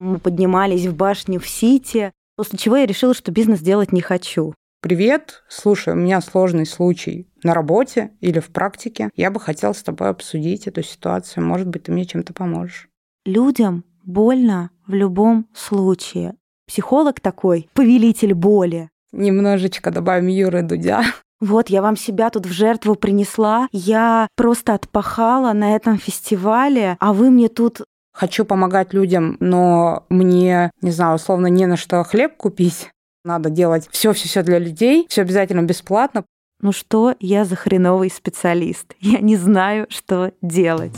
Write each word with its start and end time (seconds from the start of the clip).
Мы 0.00 0.18
поднимались 0.18 0.86
в 0.86 0.94
башню 0.94 1.40
в 1.40 1.48
Сити, 1.48 2.12
после 2.36 2.56
чего 2.56 2.76
я 2.76 2.86
решила, 2.86 3.14
что 3.14 3.32
бизнес 3.32 3.60
делать 3.60 3.90
не 3.90 4.00
хочу. 4.00 4.54
Привет, 4.80 5.42
слушай, 5.48 5.92
у 5.92 5.96
меня 5.96 6.20
сложный 6.20 6.66
случай 6.66 7.28
на 7.42 7.52
работе 7.52 8.12
или 8.20 8.38
в 8.38 8.50
практике. 8.50 9.10
Я 9.16 9.32
бы 9.32 9.40
хотела 9.40 9.72
с 9.72 9.82
тобой 9.82 10.08
обсудить 10.08 10.68
эту 10.68 10.84
ситуацию. 10.84 11.44
Может 11.44 11.66
быть, 11.66 11.84
ты 11.84 11.92
мне 11.92 12.04
чем-то 12.04 12.32
поможешь. 12.32 12.88
Людям 13.26 13.84
больно 14.04 14.70
в 14.86 14.94
любом 14.94 15.48
случае. 15.52 16.36
Психолог 16.68 17.18
такой, 17.18 17.68
повелитель 17.74 18.34
боли. 18.34 18.90
Немножечко 19.10 19.90
добавим 19.90 20.28
Юры 20.28 20.62
Дудя. 20.62 21.02
Вот, 21.40 21.70
я 21.70 21.82
вам 21.82 21.96
себя 21.96 22.30
тут 22.30 22.46
в 22.46 22.52
жертву 22.52 22.94
принесла. 22.94 23.68
Я 23.72 24.28
просто 24.36 24.74
отпахала 24.74 25.52
на 25.52 25.74
этом 25.74 25.98
фестивале, 25.98 26.96
а 27.00 27.12
вы 27.12 27.30
мне 27.30 27.48
тут 27.48 27.82
Хочу 28.18 28.44
помогать 28.44 28.94
людям, 28.94 29.36
но 29.38 30.04
мне, 30.08 30.72
не 30.82 30.90
знаю, 30.90 31.14
условно, 31.14 31.46
не 31.46 31.66
на 31.66 31.76
что 31.76 32.02
хлеб 32.02 32.36
купить. 32.36 32.90
Надо 33.24 33.48
делать 33.48 33.86
все-все-все 33.92 34.42
для 34.42 34.58
людей, 34.58 35.06
все 35.08 35.22
обязательно 35.22 35.62
бесплатно. 35.62 36.24
Ну 36.60 36.72
что 36.72 37.14
я 37.20 37.44
за 37.44 37.54
хреновый 37.54 38.10
специалист? 38.10 38.92
Я 39.00 39.20
не 39.20 39.36
знаю, 39.36 39.86
что 39.88 40.32
делать. 40.42 40.96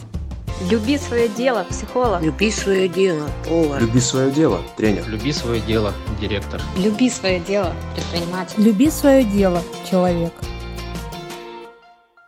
Люби 0.70 0.96
свое 0.96 1.28
дело, 1.28 1.66
психолог. 1.68 2.22
Люби 2.22 2.50
свое 2.50 2.88
дело, 2.88 3.28
повар. 3.46 3.82
Люби 3.82 4.00
свое 4.00 4.30
дело, 4.30 4.58
тренер. 4.78 5.06
Люби 5.06 5.30
свое 5.32 5.60
дело, 5.60 5.92
директор. 6.22 6.58
Люби 6.78 7.10
свое 7.10 7.38
дело, 7.40 7.74
предприниматель. 7.94 8.62
Люби 8.62 8.88
свое 8.88 9.24
дело, 9.24 9.60
человек. 9.90 10.32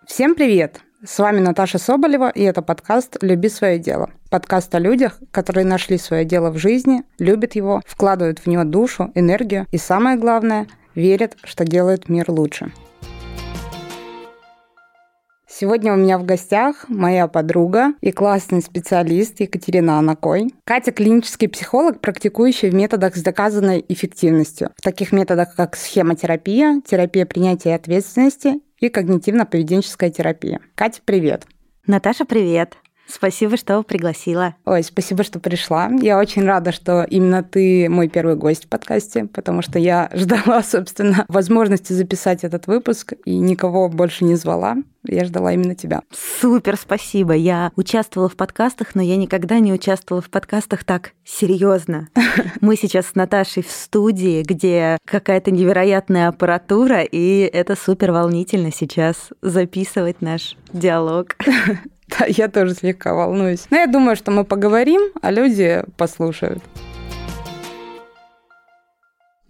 Всем 0.06 0.34
привет! 0.34 0.82
С 1.04 1.18
вами 1.18 1.40
Наташа 1.40 1.78
Соболева, 1.78 2.30
и 2.30 2.42
это 2.42 2.62
подкаст 2.62 3.16
«Люби 3.22 3.48
свое 3.48 3.76
дело». 3.76 4.10
Подкаст 4.30 4.72
о 4.72 4.78
людях, 4.78 5.18
которые 5.32 5.66
нашли 5.66 5.98
свое 5.98 6.24
дело 6.24 6.50
в 6.50 6.58
жизни, 6.58 7.02
любят 7.18 7.56
его, 7.56 7.82
вкладывают 7.84 8.38
в 8.38 8.46
него 8.46 8.62
душу, 8.62 9.10
энергию 9.16 9.66
и, 9.72 9.78
самое 9.78 10.16
главное, 10.16 10.68
верят, 10.94 11.36
что 11.42 11.64
делают 11.64 12.08
мир 12.08 12.30
лучше. 12.30 12.72
Сегодня 15.48 15.92
у 15.92 15.96
меня 15.96 16.18
в 16.18 16.24
гостях 16.24 16.84
моя 16.88 17.26
подруга 17.26 17.94
и 18.00 18.12
классный 18.12 18.62
специалист 18.62 19.40
Екатерина 19.40 19.98
Анакой. 19.98 20.54
Катя– 20.64 20.92
клинический 20.92 21.48
психолог, 21.48 22.00
практикующий 22.00 22.70
в 22.70 22.74
методах 22.74 23.16
с 23.16 23.22
доказанной 23.22 23.84
эффективностью. 23.88 24.70
В 24.76 24.82
таких 24.82 25.10
методах, 25.10 25.56
как 25.56 25.76
схемотерапия, 25.76 26.80
терапия 26.86 27.26
принятия 27.26 27.74
ответственности 27.74 28.60
и 28.82 28.88
когнитивно-поведенческая 28.88 30.10
терапия. 30.10 30.60
Катя, 30.74 31.00
привет. 31.04 31.46
Наташа, 31.86 32.24
привет. 32.24 32.76
Спасибо, 33.06 33.56
что 33.56 33.82
пригласила. 33.82 34.54
Ой, 34.64 34.82
спасибо, 34.82 35.22
что 35.22 35.38
пришла. 35.38 35.90
Я 36.00 36.18
очень 36.18 36.44
рада, 36.44 36.72
что 36.72 37.04
именно 37.04 37.42
ты 37.42 37.88
мой 37.88 38.08
первый 38.08 38.36
гость 38.36 38.64
в 38.64 38.68
подкасте, 38.68 39.26
потому 39.26 39.62
что 39.62 39.78
я 39.78 40.10
ждала, 40.14 40.62
собственно, 40.62 41.24
возможности 41.28 41.92
записать 41.92 42.44
этот 42.44 42.66
выпуск 42.66 43.14
и 43.24 43.36
никого 43.36 43.88
больше 43.88 44.24
не 44.24 44.36
звала. 44.36 44.76
Я 45.04 45.24
ждала 45.24 45.52
именно 45.52 45.74
тебя. 45.74 46.02
Супер, 46.40 46.76
спасибо. 46.76 47.34
Я 47.34 47.72
участвовала 47.74 48.28
в 48.28 48.36
подкастах, 48.36 48.94
но 48.94 49.02
я 49.02 49.16
никогда 49.16 49.58
не 49.58 49.72
участвовала 49.72 50.22
в 50.22 50.30
подкастах 50.30 50.84
так 50.84 51.12
серьезно. 51.24 52.08
Мы 52.60 52.76
сейчас 52.76 53.06
с 53.06 53.14
Наташей 53.16 53.64
в 53.64 53.70
студии, 53.70 54.42
где 54.42 54.98
какая-то 55.04 55.50
невероятная 55.50 56.28
аппаратура, 56.28 57.02
и 57.02 57.40
это 57.40 57.74
супер 57.76 58.12
волнительно 58.12 58.70
сейчас 58.72 59.30
записывать 59.42 60.22
наш 60.22 60.56
диалог. 60.72 61.36
Да, 62.18 62.26
я 62.26 62.48
тоже 62.48 62.74
слегка 62.74 63.14
волнуюсь. 63.14 63.66
Но 63.70 63.78
я 63.78 63.86
думаю, 63.86 64.16
что 64.16 64.30
мы 64.30 64.44
поговорим, 64.44 65.00
а 65.20 65.30
люди 65.30 65.82
послушают. 65.96 66.62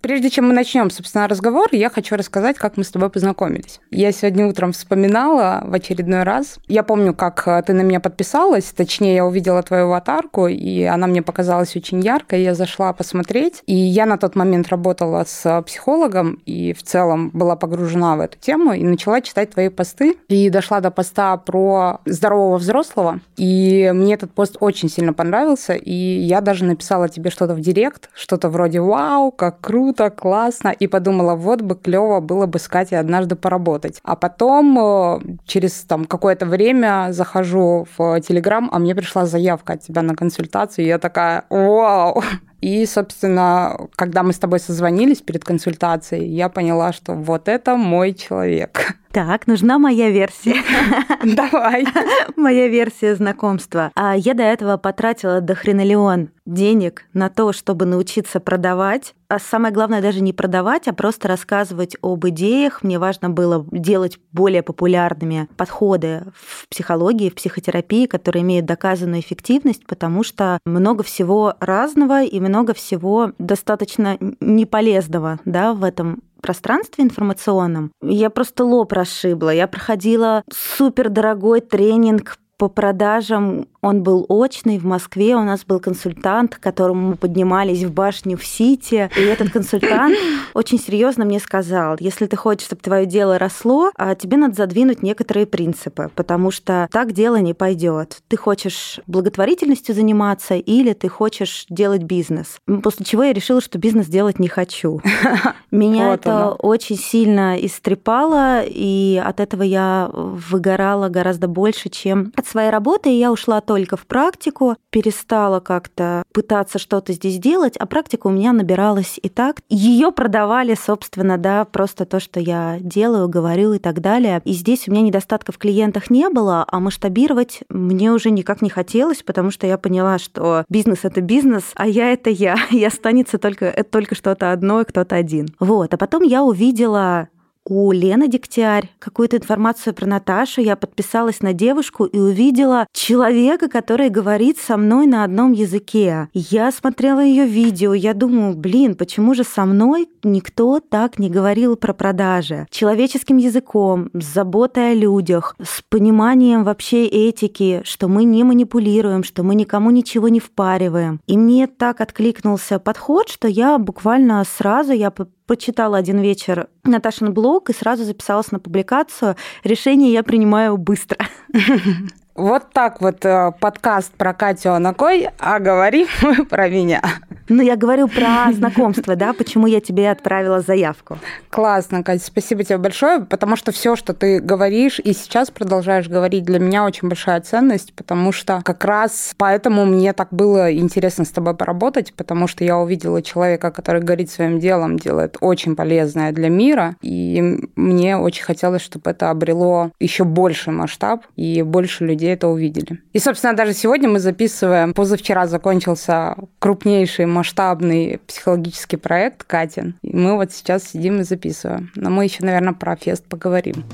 Прежде 0.03 0.31
чем 0.31 0.49
мы 0.49 0.53
начнем, 0.53 0.91
собственно, 0.91 1.29
разговор, 1.29 1.69
я 1.71 1.89
хочу 1.89 2.17
рассказать, 2.17 2.59
как 2.59 2.77
мы 2.77 2.83
с 2.83 2.91
тобой 2.91 3.09
познакомились. 3.09 3.81
Я 3.93 4.11
сегодня 4.11 4.49
утром 4.49 4.73
вспоминала 4.73 5.63
в 5.65 5.73
очередной 5.73 6.25
раз. 6.25 6.59
Я 6.67 6.83
помню, 6.83 7.15
как 7.15 7.47
э, 7.47 7.63
ты 7.65 7.73
на 7.73 7.83
меня 7.83 8.01
подписалась, 8.01 8.65
точнее, 8.65 9.15
я 9.15 9.25
увидела 9.25 9.63
твою 9.63 9.85
аватарку, 9.87 10.49
и 10.49 10.83
она 10.83 11.07
мне 11.07 11.23
показалась 11.23 11.77
очень 11.77 12.01
яркой. 12.01 12.43
Я 12.43 12.57
зашла 12.57 12.93
посмотреть, 12.93 13.63
и 13.67 13.77
я 13.77 14.05
на 14.07 14.19
тот 14.19 14.35
момент 14.35 14.71
работала 14.71 15.25
с 15.25 15.63
психологом, 15.63 16.41
и 16.47 16.73
в 16.73 16.83
целом 16.83 17.31
была 17.33 17.55
погружена 17.55 18.17
в 18.17 18.21
эту 18.23 18.37
тему, 18.41 18.73
и 18.73 18.83
начала 18.83 19.21
читать 19.21 19.53
твои 19.53 19.69
посты. 19.69 20.17
И 20.27 20.51
дошла 20.51 20.81
до 20.81 20.91
поста 20.91 21.37
про 21.37 22.01
здорового 22.07 22.59
взрослого, 22.59 23.21
и 23.37 23.93
мне 23.95 24.15
этот 24.15 24.33
пост 24.33 24.57
очень 24.59 24.89
сильно 24.89 25.13
понравился, 25.13 25.75
и 25.75 25.95
я 25.95 26.41
даже 26.41 26.65
написала 26.65 27.09
тебе 27.09 27.31
что-то 27.31 27.55
в 27.55 27.61
директ, 27.61 28.11
что-то 28.15 28.49
вроде 28.49 28.81
«Вау, 28.81 29.31
как 29.31 29.61
круто!» 29.61 29.92
Круто, 29.93 30.11
классно, 30.11 30.69
и 30.69 30.87
подумала, 30.87 31.35
вот 31.35 31.61
бы 31.61 31.75
клево 31.75 32.21
было 32.21 32.47
бы 32.47 32.59
с 32.59 32.69
Катей 32.69 32.99
однажды 32.99 33.37
поработать. 33.37 34.01
А 34.03 34.17
потом 34.17 34.79
э, 34.79 35.21
через 35.47 35.73
там 35.83 36.05
какое-то 36.05 36.47
время 36.47 37.09
захожу 37.11 37.87
в 37.97 38.21
Телеграм, 38.21 38.69
а 38.73 38.79
мне 38.79 38.95
пришла 38.95 39.27
заявка 39.27 39.75
от 39.75 39.83
тебя 39.83 40.03
на 40.03 40.15
консультацию, 40.15 40.85
и 40.85 40.89
я 40.89 40.99
такая, 40.99 41.45
вау, 41.51 42.23
и, 42.63 42.87
собственно, 42.87 43.77
когда 43.97 44.23
мы 44.23 44.33
с 44.33 44.39
тобой 44.39 44.61
созвонились 44.61 45.21
перед 45.21 45.45
консультацией, 45.45 46.29
я 46.29 46.49
поняла, 46.49 46.93
что 46.93 47.15
вот 47.15 47.49
это 47.49 47.77
мой 47.77 48.15
человек. 48.15 48.97
Так, 49.13 49.47
нужна 49.47 49.79
моя 49.79 50.09
версия. 50.09 50.57
Давай. 51.23 51.87
Моя 52.37 52.69
версия 52.69 53.15
знакомства. 53.15 53.93
А 53.95 54.17
я 54.17 54.33
до 54.33 54.43
этого 54.43 54.79
потратила 54.79 55.43
до 55.43 55.55
хренолеон 55.55 56.31
денег 56.47 57.05
на 57.13 57.29
то, 57.29 57.53
чтобы 57.53 57.85
научиться 57.85 58.41
продавать. 58.41 59.15
А 59.29 59.39
самое 59.39 59.73
главное 59.73 60.01
даже 60.01 60.21
не 60.23 60.33
продавать, 60.33 60.89
а 60.89 60.95
просто 60.95 61.29
рассказывать 61.29 61.97
об 62.01 62.27
идеях. 62.29 62.83
Мне 62.83 62.99
важно 62.99 63.29
было 63.29 63.67
делать 63.71 64.19
более 64.33 64.63
популярными 64.63 65.47
подходы 65.57 66.25
в 66.35 66.69
психологии, 66.69 67.29
в 67.31 67.35
психотерапии, 67.35 68.07
которые 68.07 68.43
имеют 68.43 68.65
доказанную 68.65 69.21
эффективность, 69.21 69.87
потому 69.87 70.25
что 70.25 70.59
много 70.65 71.03
всего 71.03 71.55
разного 71.61 72.25
и 72.25 72.41
много 72.41 72.73
всего 72.73 73.33
достаточно 73.39 74.17
неполезного 74.41 75.39
да, 75.45 75.75
в 75.75 75.85
этом 75.85 76.23
пространстве 76.43 77.05
информационном 77.05 77.93
я 78.03 78.29
просто 78.31 78.65
лоб 78.65 78.93
расшибла. 78.93 79.51
Я 79.51 79.67
проходила 79.67 80.43
супер 80.53 81.09
дорогой 81.09 81.61
тренинг 81.61 82.37
по 82.59 82.69
продажам 82.69 83.67
он 83.83 84.03
был 84.05 84.25
очный 84.29 84.79
в 84.79 84.85
Москве, 84.85 85.35
у 85.35 85.43
нас 85.43 85.65
был 85.65 85.81
консультант, 85.81 86.57
к 86.57 86.61
которому 86.61 87.11
мы 87.11 87.17
поднимались 87.17 87.83
в 87.83 87.93
башню 87.93 88.39
в 88.39 88.47
Сити, 88.47 89.11
и 89.17 89.21
этот 89.21 89.51
консультант 89.51 90.17
очень 90.55 90.79
серьезно 90.79 91.25
мне 91.25 91.41
сказал, 91.41 91.97
если 91.99 92.27
ты 92.27 92.37
хочешь, 92.37 92.67
чтобы 92.67 92.81
твое 92.81 93.07
дело 93.07 93.39
росло, 93.39 93.91
а 93.97 94.15
тебе 94.15 94.37
надо 94.37 94.55
задвинуть 94.55 95.03
некоторые 95.03 95.47
принципы, 95.47 96.11
потому 96.15 96.53
что 96.53 96.89
так 96.93 97.13
дело 97.13 97.37
не 97.37 97.55
пойдет. 97.55 98.19
Ты 98.29 98.37
хочешь 98.37 99.01
благотворительностью 99.09 99.95
заниматься 99.95 100.55
или 100.55 100.93
ты 100.93 101.09
хочешь 101.09 101.67
делать 101.69 102.05
бизнес. 102.05 102.59
После 102.83 103.05
чего 103.05 103.25
я 103.25 103.33
решила, 103.33 103.61
что 103.61 103.79
бизнес 103.79 104.07
делать 104.07 104.39
не 104.39 104.49
хочу. 104.49 105.01
Меня 105.73 106.11
вот 106.11 106.21
это 106.21 106.45
оно. 106.45 106.55
очень 106.59 106.97
сильно 106.97 107.57
истрепало, 107.57 108.63
и 108.65 109.21
от 109.25 109.41
этого 109.41 109.63
я 109.63 110.09
выгорала 110.13 111.09
гораздо 111.09 111.49
больше, 111.49 111.89
чем 111.89 112.33
от 112.37 112.47
своей 112.47 112.71
работы, 112.71 113.11
и 113.11 113.19
я 113.19 113.33
ушла 113.33 113.61
только 113.73 113.97
в 113.97 114.07
практику, 114.07 114.77
перестала 114.91 115.59
как-то 115.59 116.25
пытаться 116.35 116.79
что-то 116.79 117.15
здесь 117.15 117.39
делать, 117.39 117.75
а 117.79 117.87
практика 117.87 118.27
у 118.27 118.31
меня 118.31 118.53
набиралась 118.53 119.19
и 119.23 119.31
так. 119.31 119.63
Ее 119.71 120.13
продавали, 120.13 120.75
собственно, 120.75 121.39
да, 121.39 121.65
просто 121.65 122.05
то, 122.05 122.21
что 122.21 122.39
я 122.39 122.77
делаю, 122.81 123.31
говорю 123.31 123.73
и 123.73 123.79
так 123.79 124.03
далее. 124.03 124.43
И 124.45 124.53
здесь 124.53 124.87
у 124.87 124.91
меня 124.91 125.01
недостатков 125.01 125.55
в 125.55 125.59
клиентах 125.59 126.11
не 126.11 126.29
было, 126.29 126.67
а 126.69 126.81
масштабировать 126.81 127.61
мне 127.71 128.13
уже 128.13 128.31
никак 128.31 128.61
не 128.61 128.69
хотелось, 128.69 129.23
потому 129.23 129.51
что 129.51 129.67
я 129.67 129.79
поняла, 129.79 130.19
что 130.19 130.67
бизнес— 130.69 130.99
это 131.05 131.23
бизнес, 131.23 131.73
а 131.75 131.87
я— 131.87 132.13
это 132.13 132.29
я. 132.29 132.57
И 132.73 132.85
останется 132.85 133.39
только, 133.39 133.65
это 133.65 133.91
только 133.91 134.15
что-то 134.15 134.53
одно 134.53 134.83
и 134.83 134.85
кто-то 134.85 135.17
один. 135.17 135.49
Вот. 135.61 135.95
А 135.95 135.97
потом 135.97 136.25
я 136.25 136.43
увидела 136.43 137.31
у 137.65 137.93
Лены 137.93 138.29
Дегтярь 138.29 138.91
какую-то 138.99 139.37
информацию 139.37 139.95
про 139.95 140.07
Наташу. 140.07 140.61
Я 140.61 140.77
подписалась 140.77 141.41
на 141.41 141.53
девушку 141.53 142.05
и 142.05 142.19
увидела 142.19 142.87
человека, 142.93 143.69
который 143.69 144.09
говорит 144.09 144.59
со 144.59 144.77
мной 144.77 145.07
на 145.07 145.25
одном 145.25 145.53
языке. 145.53 146.29
Я 146.33 146.73
смотрела 146.73 147.21
ее 147.21 147.47
видео, 147.47 147.95
я 147.95 148.15
думаю, 148.15 148.57
блин, 148.57 148.97
почему 148.97 149.35
же 149.35 149.45
со 149.45 149.65
мной 149.65 150.09
никто 150.23 150.81
так 150.81 151.19
не 151.19 151.31
говорил 151.31 151.77
про 151.77 151.93
продажи? 151.93 152.67
Человеческим 152.71 153.37
языком, 153.37 154.11
с 154.13 154.25
заботой 154.25 154.93
о 154.93 154.95
людях, 154.95 155.57
с 155.63 155.83
пониманием 155.89 156.65
вообще 156.65 157.07
этики, 157.07 157.83
что 157.85 158.09
мы 158.09 158.25
не 158.25 158.45
манипулируем, 158.45 159.25
что 159.25 159.43
мы 159.43 159.55
никому 159.55 159.91
ничего 159.91 160.29
не 160.29 160.41
впариваем. 160.41 161.21
И 161.27 161.39
мне 161.39 161.67
так 161.67 162.01
откликнулся 162.01 162.79
подход, 162.79 163.29
что 163.29 163.49
я 163.49 163.79
буквально 163.79 164.43
сразу 164.45 164.93
я 164.93 165.11
почитала 165.47 165.99
один 165.99 166.21
вечер 166.21 166.69
Наташин 166.85 167.33
блог 167.33 167.71
и 167.71 167.75
сразу 167.75 168.05
записалась 168.05 168.53
на 168.53 168.59
публикацию. 168.59 169.37
Решение 169.65 170.13
я 170.13 170.23
принимаю 170.23 170.77
быстро. 170.77 171.19
Вот 172.35 172.73
так 172.73 173.03
вот 173.03 173.27
э, 173.27 173.53
подкаст 173.61 174.15
про 174.15 174.33
Катю 174.33 174.73
Анакой, 174.73 175.29
а 175.39 175.59
говорим 175.59 176.07
мы 176.23 176.47
про 176.47 176.69
меня. 176.71 177.03
Ну, 177.49 177.63
я 177.63 177.77
говорю 177.77 178.09
про 178.09 178.51
знакомство, 178.53 179.17
да, 179.17 179.35
почему 179.35 179.67
я 179.67 179.81
тебе 179.81 180.11
отправила 180.11 180.61
заявку. 180.61 181.19
Классно, 181.51 182.03
Катя, 182.03 182.25
спасибо 182.25 182.65
тебе 182.65 182.79
большое, 182.79 183.21
потому 183.21 183.57
что 183.57 183.71
все, 183.73 183.97
что 183.97 184.15
ты 184.15 184.41
говоришь 184.41 184.99
и 184.99 185.13
сейчас 185.13 185.51
продолжаешь 185.51 186.09
говорить, 186.09 186.45
для 186.45 186.59
меня 186.59 186.87
очень 186.87 187.09
большая 187.09 187.43
ценность, 187.43 187.93
потому 187.93 188.33
что 188.33 188.63
как 188.65 188.83
раз 188.87 189.35
поэтому 189.37 189.85
мне 189.85 190.15
так 190.15 190.29
было 190.31 190.75
интересно 190.75 191.27
с 191.27 191.31
тобой 191.31 191.55
поработать, 191.55 192.15
потому 192.15 192.47
что 192.47 192.65
я 192.65 192.79
увидела 192.79 193.21
человека, 193.21 193.71
который 193.71 194.01
горит 194.01 194.31
своим 194.31 194.59
делом, 194.59 194.99
делает 194.99 195.37
очень 195.41 195.77
полезное 195.77 196.33
для 196.33 196.49
мира, 196.49 196.97
и 197.03 197.69
мне 197.77 198.17
очень 198.17 198.45
хотелось, 198.45 198.81
чтобы 198.81 199.11
это 199.11 199.29
обрело 199.29 199.91
еще 200.01 200.25
больше 200.25 200.71
масштаб 200.71 201.27
и 201.37 201.61
больше 201.61 202.07
людей 202.07 202.22
это 202.27 202.49
увидели. 202.49 203.01
И, 203.13 203.19
собственно, 203.19 203.55
даже 203.55 203.73
сегодня 203.73 204.09
мы 204.09 204.19
записываем, 204.19 204.95
позавчера 204.95 205.47
закончился 205.47 206.37
крупнейший 206.59 207.27
масштабный 207.27 208.21
психологический 208.27 208.97
проект 208.97 209.45
Катин. 209.45 209.95
И 210.03 210.15
мы 210.15 210.37
вот 210.37 210.53
сейчас 210.53 210.85
сидим 210.85 211.21
и 211.21 211.25
записываем. 211.25 211.91
Но 211.97 212.11
мы 212.11 212.25
еще, 212.25 212.45
наверное, 212.45 212.75
про 212.75 212.97
фест 212.97 213.25
поговорим. 213.25 213.85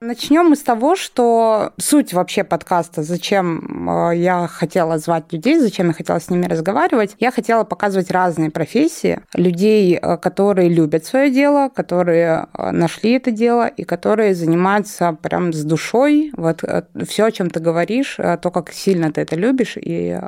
Начнем 0.00 0.50
мы 0.50 0.54
с 0.54 0.62
того, 0.62 0.94
что 0.94 1.72
суть 1.76 2.12
вообще 2.12 2.44
подкаста, 2.44 3.02
зачем 3.02 3.88
э, 3.90 4.16
я 4.16 4.46
хотела 4.46 4.96
звать 4.98 5.32
людей, 5.32 5.58
зачем 5.58 5.88
я 5.88 5.92
хотела 5.92 6.20
с 6.20 6.30
ними 6.30 6.46
разговаривать. 6.46 7.16
Я 7.18 7.32
хотела 7.32 7.64
показывать 7.64 8.12
разные 8.12 8.52
профессии, 8.52 9.20
людей, 9.34 9.98
э, 10.00 10.16
которые 10.18 10.68
любят 10.68 11.04
свое 11.04 11.32
дело, 11.32 11.68
которые 11.68 12.46
э, 12.54 12.70
нашли 12.70 13.10
это 13.10 13.32
дело 13.32 13.66
и 13.66 13.82
которые 13.82 14.36
занимаются 14.36 15.18
прям 15.20 15.52
с 15.52 15.64
душой. 15.64 16.30
Вот 16.36 16.62
все, 17.08 17.24
о 17.24 17.32
чем 17.32 17.50
ты 17.50 17.58
говоришь, 17.58 18.18
то, 18.18 18.50
как 18.52 18.70
сильно 18.70 19.10
ты 19.10 19.22
это 19.22 19.34
любишь 19.34 19.74
и 19.76 20.20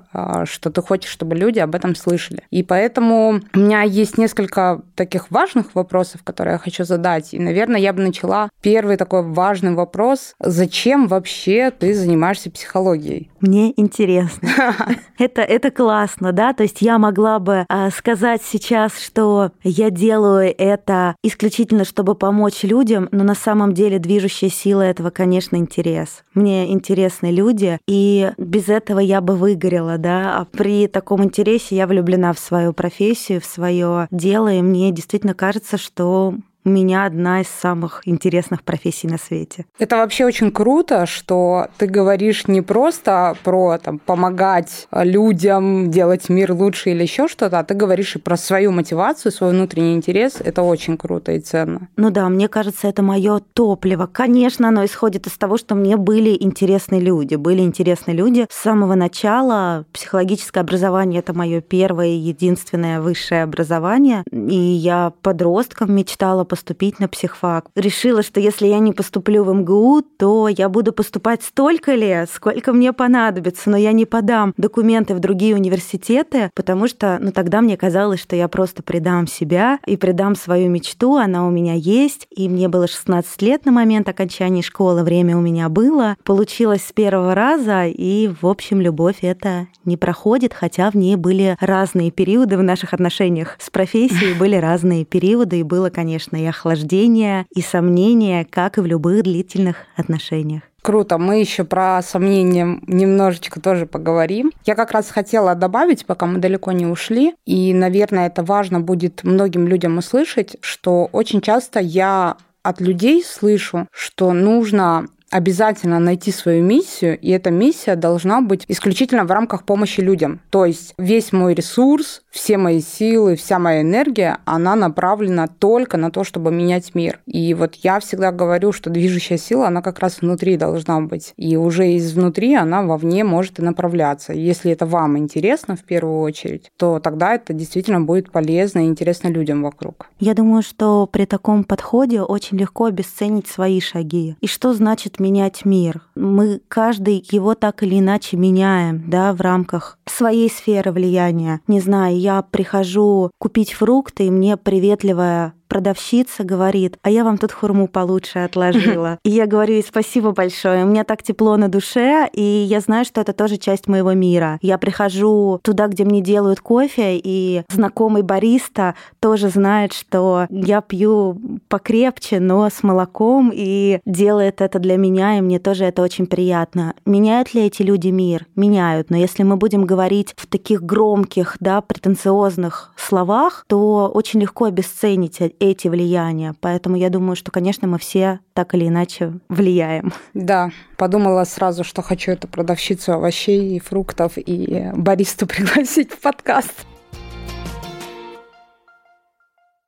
что 0.46 0.70
ты 0.70 0.82
хочешь, 0.82 1.10
чтобы 1.10 1.36
люди 1.36 1.60
об 1.60 1.76
этом 1.76 1.94
слышали. 1.94 2.42
И 2.50 2.64
поэтому 2.64 3.40
у 3.54 3.58
меня 3.58 3.82
есть 3.82 4.18
несколько 4.18 4.82
таких 4.96 5.30
важных 5.30 5.76
вопросов, 5.76 6.24
которые 6.24 6.54
я 6.54 6.58
хочу 6.58 6.82
задать. 6.82 7.32
И, 7.34 7.38
наверное, 7.38 7.80
я 7.80 7.92
бы 7.92 8.02
начала 8.02 8.48
первый 8.62 8.96
такой 8.96 9.22
важный 9.22 9.59
важный 9.60 9.76
вопрос. 9.76 10.34
Зачем 10.40 11.06
вообще 11.06 11.70
ты 11.70 11.94
занимаешься 11.94 12.50
психологией? 12.50 13.30
Мне 13.40 13.72
интересно. 13.78 14.48
это, 15.18 15.42
это 15.42 15.70
классно, 15.70 16.32
да? 16.32 16.52
То 16.52 16.62
есть 16.62 16.82
я 16.82 16.98
могла 16.98 17.38
бы 17.38 17.64
а, 17.68 17.90
сказать 17.90 18.42
сейчас, 18.42 18.98
что 18.98 19.52
я 19.62 19.90
делаю 19.90 20.54
это 20.56 21.14
исключительно, 21.22 21.84
чтобы 21.84 22.14
помочь 22.14 22.62
людям, 22.62 23.08
но 23.12 23.24
на 23.24 23.34
самом 23.34 23.74
деле 23.74 23.98
движущая 23.98 24.50
сила 24.50 24.82
этого, 24.82 25.10
конечно, 25.10 25.56
интерес. 25.56 26.22
Мне 26.34 26.72
интересны 26.72 27.30
люди, 27.30 27.78
и 27.86 28.32
без 28.38 28.68
этого 28.68 29.00
я 29.00 29.20
бы 29.20 29.36
выгорела, 29.36 29.98
да? 29.98 30.38
А 30.38 30.44
при 30.44 30.86
таком 30.86 31.24
интересе 31.24 31.76
я 31.76 31.86
влюблена 31.86 32.32
в 32.32 32.38
свою 32.38 32.72
профессию, 32.72 33.40
в 33.40 33.44
свое 33.44 34.08
дело, 34.10 34.52
и 34.52 34.62
мне 34.62 34.90
действительно 34.90 35.34
кажется, 35.34 35.76
что 35.76 36.34
у 36.70 36.72
меня 36.72 37.04
одна 37.04 37.40
из 37.40 37.48
самых 37.48 38.02
интересных 38.04 38.62
профессий 38.62 39.08
на 39.08 39.18
свете. 39.18 39.66
Это 39.80 39.96
вообще 39.96 40.24
очень 40.24 40.52
круто, 40.52 41.04
что 41.04 41.66
ты 41.78 41.86
говоришь 41.86 42.46
не 42.46 42.62
просто 42.62 43.36
про 43.42 43.78
там, 43.78 43.98
помогать 43.98 44.86
людям, 44.92 45.90
делать 45.90 46.28
мир 46.28 46.52
лучше 46.52 46.90
или 46.90 47.02
еще 47.02 47.26
что-то, 47.26 47.58
а 47.58 47.64
ты 47.64 47.74
говоришь 47.74 48.14
и 48.14 48.20
про 48.20 48.36
свою 48.36 48.70
мотивацию, 48.70 49.32
свой 49.32 49.50
внутренний 49.50 49.94
интерес. 49.94 50.36
Это 50.38 50.62
очень 50.62 50.96
круто 50.96 51.32
и 51.32 51.40
ценно. 51.40 51.88
Ну 51.96 52.10
да, 52.10 52.28
мне 52.28 52.46
кажется, 52.46 52.86
это 52.86 53.02
мое 53.02 53.40
топливо. 53.52 54.06
Конечно, 54.06 54.68
оно 54.68 54.84
исходит 54.84 55.26
из 55.26 55.32
того, 55.32 55.56
что 55.56 55.74
мне 55.74 55.96
были 55.96 56.36
интересны 56.38 57.00
люди. 57.00 57.34
Были 57.34 57.62
интересны 57.62 58.12
люди 58.12 58.46
с 58.48 58.54
самого 58.54 58.94
начала. 58.94 59.86
Психологическое 59.92 60.60
образование— 60.60 61.18
это 61.20 61.34
мое 61.34 61.62
первое 61.62 62.06
и 62.08 62.16
единственное 62.16 63.00
высшее 63.00 63.42
образование. 63.42 64.22
И 64.30 64.54
я 64.54 65.12
подростком 65.22 65.92
мечтала 65.92 66.44
поступить 66.60 67.00
на 67.00 67.08
психфак. 67.08 67.70
Решила, 67.74 68.22
что 68.22 68.38
если 68.38 68.66
я 68.66 68.80
не 68.80 68.92
поступлю 68.92 69.44
в 69.44 69.54
МГУ, 69.54 70.02
то 70.02 70.46
я 70.46 70.68
буду 70.68 70.92
поступать 70.92 71.42
столько 71.42 71.94
лет, 71.94 72.28
сколько 72.30 72.74
мне 72.74 72.92
понадобится, 72.92 73.70
но 73.70 73.78
я 73.78 73.92
не 73.92 74.04
подам 74.04 74.52
документы 74.58 75.14
в 75.14 75.20
другие 75.20 75.54
университеты, 75.54 76.50
потому 76.54 76.86
что 76.86 77.18
ну, 77.18 77.32
тогда 77.32 77.62
мне 77.62 77.78
казалось, 77.78 78.20
что 78.20 78.36
я 78.36 78.46
просто 78.48 78.82
предам 78.82 79.26
себя 79.26 79.78
и 79.86 79.96
предам 79.96 80.36
свою 80.36 80.68
мечту, 80.68 81.16
она 81.16 81.46
у 81.46 81.50
меня 81.50 81.72
есть, 81.72 82.26
и 82.30 82.46
мне 82.46 82.68
было 82.68 82.86
16 82.86 83.40
лет 83.40 83.64
на 83.64 83.72
момент 83.72 84.10
окончания 84.10 84.60
школы, 84.60 85.02
время 85.02 85.38
у 85.38 85.40
меня 85.40 85.70
было, 85.70 86.16
получилось 86.24 86.84
с 86.84 86.92
первого 86.92 87.34
раза, 87.34 87.86
и, 87.86 88.30
в 88.42 88.46
общем, 88.46 88.82
любовь 88.82 89.20
это 89.22 89.66
не 89.86 89.96
проходит, 89.96 90.52
хотя 90.52 90.90
в 90.90 90.94
ней 90.94 91.16
были 91.16 91.56
разные 91.58 92.10
периоды 92.10 92.58
в 92.58 92.62
наших 92.62 92.92
отношениях 92.92 93.56
с 93.58 93.70
профессией, 93.70 94.34
были 94.38 94.56
разные 94.56 95.06
периоды, 95.06 95.60
и 95.60 95.62
было, 95.70 95.88
конечно, 95.88 96.36
и 96.40 96.46
охлаждение, 96.46 97.46
и 97.54 97.60
сомнения, 97.62 98.46
как 98.48 98.78
и 98.78 98.80
в 98.80 98.86
любых 98.86 99.22
длительных 99.22 99.76
отношениях. 99.96 100.62
Круто. 100.82 101.18
Мы 101.18 101.40
еще 101.40 101.64
про 101.64 102.00
сомнения 102.02 102.80
немножечко 102.86 103.60
тоже 103.60 103.86
поговорим. 103.86 104.50
Я 104.64 104.74
как 104.74 104.92
раз 104.92 105.10
хотела 105.10 105.54
добавить, 105.54 106.06
пока 106.06 106.26
мы 106.26 106.38
далеко 106.38 106.72
не 106.72 106.86
ушли, 106.86 107.34
и, 107.44 107.74
наверное, 107.74 108.28
это 108.28 108.42
важно 108.42 108.80
будет 108.80 109.22
многим 109.22 109.66
людям 109.68 109.98
услышать, 109.98 110.56
что 110.62 111.08
очень 111.12 111.42
часто 111.42 111.80
я 111.80 112.36
от 112.62 112.80
людей 112.80 113.22
слышу, 113.24 113.88
что 113.92 114.32
нужно 114.32 115.06
обязательно 115.30 115.98
найти 115.98 116.32
свою 116.32 116.62
миссию, 116.62 117.18
и 117.18 117.30
эта 117.30 117.50
миссия 117.50 117.96
должна 117.96 118.40
быть 118.40 118.64
исключительно 118.68 119.24
в 119.24 119.30
рамках 119.30 119.64
помощи 119.64 120.00
людям. 120.00 120.40
То 120.50 120.64
есть 120.64 120.94
весь 120.98 121.32
мой 121.32 121.54
ресурс, 121.54 122.22
все 122.30 122.58
мои 122.58 122.80
силы, 122.80 123.36
вся 123.36 123.58
моя 123.58 123.82
энергия, 123.82 124.38
она 124.44 124.76
направлена 124.76 125.46
только 125.46 125.96
на 125.96 126.10
то, 126.10 126.24
чтобы 126.24 126.50
менять 126.50 126.94
мир. 126.94 127.20
И 127.26 127.54
вот 127.54 127.76
я 127.76 128.00
всегда 128.00 128.32
говорю, 128.32 128.72
что 128.72 128.90
движущая 128.90 129.38
сила, 129.38 129.68
она 129.68 129.82
как 129.82 130.00
раз 130.00 130.20
внутри 130.20 130.56
должна 130.56 131.00
быть. 131.00 131.32
И 131.36 131.56
уже 131.56 131.96
изнутри 131.96 132.54
она 132.54 132.82
вовне 132.82 133.24
может 133.24 133.58
и 133.58 133.62
направляться. 133.62 134.32
Если 134.32 134.72
это 134.72 134.86
вам 134.86 135.16
интересно 135.16 135.76
в 135.76 135.84
первую 135.84 136.20
очередь, 136.20 136.70
то 136.76 136.98
тогда 136.98 137.34
это 137.34 137.52
действительно 137.52 138.00
будет 138.00 138.32
полезно 138.32 138.80
и 138.80 138.88
интересно 138.88 139.28
людям 139.28 139.62
вокруг. 139.62 140.06
Я 140.18 140.34
думаю, 140.34 140.62
что 140.62 141.06
при 141.06 141.24
таком 141.24 141.64
подходе 141.64 142.22
очень 142.22 142.58
легко 142.58 142.86
обесценить 142.86 143.46
свои 143.46 143.80
шаги. 143.80 144.36
И 144.40 144.46
что 144.46 144.74
значит 144.74 145.19
менять 145.20 145.64
мир. 145.64 146.02
Мы 146.14 146.60
каждый 146.68 147.24
его 147.30 147.54
так 147.54 147.82
или 147.82 147.98
иначе 147.98 148.36
меняем, 148.36 149.04
да, 149.08 149.32
в 149.32 149.40
рамках 149.40 149.98
своей 150.06 150.50
сферы 150.50 150.90
влияния. 150.90 151.60
Не 151.68 151.80
знаю, 151.80 152.18
я 152.18 152.42
прихожу 152.42 153.30
купить 153.38 153.72
фрукты, 153.72 154.26
и 154.26 154.30
мне 154.30 154.56
приветливая 154.56 155.54
продавщица 155.70 156.42
говорит, 156.42 156.98
а 157.02 157.10
я 157.10 157.24
вам 157.24 157.38
тут 157.38 157.52
хурму 157.52 157.86
получше 157.86 158.40
отложила. 158.40 159.18
И 159.24 159.30
я 159.30 159.46
говорю 159.46 159.74
ей 159.74 159.84
спасибо 159.84 160.32
большое, 160.32 160.84
у 160.84 160.88
меня 160.88 161.04
так 161.04 161.22
тепло 161.22 161.56
на 161.56 161.68
душе, 161.68 162.28
и 162.32 162.42
я 162.42 162.80
знаю, 162.80 163.04
что 163.04 163.20
это 163.20 163.32
тоже 163.32 163.56
часть 163.56 163.86
моего 163.86 164.12
мира. 164.12 164.58
Я 164.62 164.78
прихожу 164.78 165.60
туда, 165.62 165.86
где 165.86 166.04
мне 166.04 166.20
делают 166.20 166.60
кофе, 166.60 167.20
и 167.22 167.62
знакомый 167.70 168.22
бариста 168.22 168.96
тоже 169.20 169.48
знает, 169.48 169.92
что 169.92 170.46
я 170.50 170.80
пью 170.80 171.40
покрепче, 171.68 172.40
но 172.40 172.68
с 172.68 172.82
молоком, 172.82 173.52
и 173.54 174.00
делает 174.04 174.60
это 174.60 174.80
для 174.80 174.96
меня, 174.96 175.38
и 175.38 175.40
мне 175.40 175.60
тоже 175.60 175.84
это 175.84 176.02
очень 176.02 176.26
приятно. 176.26 176.94
Меняют 177.06 177.54
ли 177.54 177.62
эти 177.62 177.82
люди 177.82 178.08
мир? 178.08 178.46
Меняют, 178.56 179.10
но 179.10 179.16
если 179.16 179.44
мы 179.44 179.56
будем 179.56 179.84
говорить 179.84 180.34
в 180.36 180.48
таких 180.48 180.82
громких, 180.82 181.56
да, 181.60 181.80
претенциозных 181.80 182.92
словах, 182.96 183.64
то 183.68 184.10
очень 184.12 184.40
легко 184.40 184.64
обесценить 184.64 185.40
эти 185.60 185.86
влияния. 185.86 186.54
Поэтому 186.60 186.96
я 186.96 187.10
думаю, 187.10 187.36
что, 187.36 187.52
конечно, 187.52 187.86
мы 187.86 187.98
все 187.98 188.40
так 188.54 188.74
или 188.74 188.88
иначе 188.88 189.34
влияем. 189.48 190.12
Да, 190.34 190.70
подумала 190.96 191.44
сразу, 191.44 191.84
что 191.84 192.02
хочу 192.02 192.32
эту 192.32 192.48
продавщицу 192.48 193.12
овощей 193.12 193.76
и 193.76 193.78
фруктов 193.78 194.32
и 194.36 194.90
баристу 194.94 195.46
пригласить 195.46 196.10
в 196.10 196.20
подкаст. 196.20 196.86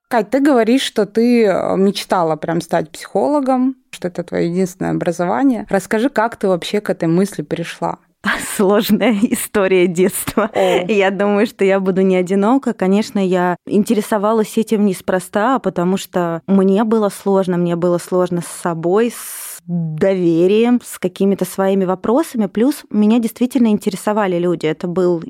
Кать, 0.08 0.28
ты 0.28 0.40
говоришь, 0.40 0.82
что 0.82 1.06
ты 1.06 1.46
э, 1.46 1.76
мечтала 1.78 2.36
прям 2.36 2.60
стать 2.60 2.90
психологом, 2.90 3.76
что 3.90 4.08
это 4.08 4.22
твое 4.22 4.50
единственное 4.50 4.90
образование. 4.90 5.66
Расскажи, 5.70 6.10
как 6.10 6.36
ты 6.36 6.48
вообще 6.48 6.82
к 6.82 6.90
этой 6.90 7.08
мысли 7.08 7.40
пришла? 7.40 7.98
сложная 8.56 9.16
история 9.22 9.86
детства. 9.86 10.50
О. 10.52 10.86
Я 10.90 11.10
думаю, 11.10 11.46
что 11.46 11.64
я 11.64 11.80
буду 11.80 12.02
не 12.02 12.16
одинока. 12.16 12.72
Конечно, 12.72 13.18
я 13.18 13.56
интересовалась 13.66 14.56
этим 14.56 14.84
неспроста, 14.86 15.58
потому 15.58 15.96
что 15.96 16.42
мне 16.46 16.84
было 16.84 17.08
сложно, 17.08 17.56
мне 17.56 17.76
было 17.76 17.98
сложно 17.98 18.42
с 18.42 18.46
собой, 18.62 19.10
с 19.10 19.60
доверием, 19.66 20.80
с 20.82 20.98
какими-то 20.98 21.44
своими 21.44 21.84
вопросами. 21.84 22.46
Плюс 22.46 22.84
меня 22.90 23.18
действительно 23.18 23.68
интересовали 23.68 24.38
люди. 24.38 24.66
Это 24.66 24.88
был 24.88 25.22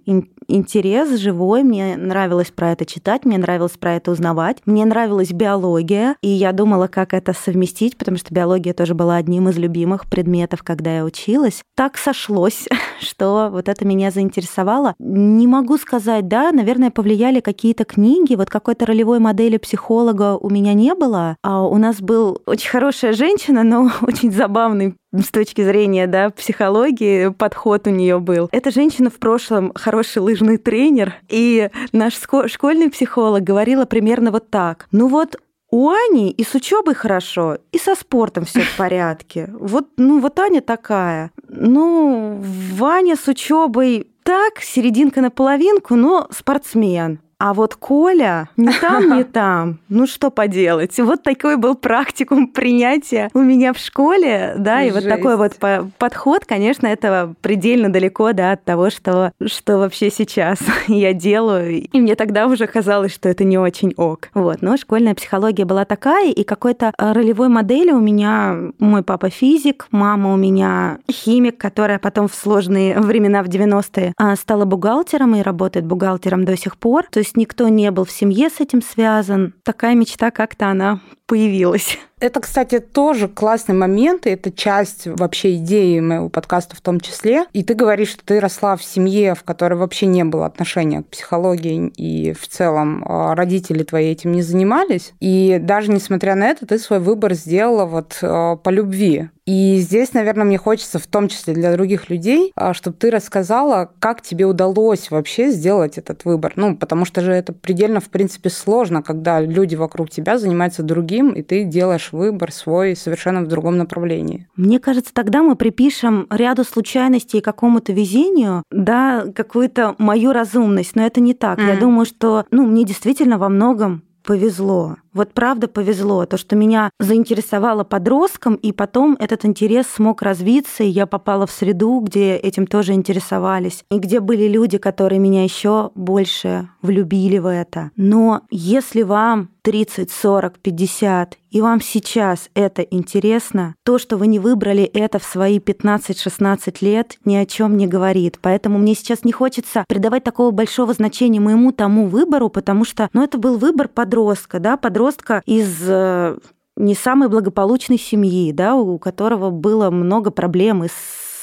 интерес 0.48 1.18
живой, 1.18 1.62
мне 1.62 1.96
нравилось 1.96 2.50
про 2.50 2.72
это 2.72 2.84
читать, 2.84 3.24
мне 3.24 3.38
нравилось 3.38 3.72
про 3.78 3.94
это 3.94 4.10
узнавать, 4.10 4.58
мне 4.66 4.84
нравилась 4.84 5.32
биология, 5.32 6.16
и 6.22 6.28
я 6.28 6.52
думала, 6.52 6.86
как 6.86 7.14
это 7.14 7.32
совместить, 7.32 7.96
потому 7.96 8.16
что 8.16 8.34
биология 8.34 8.74
тоже 8.74 8.94
была 8.94 9.16
одним 9.16 9.48
из 9.48 9.58
любимых 9.58 10.08
предметов, 10.08 10.62
когда 10.62 10.96
я 10.96 11.04
училась. 11.04 11.62
Так 11.76 11.96
сошлось, 11.96 12.68
что 13.00 13.48
вот 13.50 13.68
это 13.68 13.84
меня 13.84 14.10
заинтересовало. 14.10 14.94
Не 14.98 15.46
могу 15.46 15.78
сказать, 15.78 16.28
да, 16.28 16.52
наверное, 16.52 16.90
повлияли 16.90 17.40
какие-то 17.40 17.84
книги, 17.84 18.34
вот 18.34 18.50
какой-то 18.50 18.86
ролевой 18.86 19.18
модели 19.18 19.56
психолога 19.56 20.36
у 20.36 20.50
меня 20.50 20.74
не 20.74 20.94
было, 20.94 21.36
а 21.42 21.66
у 21.66 21.76
нас 21.76 22.00
был 22.00 22.40
очень 22.46 22.70
хорошая 22.70 23.12
женщина, 23.12 23.62
но 23.62 23.90
очень 24.02 24.32
забавный 24.32 24.94
с 25.12 25.28
точки 25.30 25.62
зрения 25.62 26.06
да, 26.06 26.30
психологии 26.30 27.28
подход 27.28 27.86
у 27.86 27.90
нее 27.90 28.18
был. 28.18 28.48
Эта 28.50 28.70
женщина 28.70 29.10
в 29.10 29.18
прошлом 29.18 29.72
хороший 29.74 30.20
лыжный 30.32 30.56
тренер, 30.56 31.14
и 31.28 31.70
наш 31.92 32.14
школьный 32.46 32.90
психолог 32.90 33.42
говорила 33.42 33.84
примерно 33.84 34.30
вот 34.30 34.50
так. 34.50 34.88
Ну 34.90 35.08
вот 35.08 35.36
у 35.70 35.90
Ани 35.90 36.30
и 36.30 36.44
с 36.44 36.54
учебой 36.54 36.94
хорошо, 36.94 37.58
и 37.70 37.78
со 37.78 37.94
спортом 37.94 38.44
все 38.44 38.62
в 38.62 38.76
порядке. 38.76 39.50
Вот, 39.52 39.88
ну, 39.96 40.20
вот 40.20 40.38
Аня 40.38 40.60
такая. 40.60 41.30
Ну, 41.48 42.42
Ваня 42.74 43.16
с 43.16 43.28
учебой 43.28 44.08
так, 44.22 44.60
серединка 44.60 45.20
на 45.20 45.30
половинку, 45.30 45.96
но 45.96 46.28
спортсмен. 46.30 47.20
А 47.42 47.54
вот 47.54 47.74
Коля 47.74 48.48
не 48.56 48.72
там, 48.72 49.16
не 49.16 49.24
там. 49.24 49.80
Ну 49.88 50.06
что 50.06 50.30
поделать? 50.30 50.96
Вот 51.00 51.24
такой 51.24 51.56
был 51.56 51.74
практикум 51.74 52.46
принятия 52.46 53.30
у 53.34 53.40
меня 53.40 53.72
в 53.72 53.78
школе, 53.78 54.54
да, 54.56 54.82
и 54.82 54.92
Жесть. 54.92 55.06
вот 55.06 55.12
такой 55.12 55.36
вот 55.36 55.54
подход, 55.98 56.44
конечно, 56.46 56.86
это 56.86 57.34
предельно 57.40 57.92
далеко, 57.92 58.32
да, 58.32 58.52
от 58.52 58.62
того, 58.62 58.90
что, 58.90 59.32
что 59.44 59.78
вообще 59.78 60.08
сейчас 60.12 60.60
я 60.86 61.12
делаю. 61.12 61.88
И 61.88 62.00
мне 62.00 62.14
тогда 62.14 62.46
уже 62.46 62.68
казалось, 62.68 63.12
что 63.12 63.28
это 63.28 63.42
не 63.42 63.58
очень 63.58 63.92
ок. 63.96 64.28
Вот, 64.34 64.62
но 64.62 64.76
школьная 64.76 65.16
психология 65.16 65.64
была 65.64 65.84
такая, 65.84 66.30
и 66.30 66.44
какой-то 66.44 66.92
э, 66.96 67.12
ролевой 67.12 67.48
модели 67.48 67.90
у 67.90 67.98
меня 67.98 68.56
мой 68.78 69.02
папа 69.02 69.30
физик, 69.30 69.88
мама 69.90 70.32
у 70.32 70.36
меня 70.36 70.98
химик, 71.10 71.58
которая 71.58 71.98
потом 71.98 72.28
в 72.28 72.36
сложные 72.36 73.00
времена 73.00 73.42
в 73.42 73.48
90-е 73.48 74.12
а, 74.16 74.36
стала 74.36 74.64
бухгалтером 74.64 75.34
и 75.34 75.42
работает 75.42 75.86
бухгалтером 75.86 76.44
до 76.44 76.56
сих 76.56 76.76
пор. 76.76 77.06
То 77.10 77.18
есть 77.18 77.31
есть 77.32 77.36
никто 77.38 77.68
не 77.68 77.90
был 77.90 78.04
в 78.04 78.10
семье 78.10 78.50
с 78.50 78.60
этим 78.60 78.82
связан. 78.82 79.54
Такая 79.62 79.94
мечта 79.94 80.30
как-то 80.30 80.68
она 80.68 81.00
появилась. 81.26 81.98
Это, 82.22 82.38
кстати, 82.38 82.78
тоже 82.78 83.26
классный 83.26 83.74
момент, 83.74 84.26
и 84.28 84.30
это 84.30 84.52
часть 84.52 85.08
вообще 85.08 85.56
идеи 85.56 85.98
моего 85.98 86.28
подкаста 86.28 86.76
в 86.76 86.80
том 86.80 87.00
числе. 87.00 87.46
И 87.52 87.64
ты 87.64 87.74
говоришь, 87.74 88.10
что 88.10 88.24
ты 88.24 88.38
росла 88.38 88.76
в 88.76 88.84
семье, 88.84 89.34
в 89.34 89.42
которой 89.42 89.74
вообще 89.74 90.06
не 90.06 90.22
было 90.22 90.46
отношения 90.46 91.02
к 91.02 91.08
психологии, 91.08 91.88
и 91.96 92.32
в 92.32 92.46
целом 92.46 93.04
а, 93.04 93.34
родители 93.34 93.82
твои 93.82 94.12
этим 94.12 94.30
не 94.30 94.42
занимались. 94.42 95.14
И 95.18 95.58
даже 95.60 95.90
несмотря 95.90 96.36
на 96.36 96.44
это, 96.44 96.64
ты 96.64 96.78
свой 96.78 97.00
выбор 97.00 97.34
сделала 97.34 97.86
вот 97.86 98.16
а, 98.22 98.54
по 98.54 98.70
любви. 98.70 99.28
И 99.44 99.78
здесь, 99.78 100.14
наверное, 100.14 100.44
мне 100.44 100.56
хочется, 100.56 101.00
в 101.00 101.06
том 101.08 101.26
числе 101.26 101.52
для 101.54 101.72
других 101.72 102.08
людей, 102.08 102.52
а, 102.54 102.74
чтобы 102.74 102.96
ты 102.96 103.10
рассказала, 103.10 103.90
как 103.98 104.22
тебе 104.22 104.44
удалось 104.44 105.10
вообще 105.10 105.50
сделать 105.50 105.98
этот 105.98 106.24
выбор. 106.24 106.52
Ну, 106.54 106.76
потому 106.76 107.04
что 107.04 107.20
же 107.22 107.32
это 107.32 107.52
предельно, 107.52 107.98
в 107.98 108.08
принципе, 108.08 108.50
сложно, 108.50 109.02
когда 109.02 109.40
люди 109.40 109.74
вокруг 109.74 110.10
тебя 110.10 110.38
занимаются 110.38 110.84
другим, 110.84 111.32
и 111.32 111.42
ты 111.42 111.64
делаешь 111.64 112.11
выбор 112.12 112.52
свой 112.52 112.94
совершенно 112.94 113.42
в 113.42 113.48
другом 113.48 113.76
направлении. 113.78 114.48
Мне 114.56 114.78
кажется, 114.78 115.12
тогда 115.12 115.42
мы 115.42 115.56
припишем 115.56 116.26
ряду 116.30 116.64
случайностей 116.64 117.38
и 117.38 117.42
какому-то 117.42 117.92
везению, 117.92 118.62
да, 118.70 119.24
какую-то 119.34 119.94
мою 119.98 120.32
разумность, 120.32 120.94
но 120.94 121.04
это 121.04 121.20
не 121.20 121.34
так. 121.34 121.58
Mm. 121.58 121.66
Я 121.66 121.76
думаю, 121.80 122.06
что, 122.06 122.46
ну, 122.50 122.66
мне 122.66 122.84
действительно 122.84 123.38
во 123.38 123.48
многом 123.48 124.02
повезло. 124.22 124.96
Вот 125.14 125.32
правда 125.34 125.68
повезло, 125.68 126.24
то, 126.26 126.36
что 126.36 126.56
меня 126.56 126.90
заинтересовало 126.98 127.84
подростком, 127.84 128.54
и 128.54 128.72
потом 128.72 129.16
этот 129.18 129.44
интерес 129.44 129.86
смог 129.86 130.22
развиться, 130.22 130.84
и 130.84 130.88
я 130.88 131.06
попала 131.06 131.46
в 131.46 131.50
среду, 131.50 132.00
где 132.00 132.36
этим 132.36 132.66
тоже 132.66 132.92
интересовались, 132.92 133.84
и 133.90 133.98
где 133.98 134.20
были 134.20 134.48
люди, 134.48 134.78
которые 134.78 135.18
меня 135.18 135.44
еще 135.44 135.90
больше 135.94 136.68
влюбили 136.80 137.38
в 137.38 137.46
это. 137.46 137.90
Но 137.96 138.42
если 138.50 139.02
вам 139.02 139.50
30, 139.62 140.10
40, 140.10 140.58
50, 140.58 141.38
и 141.50 141.60
вам 141.60 141.80
сейчас 141.80 142.48
это 142.54 142.82
интересно, 142.82 143.76
то, 143.84 143.98
что 143.98 144.16
вы 144.16 144.26
не 144.26 144.38
выбрали 144.40 144.82
это 144.82 145.18
в 145.18 145.24
свои 145.24 145.58
15-16 145.58 146.78
лет, 146.80 147.18
ни 147.24 147.36
о 147.36 147.46
чем 147.46 147.76
не 147.76 147.86
говорит. 147.86 148.38
Поэтому 148.42 148.78
мне 148.78 148.94
сейчас 148.94 149.22
не 149.22 149.30
хочется 149.30 149.84
придавать 149.86 150.24
такого 150.24 150.50
большого 150.50 150.94
значения 150.94 151.38
моему 151.38 151.70
тому 151.70 152.06
выбору, 152.08 152.48
потому 152.48 152.84
что, 152.84 153.08
ну, 153.12 153.22
это 153.22 153.38
был 153.38 153.56
выбор 153.56 153.88
подростка, 153.88 154.58
да, 154.58 154.76
подростка 154.76 155.01
подростка 155.02 155.42
из 155.46 155.78
э, 155.88 156.36
не 156.76 156.94
самой 156.94 157.28
благополучной 157.28 157.98
семьи, 157.98 158.52
да, 158.52 158.76
у 158.76 158.98
которого 158.98 159.50
было 159.50 159.90
много 159.90 160.30
проблем 160.30 160.84
и 160.84 160.88
с 160.88 160.92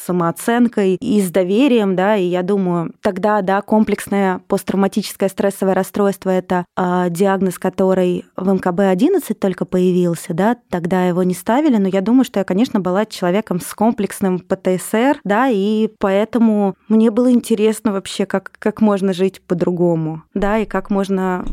самооценкой 0.09 0.95
и 0.99 1.21
с 1.21 1.29
доверием, 1.29 1.95
да, 1.95 2.15
и 2.15 2.25
я 2.25 2.41
думаю, 2.41 2.93
тогда, 3.01 3.43
да, 3.43 3.61
комплексное 3.61 4.41
посттравматическое 4.47 5.29
стрессовое 5.29 5.75
расстройство— 5.75 6.29
это 6.31 6.65
э, 6.75 7.07
диагноз, 7.11 7.59
который 7.59 8.25
в 8.35 8.49
МКБ-11 8.49 9.35
только 9.35 9.65
появился, 9.65 10.33
да, 10.33 10.57
тогда 10.69 11.05
его 11.05 11.21
не 11.21 11.35
ставили, 11.35 11.77
но 11.77 11.87
я 11.87 12.01
думаю, 12.01 12.23
что 12.23 12.39
я, 12.39 12.43
конечно, 12.43 12.79
была 12.79 13.05
человеком 13.05 13.61
с 13.61 13.71
комплексным 13.75 14.39
ПТСР, 14.39 15.19
да, 15.23 15.47
и 15.47 15.89
поэтому 15.99 16.73
мне 16.87 17.11
было 17.11 17.31
интересно 17.31 17.91
вообще, 17.91 18.25
как, 18.25 18.51
как 18.57 18.81
можно 18.81 19.13
жить 19.13 19.41
по-другому, 19.41 20.23
да, 20.33 20.57
и 20.57 20.65
как 20.65 20.89
можно 20.89 21.45